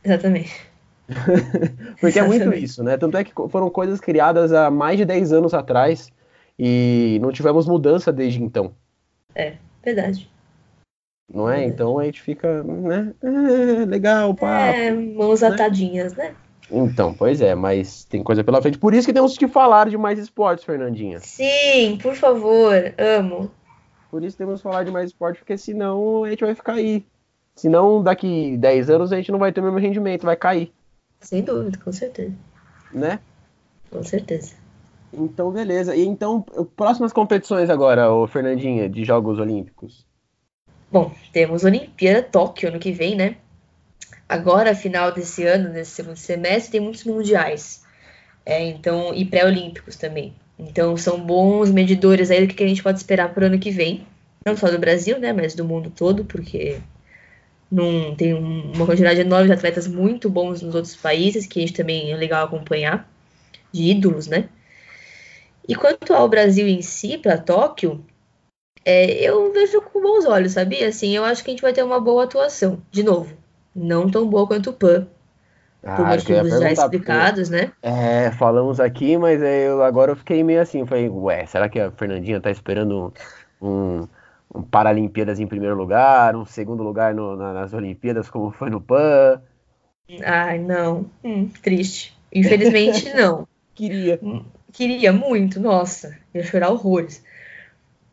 Exatamente. 0.03 0.74
porque 1.99 2.19
é 2.19 2.23
muito 2.23 2.53
isso, 2.53 2.83
né? 2.83 2.97
Tanto 2.97 3.17
é 3.17 3.23
que 3.23 3.31
foram 3.49 3.69
coisas 3.69 3.99
criadas 3.99 4.51
há 4.51 4.71
mais 4.71 4.97
de 4.97 5.05
10 5.05 5.33
anos 5.33 5.53
atrás 5.53 6.11
e 6.57 7.19
não 7.21 7.31
tivemos 7.31 7.67
mudança 7.67 8.11
desde 8.11 8.41
então. 8.41 8.73
É, 9.33 9.53
verdade. 9.83 10.29
Não 11.31 11.49
é? 11.49 11.63
Então 11.65 11.99
a 11.99 12.05
gente 12.05 12.21
fica, 12.21 12.63
né? 12.63 13.13
É, 13.21 13.85
legal, 13.85 14.33
papo. 14.33 14.77
É, 14.77 14.91
mãos 14.91 15.41
né? 15.41 15.47
atadinhas, 15.47 16.13
né? 16.15 16.35
Então, 16.71 17.13
pois 17.13 17.41
é, 17.41 17.53
mas 17.53 18.05
tem 18.05 18.23
coisa 18.23 18.43
pela 18.43 18.61
frente. 18.61 18.77
Por 18.77 18.93
isso 18.93 19.07
que 19.07 19.13
temos 19.13 19.37
que 19.37 19.47
falar 19.47 19.89
de 19.89 19.97
mais 19.97 20.17
esportes, 20.17 20.65
Fernandinha. 20.65 21.19
Sim, 21.19 21.97
por 22.01 22.15
favor, 22.15 22.73
amo. 22.97 23.51
Por 24.09 24.23
isso 24.23 24.37
temos 24.37 24.59
que 24.59 24.63
falar 24.63 24.83
de 24.83 24.91
mais 24.91 25.07
esporte, 25.09 25.37
porque 25.39 25.57
senão 25.57 26.23
a 26.23 26.29
gente 26.29 26.43
vai 26.43 26.55
ficar 26.55 26.73
aí. 26.73 27.05
Senão, 27.55 28.01
daqui 28.01 28.57
10 28.57 28.89
anos 28.89 29.13
a 29.13 29.15
gente 29.15 29.31
não 29.31 29.39
vai 29.39 29.51
ter 29.51 29.61
o 29.61 29.63
mesmo 29.63 29.79
rendimento, 29.79 30.25
vai 30.25 30.35
cair. 30.35 30.73
Sem 31.25 31.41
dúvida, 31.41 31.79
com 31.83 31.91
certeza. 31.91 32.35
Né? 32.93 33.19
Com 33.89 34.03
certeza. 34.03 34.53
Então, 35.11 35.51
beleza. 35.51 35.95
E 35.95 36.05
então, 36.05 36.41
próximas 36.75 37.11
competições 37.11 37.69
agora, 37.69 38.13
o 38.13 38.27
Fernandinha, 38.27 38.87
de 38.87 39.03
Jogos 39.03 39.39
Olímpicos? 39.39 40.05
Bom, 40.91 41.11
temos 41.33 41.63
Olimpíada 41.63 42.21
Tóquio 42.21 42.69
ano 42.69 42.79
que 42.79 42.91
vem, 42.91 43.15
né? 43.15 43.37
Agora, 44.29 44.75
final 44.75 45.11
desse 45.11 45.43
ano, 45.43 45.69
nesse 45.69 45.91
segundo 45.91 46.17
semestre, 46.17 46.73
tem 46.73 46.81
muitos 46.81 47.03
mundiais. 47.03 47.83
É, 48.45 48.63
então, 48.63 49.11
e 49.11 49.25
pré-olímpicos 49.25 49.95
também. 49.95 50.31
Então, 50.59 50.95
são 50.95 51.19
bons 51.19 51.71
medidores 51.71 52.29
aí 52.29 52.45
do 52.45 52.53
que 52.53 52.63
a 52.63 52.67
gente 52.67 52.83
pode 52.83 52.99
esperar 52.99 53.33
para 53.33 53.43
o 53.43 53.47
ano 53.47 53.57
que 53.57 53.71
vem. 53.71 54.05
Não 54.45 54.55
só 54.55 54.69
do 54.69 54.77
Brasil, 54.77 55.19
né? 55.19 55.33
Mas 55.33 55.55
do 55.55 55.65
mundo 55.65 55.89
todo, 55.89 56.23
porque 56.23 56.79
num, 57.71 58.15
tem 58.15 58.33
uma 58.33 58.85
quantidade 58.85 59.19
enorme 59.19 59.47
de 59.47 59.53
atletas 59.53 59.87
muito 59.87 60.29
bons 60.29 60.61
nos 60.61 60.75
outros 60.75 60.95
países, 60.95 61.45
que 61.45 61.59
a 61.59 61.61
gente 61.61 61.73
também 61.73 62.11
é 62.11 62.15
legal 62.15 62.45
acompanhar, 62.45 63.09
de 63.71 63.83
ídolos, 63.91 64.27
né? 64.27 64.49
E 65.67 65.75
quanto 65.75 66.13
ao 66.13 66.29
Brasil 66.29 66.67
em 66.67 66.81
si, 66.81 67.17
para 67.17 67.37
Tóquio, 67.37 68.05
é, 68.85 69.23
eu 69.23 69.51
vejo 69.51 69.81
com 69.81 70.01
bons 70.01 70.25
olhos, 70.25 70.51
sabia? 70.51 70.87
Assim, 70.87 71.15
eu 71.15 71.23
acho 71.23 71.43
que 71.43 71.49
a 71.49 71.53
gente 71.53 71.61
vai 71.61 71.73
ter 71.73 71.83
uma 71.83 71.99
boa 71.99 72.25
atuação. 72.25 72.81
De 72.91 73.01
novo, 73.01 73.35
não 73.75 74.09
tão 74.09 74.27
boa 74.27 74.47
quanto 74.47 74.69
o 74.69 74.73
PAN. 74.73 75.07
Ah, 75.83 75.97
por 75.97 76.07
motivos 76.07 76.49
já 76.49 76.71
explicados, 76.71 77.49
porque, 77.49 77.65
né? 77.65 77.71
É, 77.81 78.31
falamos 78.31 78.79
aqui, 78.79 79.17
mas 79.17 79.41
eu, 79.41 79.83
agora 79.83 80.11
eu 80.11 80.15
fiquei 80.15 80.43
meio 80.43 80.59
assim, 80.59 80.85
falei, 80.85 81.07
ué, 81.09 81.45
será 81.45 81.69
que 81.69 81.79
a 81.79 81.91
Fernandinha 81.91 82.41
tá 82.41 82.49
esperando 82.49 83.13
um, 83.61 83.67
um, 83.67 84.07
um 84.55 84.61
Paralimpíadas 84.61 85.39
em 85.39 85.47
primeiro 85.47 85.75
lugar, 85.75 86.35
um 86.35 86.45
segundo 86.45 86.83
lugar 86.83 87.13
no, 87.13 87.35
na, 87.35 87.53
nas 87.53 87.73
Olimpíadas, 87.73 88.29
como 88.29 88.51
foi 88.51 88.69
no 88.69 88.79
PAN? 88.79 89.41
Ai, 90.23 90.59
não. 90.59 91.09
Hum, 91.23 91.49
triste. 91.61 92.17
Infelizmente, 92.33 93.11
não. 93.15 93.47
Queria. 93.73 94.19
Hum, 94.21 94.45
queria 94.71 95.11
muito, 95.11 95.59
nossa, 95.59 96.17
ia 96.33 96.43
chorar 96.43 96.69
horrores. 96.69 97.23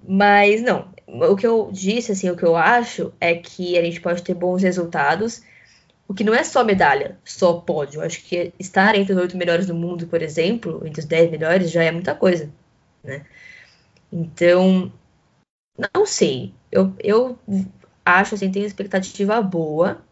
Mas 0.07 0.63
não, 0.63 0.89
o 1.07 1.37
que 1.37 1.47
eu 1.47 1.71
disse, 1.73 2.13
assim, 2.13 2.29
o 2.29 2.37
que 2.37 2.45
eu 2.45 2.57
acho 2.57 3.13
é 3.21 3.35
que 3.35 3.79
a 3.79 3.83
gente 3.83 4.01
pode 4.01 4.23
ter 4.23 4.35
bons 4.35 4.63
resultados 4.63 5.43
o 6.13 6.15
que 6.15 6.25
não 6.25 6.35
é 6.35 6.45
só 6.45 6.63
medalha, 6.63 7.19
só 7.25 7.55
pódio. 7.55 8.01
Eu 8.01 8.05
acho 8.05 8.23
que 8.23 8.53
estar 8.59 8.95
entre 8.95 9.15
os 9.15 9.19
oito 9.19 9.37
melhores 9.37 9.67
do 9.67 9.75
mundo, 9.75 10.07
por 10.07 10.21
exemplo, 10.21 10.83
entre 10.85 11.01
os 11.01 11.07
dez 11.07 11.31
melhores, 11.31 11.71
já 11.71 11.83
é 11.83 11.91
muita 11.91 12.15
coisa, 12.15 12.51
né? 13.03 13.25
Então, 14.13 14.93
não 15.95 16.07
sei. 16.07 16.55
Eu, 16.71 16.95
eu 17.01 17.39
acho, 18.05 18.35
assim, 18.35 18.51
tenho 18.51 18.67
expectativa 18.67 19.41
boa 19.43 20.03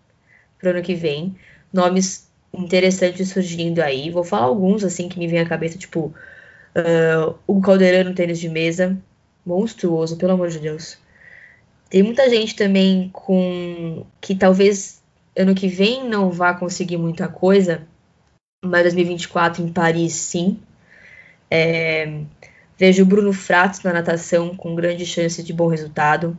para 0.58 0.68
o 0.68 0.70
ano 0.72 0.82
que 0.82 0.94
vem. 0.94 1.36
Nomes 1.72 2.30
interessantes 2.52 3.28
surgindo 3.28 3.80
aí. 3.80 4.10
Vou 4.10 4.24
falar 4.24 4.46
alguns, 4.46 4.84
assim, 4.84 5.08
que 5.08 5.18
me 5.18 5.28
vem 5.28 5.40
à 5.40 5.48
cabeça, 5.48 5.78
tipo... 5.78 6.14
Uh, 6.72 7.34
o 7.48 7.60
Caldeirão 7.60 8.10
no 8.10 8.14
tênis 8.14 8.38
de 8.38 8.48
mesa, 8.48 8.96
monstruoso, 9.44 10.16
pelo 10.16 10.32
amor 10.32 10.48
de 10.50 10.60
Deus. 10.60 10.98
Tem 11.88 12.02
muita 12.04 12.30
gente 12.30 12.54
também 12.54 13.10
com 13.12 14.06
que 14.20 14.36
talvez 14.36 15.02
ano 15.36 15.54
que 15.54 15.66
vem 15.66 16.08
não 16.08 16.30
vá 16.30 16.54
conseguir 16.54 16.96
muita 16.96 17.26
coisa, 17.26 17.86
mas 18.64 18.82
2024 18.82 19.62
em 19.62 19.72
Paris 19.72 20.12
sim. 20.12 20.60
É, 21.50 22.22
vejo 22.80 23.02
o 23.02 23.06
Bruno 23.06 23.30
Fratos 23.30 23.82
na 23.82 23.92
natação 23.92 24.56
com 24.56 24.74
grande 24.74 25.04
chance 25.04 25.42
de 25.42 25.52
bom 25.52 25.68
resultado. 25.68 26.34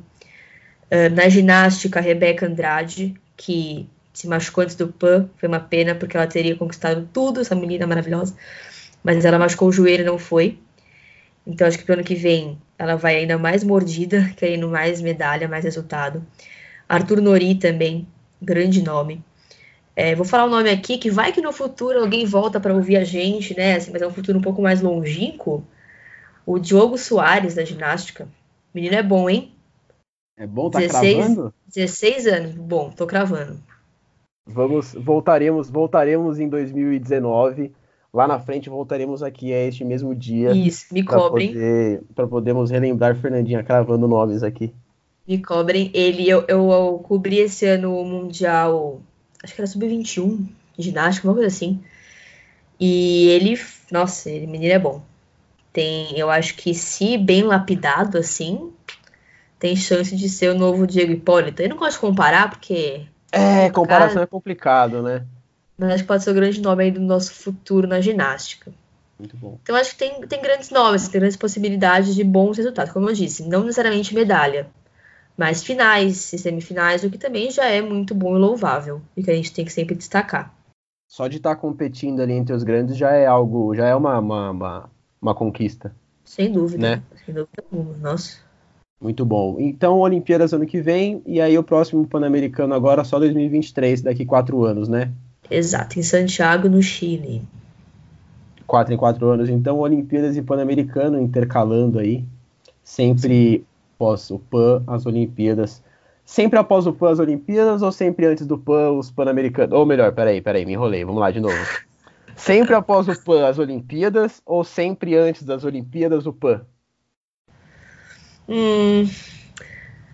É, 0.90 1.08
na 1.08 1.30
ginástica, 1.30 2.02
Rebeca 2.02 2.48
Andrade, 2.48 3.14
que 3.38 3.88
se 4.12 4.28
machucou 4.28 4.64
antes 4.64 4.76
do 4.76 4.88
PAN, 4.88 5.30
foi 5.38 5.48
uma 5.48 5.60
pena 5.60 5.94
porque 5.94 6.18
ela 6.18 6.26
teria 6.26 6.56
conquistado 6.56 7.08
tudo, 7.14 7.42
essa 7.42 7.54
menina 7.54 7.86
maravilhosa, 7.86 8.36
mas 9.04 9.24
ela 9.24 9.38
machucou 9.38 9.70
o 9.70 9.72
joelho 9.72 10.02
e 10.02 10.06
não 10.06 10.18
foi. 10.18 10.58
Então 11.46 11.68
acho 11.68 11.78
que 11.78 11.86
pro 11.86 11.94
ano 11.94 12.04
que 12.04 12.16
vem 12.16 12.58
ela 12.78 12.96
vai 12.96 13.18
ainda 13.18 13.38
mais 13.38 13.64
mordida, 13.64 14.28
querendo 14.36 14.68
mais 14.68 15.00
medalha, 15.00 15.48
mais 15.48 15.64
resultado. 15.64 16.26
Arthur 16.90 17.22
Nori 17.22 17.54
também, 17.54 18.08
grande 18.42 18.82
nome. 18.82 19.24
É, 19.96 20.16
vou 20.16 20.26
falar 20.26 20.46
um 20.46 20.50
nome 20.50 20.72
aqui 20.72 20.98
que 20.98 21.12
vai 21.12 21.32
que 21.32 21.42
no 21.42 21.54
futuro 21.54 22.00
alguém 22.00 22.26
volta 22.26 22.60
para 22.60 22.74
ouvir 22.74 22.98
a 22.98 23.04
gente, 23.04 23.56
né? 23.56 23.76
Assim, 23.76 23.92
mas 23.92 24.02
é 24.02 24.08
um 24.08 24.12
futuro 24.12 24.40
um 24.40 24.42
pouco 24.42 24.60
mais 24.60 24.82
longínquo. 24.82 25.64
O 26.52 26.60
Diogo 26.60 26.98
Soares 26.98 27.56
da 27.56 27.64
ginástica. 27.64 28.28
Menino 28.74 28.96
é 28.96 29.02
bom, 29.02 29.30
hein? 29.30 29.54
É 30.36 30.46
bom, 30.46 30.70
tá 30.70 30.80
16, 30.80 31.16
cravando? 31.16 31.54
16 31.74 32.28
anos, 32.28 32.52
bom, 32.56 32.90
tô 32.90 33.08
cravando. 33.08 33.58
Vamos, 34.46 34.94
voltaremos, 34.94 35.70
voltaremos 35.70 36.42
em 36.42 36.50
2019. 36.50 37.72
Lá 38.14 38.28
na 38.28 38.38
frente 38.38 38.70
voltaremos 38.70 39.24
aqui 39.24 39.54
a 39.54 39.66
este 39.66 39.86
mesmo 39.86 40.14
dia. 40.14 40.52
Isso, 40.52 40.94
me 40.94 41.06
cobrem. 41.06 41.56
Para 42.14 42.28
podermos 42.28 42.70
relembrar 42.70 43.16
Fernandinha 43.16 43.64
cravando 43.64 44.06
nomes 44.06 44.44
aqui. 44.44 44.74
Me 45.26 45.42
cobrem. 45.42 45.90
Ele, 45.94 46.28
eu, 46.28 46.44
eu, 46.50 46.70
eu 46.70 47.00
cobri 47.00 47.38
esse 47.38 47.66
ano 47.66 47.98
o 47.98 48.04
Mundial, 48.04 49.02
acho 49.42 49.56
que 49.56 49.62
era 49.62 49.68
sub-21, 49.68 50.46
ginástica, 50.78 51.30
uma 51.30 51.34
coisa 51.34 51.48
assim. 51.48 51.82
E 52.78 53.30
ele, 53.30 53.58
nossa, 53.90 54.30
ele, 54.30 54.48
menino 54.48 54.74
é 54.74 54.80
bom. 54.80 55.11
Tem, 55.74 56.18
eu 56.18 56.30
acho 56.30 56.56
que 56.56 56.74
se 56.74 57.18
bem 57.18 57.44
lapidado 57.44 58.18
assim, 58.18 58.72
tem 59.58 59.76
chance 59.76 60.16
de 60.16 60.28
ser 60.28 60.50
o 60.50 60.58
novo 60.58 60.86
Diego 60.86 61.14
Hipólito. 61.14 61.62
Eu 61.62 61.70
não 61.70 61.78
gosto 61.78 61.94
de 61.94 62.00
comparar, 62.00 62.50
porque. 62.50 63.06
É, 63.32 63.70
comparação 63.70 64.22
é 64.22 64.26
complicado, 64.26 65.02
né? 65.02 65.26
Mas 65.78 65.92
acho 65.92 66.04
que 66.04 66.08
pode 66.08 66.24
ser 66.24 66.32
o 66.32 66.36
grande 66.36 66.62
nome 66.62 66.84
aí 66.84 66.92
do 66.92 67.00
nosso 67.00 67.34
futuro 67.34 67.88
na 67.88 68.02
ginástica. 68.02 68.72
Muito 69.18 69.38
bom. 69.38 69.60
Então 69.62 69.76
acho 69.76 69.92
que 69.92 69.98
tem, 69.98 70.20
tem 70.22 70.42
grandes 70.42 70.72
nomes, 70.72 71.08
tem 71.08 71.20
grandes 71.20 71.38
possibilidades 71.38 72.16
de 72.16 72.24
bons 72.24 72.58
resultados, 72.58 72.92
como 72.92 73.08
eu 73.08 73.14
disse, 73.14 73.48
não 73.48 73.62
necessariamente 73.62 74.16
medalha, 74.16 74.68
mais 75.38 75.64
finais 75.64 76.34
e 76.34 76.40
semifinais, 76.40 77.04
o 77.04 77.10
que 77.10 77.20
também 77.20 77.52
já 77.52 77.66
é 77.66 77.82
muito 77.82 78.16
bom 78.16 78.36
e 78.36 78.40
louvável, 78.40 79.00
e 79.16 79.24
que 79.24 79.30
a 79.30 79.36
gente 79.36 79.54
tem 79.54 79.64
que 79.64 79.72
sempre 79.72 79.94
destacar. 79.96 80.52
Só 81.08 81.28
de 81.28 81.38
estar 81.38 81.56
tá 81.56 81.62
competindo 81.62 82.20
ali 82.20 82.34
entre 82.34 82.56
os 82.56 82.64
grandes 82.64 82.98
já 82.98 83.12
é 83.12 83.28
algo, 83.28 83.76
já 83.76 83.88
é 83.88 83.96
uma, 83.96 84.18
uma, 84.18 84.50
uma, 84.50 84.90
uma 85.22 85.36
conquista. 85.36 85.94
Sem 86.26 86.52
dúvida, 86.52 86.96
né? 86.96 87.04
sem 87.26 87.34
dúvida 87.34 87.64
alguma, 87.72 87.98
nossa. 87.98 88.38
Muito 89.00 89.26
bom. 89.26 89.58
Então, 89.60 90.00
Olimpíadas 90.00 90.54
ano 90.54 90.66
que 90.66 90.82
vem, 90.82 91.22
e 91.26 91.42
aí 91.42 91.58
o 91.58 91.64
próximo 91.64 92.06
Pan-Americano 92.08 92.74
agora 92.74 93.04
só 93.04 93.18
2023, 93.20 94.04
daqui 94.04 94.26
quatro 94.26 94.64
anos, 94.64 94.88
né? 94.88 95.12
Exato, 95.50 96.00
em 96.00 96.04
Santiago, 96.04 96.70
no 96.70 96.82
Chile. 96.82 97.42
Quatro 98.68 98.94
em 98.94 98.98
quatro 98.98 99.28
anos, 99.28 99.50
então 99.50 99.80
Olimpíadas 99.80 100.38
e 100.38 100.42
Pan-Americano 100.42 101.20
intercalando 101.20 102.00
aí. 102.00 102.24
Sempre 102.84 103.66
após 103.96 104.30
o 104.30 104.40
PAN, 104.40 104.84
as 104.88 105.06
Olimpíadas. 105.06 105.84
Sempre 106.24 106.60
após 106.60 106.88
o 106.88 106.94
PAN, 106.94 107.12
as 107.12 107.20
Olimpíadas, 107.20 107.82
ou 107.82 107.92
sempre 107.92 108.28
antes 108.28 108.46
do 108.46 108.58
PAN, 108.58 108.92
os 108.92 109.12
Pan-Americanos? 109.12 109.74
Ou 109.78 109.86
melhor, 109.86 110.14
peraí, 110.14 110.42
peraí, 110.42 110.66
me 110.66 110.74
enrolei, 110.74 111.04
vamos 111.04 111.20
lá 111.20 111.32
de 111.32 111.40
novo. 111.40 111.58
Sempre 112.36 112.76
após 112.76 113.08
o 113.08 113.24
PAN, 113.24 113.48
as 113.48 113.60
Olimpíadas, 113.60 114.42
ou 114.46 114.64
sempre 114.64 115.16
antes 115.16 115.44
das 115.44 115.64
Olimpíadas, 115.64 116.26
o 116.26 116.34
PAN? 116.34 116.66
Hum, 118.48 119.10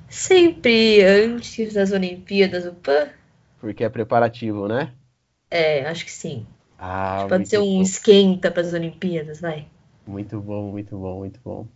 sempre 0.09 1.03
antes 1.03 1.73
das 1.73 1.91
Olimpíadas, 1.91 2.65
o 2.65 2.73
PAN? 2.73 3.07
Porque 3.59 3.83
é 3.83 3.89
preparativo, 3.89 4.67
né? 4.67 4.93
É, 5.49 5.85
acho 5.87 6.05
que 6.05 6.11
sim. 6.11 6.45
Ah, 6.77 7.25
pode 7.27 7.49
ser 7.49 7.59
um 7.59 7.77
bom. 7.77 7.81
esquenta 7.81 8.51
para 8.51 8.61
as 8.61 8.73
Olimpíadas, 8.73 9.41
vai. 9.41 9.67
Muito 10.05 10.39
bom, 10.39 10.71
muito 10.71 10.97
bom, 10.97 11.19
muito 11.19 11.39
bom. 11.43 11.67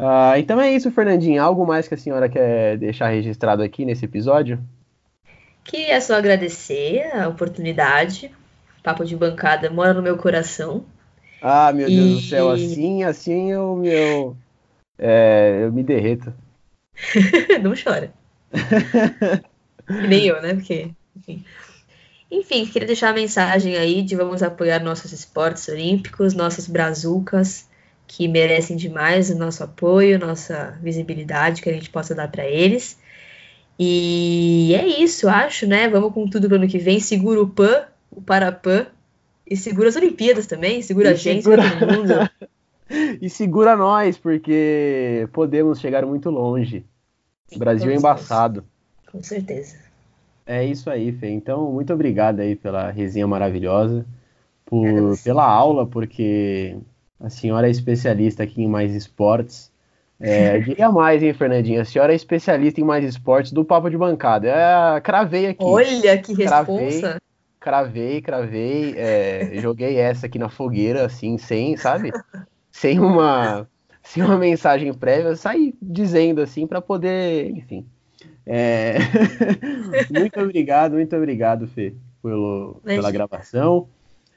Uh, 0.00 0.36
então 0.38 0.60
é 0.60 0.72
isso, 0.72 0.90
Fernandinho. 0.90 1.42
Algo 1.42 1.66
mais 1.66 1.86
que 1.86 1.94
a 1.94 1.98
senhora 1.98 2.28
quer 2.28 2.78
deixar 2.78 3.08
registrado 3.08 3.62
aqui 3.62 3.84
nesse 3.84 4.04
episódio? 4.06 4.58
Queria 5.62 6.00
só 6.00 6.14
agradecer 6.14 7.14
a 7.14 7.28
oportunidade. 7.28 8.32
Papo 8.82 9.04
de 9.04 9.16
bancada 9.16 9.70
mora 9.70 9.92
no 9.92 10.02
meu 10.02 10.16
coração. 10.16 10.84
Ah, 11.40 11.72
meu 11.72 11.88
e... 11.88 11.96
Deus 11.96 12.22
do 12.22 12.28
céu, 12.28 12.50
assim, 12.50 13.02
assim 13.02 13.50
eu, 13.50 13.76
meu, 13.76 14.36
é, 14.98 15.60
eu 15.62 15.72
me 15.72 15.82
derreto. 15.82 16.32
não 17.62 17.72
chora. 17.74 18.12
Nem 20.08 20.26
eu, 20.26 20.40
né? 20.42 20.54
Porque, 20.54 20.90
enfim. 21.16 21.44
Enfim, 22.30 22.64
queria 22.66 22.86
deixar 22.86 23.10
a 23.10 23.14
mensagem 23.14 23.76
aí 23.76 24.02
de 24.02 24.14
vamos 24.14 24.42
apoiar 24.42 24.78
nossos 24.78 25.12
esportes 25.12 25.66
olímpicos, 25.68 26.32
nossas 26.32 26.68
brazucas, 26.68 27.68
que 28.06 28.28
merecem 28.28 28.76
demais 28.76 29.30
o 29.30 29.36
nosso 29.36 29.64
apoio, 29.64 30.18
nossa 30.18 30.78
visibilidade 30.80 31.60
que 31.60 31.68
a 31.68 31.72
gente 31.72 31.90
possa 31.90 32.14
dar 32.14 32.30
para 32.30 32.44
eles. 32.44 32.98
E 33.78 34.74
é 34.74 34.86
isso, 34.86 35.28
acho, 35.28 35.66
né? 35.66 35.88
Vamos 35.88 36.12
com 36.12 36.28
tudo 36.28 36.46
para 36.46 36.58
ano 36.58 36.68
que 36.68 36.78
vem. 36.78 37.00
Segura 37.00 37.40
o 37.40 37.48
PAN, 37.48 37.84
o 38.10 38.20
Parapan 38.20 38.86
e 39.46 39.56
segura 39.56 39.88
as 39.88 39.96
Olimpíadas 39.96 40.46
também, 40.46 40.82
segura 40.82 41.10
e 41.10 41.12
a 41.12 41.14
gente, 41.14 41.42
segura... 41.42 41.62
todo 41.78 41.92
mundo. 41.92 42.30
e 43.20 43.28
segura 43.30 43.76
nós, 43.76 44.16
porque 44.18 45.28
podemos 45.32 45.80
chegar 45.80 46.04
muito 46.04 46.30
longe. 46.30 46.84
Sim, 47.46 47.58
Brasil 47.58 47.90
é 47.90 47.94
embaçado. 47.94 48.64
Com 49.10 49.22
certeza. 49.22 49.76
É 50.46 50.64
isso 50.64 50.88
aí, 50.90 51.12
Fê. 51.12 51.28
Então, 51.28 51.70
muito 51.72 51.92
obrigado 51.92 52.40
aí 52.40 52.56
pela 52.56 52.90
resenha 52.90 53.26
maravilhosa, 53.26 54.04
por, 54.64 55.16
pela 55.22 55.44
aula, 55.44 55.86
porque 55.86 56.76
a 57.18 57.28
senhora 57.28 57.68
é 57.68 57.70
especialista 57.70 58.42
aqui 58.42 58.62
em 58.62 58.68
mais 58.68 58.94
esportes. 58.94 59.70
É, 60.18 60.58
diria 60.58 60.90
mais, 60.90 61.22
hein, 61.22 61.32
Fernandinha? 61.32 61.82
A 61.82 61.84
senhora 61.84 62.12
é 62.12 62.16
especialista 62.16 62.80
em 62.80 62.84
mais 62.84 63.04
esportes 63.04 63.52
do 63.52 63.64
Papo 63.64 63.88
de 63.88 63.96
Bancada. 63.96 64.48
É, 64.48 65.00
cravei 65.00 65.46
aqui. 65.46 65.64
Olha 65.64 66.18
que 66.18 66.34
responsa! 66.34 67.20
Cravei, 67.60 68.22
cravei, 68.22 68.94
é, 68.96 69.60
joguei 69.60 69.98
essa 69.98 70.26
aqui 70.26 70.38
na 70.38 70.48
fogueira, 70.48 71.04
assim, 71.04 71.36
sem, 71.36 71.76
sabe? 71.76 72.10
Sem 72.72 72.98
uma, 72.98 73.68
sem 74.02 74.22
uma 74.22 74.38
mensagem 74.38 74.92
prévia, 74.94 75.36
saí 75.36 75.74
dizendo 75.80 76.40
assim 76.40 76.66
para 76.66 76.80
poder, 76.80 77.50
enfim, 77.50 77.86
é... 78.46 78.96
muito 80.10 80.40
obrigado, 80.40 80.92
muito 80.94 81.14
obrigado, 81.14 81.66
Fê, 81.68 81.94
pelo, 82.22 82.80
pela 82.84 83.10
gravação. 83.10 83.88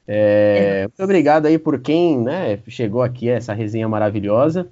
É... 0.08 0.82
Muito 0.88 1.04
obrigado 1.04 1.46
aí 1.46 1.58
por 1.58 1.80
quem 1.80 2.22
né, 2.22 2.60
chegou 2.68 3.02
aqui, 3.02 3.30
essa 3.30 3.54
resenha 3.54 3.88
maravilhosa. 3.88 4.68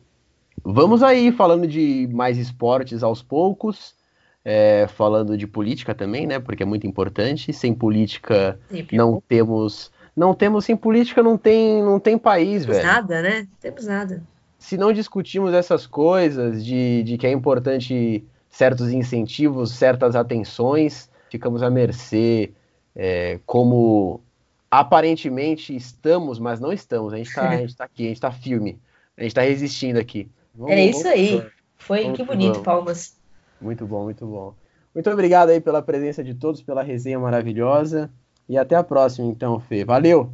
Vamos 0.63 1.01
aí 1.01 1.31
falando 1.31 1.65
de 1.65 2.07
mais 2.11 2.37
esportes 2.37 3.01
aos 3.01 3.23
poucos, 3.23 3.95
é, 4.43 4.87
falando 4.87 5.37
de 5.37 5.45
política 5.45 5.93
também, 5.93 6.25
né? 6.25 6.39
Porque 6.39 6.63
é 6.63 6.65
muito 6.65 6.87
importante. 6.87 7.53
Sem 7.53 7.73
política 7.73 8.59
não 8.91 9.21
temos, 9.27 9.91
não 10.15 10.33
temos 10.33 10.65
sem 10.65 10.75
política 10.75 11.21
não 11.21 11.37
tem, 11.37 11.83
não 11.83 11.99
tem 11.99 12.17
país, 12.17 12.61
temos 12.63 12.77
velho. 12.77 12.87
Nada, 12.87 13.21
né? 13.21 13.47
Temos 13.59 13.85
nada. 13.85 14.23
Se 14.57 14.77
não 14.77 14.93
discutimos 14.93 15.53
essas 15.53 15.87
coisas 15.87 16.63
de, 16.63 17.03
de 17.03 17.17
que 17.17 17.25
é 17.25 17.31
importante 17.31 18.23
certos 18.49 18.91
incentivos, 18.91 19.71
certas 19.71 20.15
atenções, 20.15 21.09
ficamos 21.29 21.63
à 21.63 21.69
mercê, 21.69 22.51
é, 22.95 23.39
como 23.45 24.21
aparentemente 24.69 25.75
estamos, 25.75 26.37
mas 26.39 26.59
não 26.59 26.71
estamos. 26.71 27.13
A 27.13 27.17
gente 27.17 27.29
está 27.29 27.49
tá 27.77 27.83
aqui, 27.85 28.03
a 28.03 28.07
gente 28.07 28.17
está 28.17 28.31
firme, 28.31 28.79
a 29.17 29.21
gente 29.21 29.31
está 29.31 29.41
resistindo 29.41 29.97
aqui. 29.97 30.29
Vamos, 30.53 30.73
é 30.73 30.85
isso 30.85 31.07
aí. 31.07 31.45
Foi 31.77 32.03
vamos, 32.03 32.17
que 32.17 32.23
bonito, 32.23 32.53
vamos. 32.53 32.63
palmas. 32.63 33.20
Muito 33.61 33.85
bom, 33.85 34.05
muito 34.05 34.25
bom. 34.25 34.53
Muito 34.93 35.09
obrigado 35.09 35.49
aí 35.49 35.61
pela 35.61 35.81
presença 35.81 36.23
de 36.23 36.33
todos, 36.33 36.61
pela 36.61 36.83
resenha 36.83 37.19
maravilhosa. 37.19 38.09
E 38.49 38.57
até 38.57 38.75
a 38.75 38.83
próxima, 38.83 39.27
então, 39.27 39.59
Fê. 39.59 39.85
Valeu! 39.85 40.33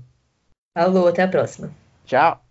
Falou, 0.75 1.07
até 1.07 1.23
a 1.23 1.27
próxima. 1.27 1.69
Tchau! 2.05 2.46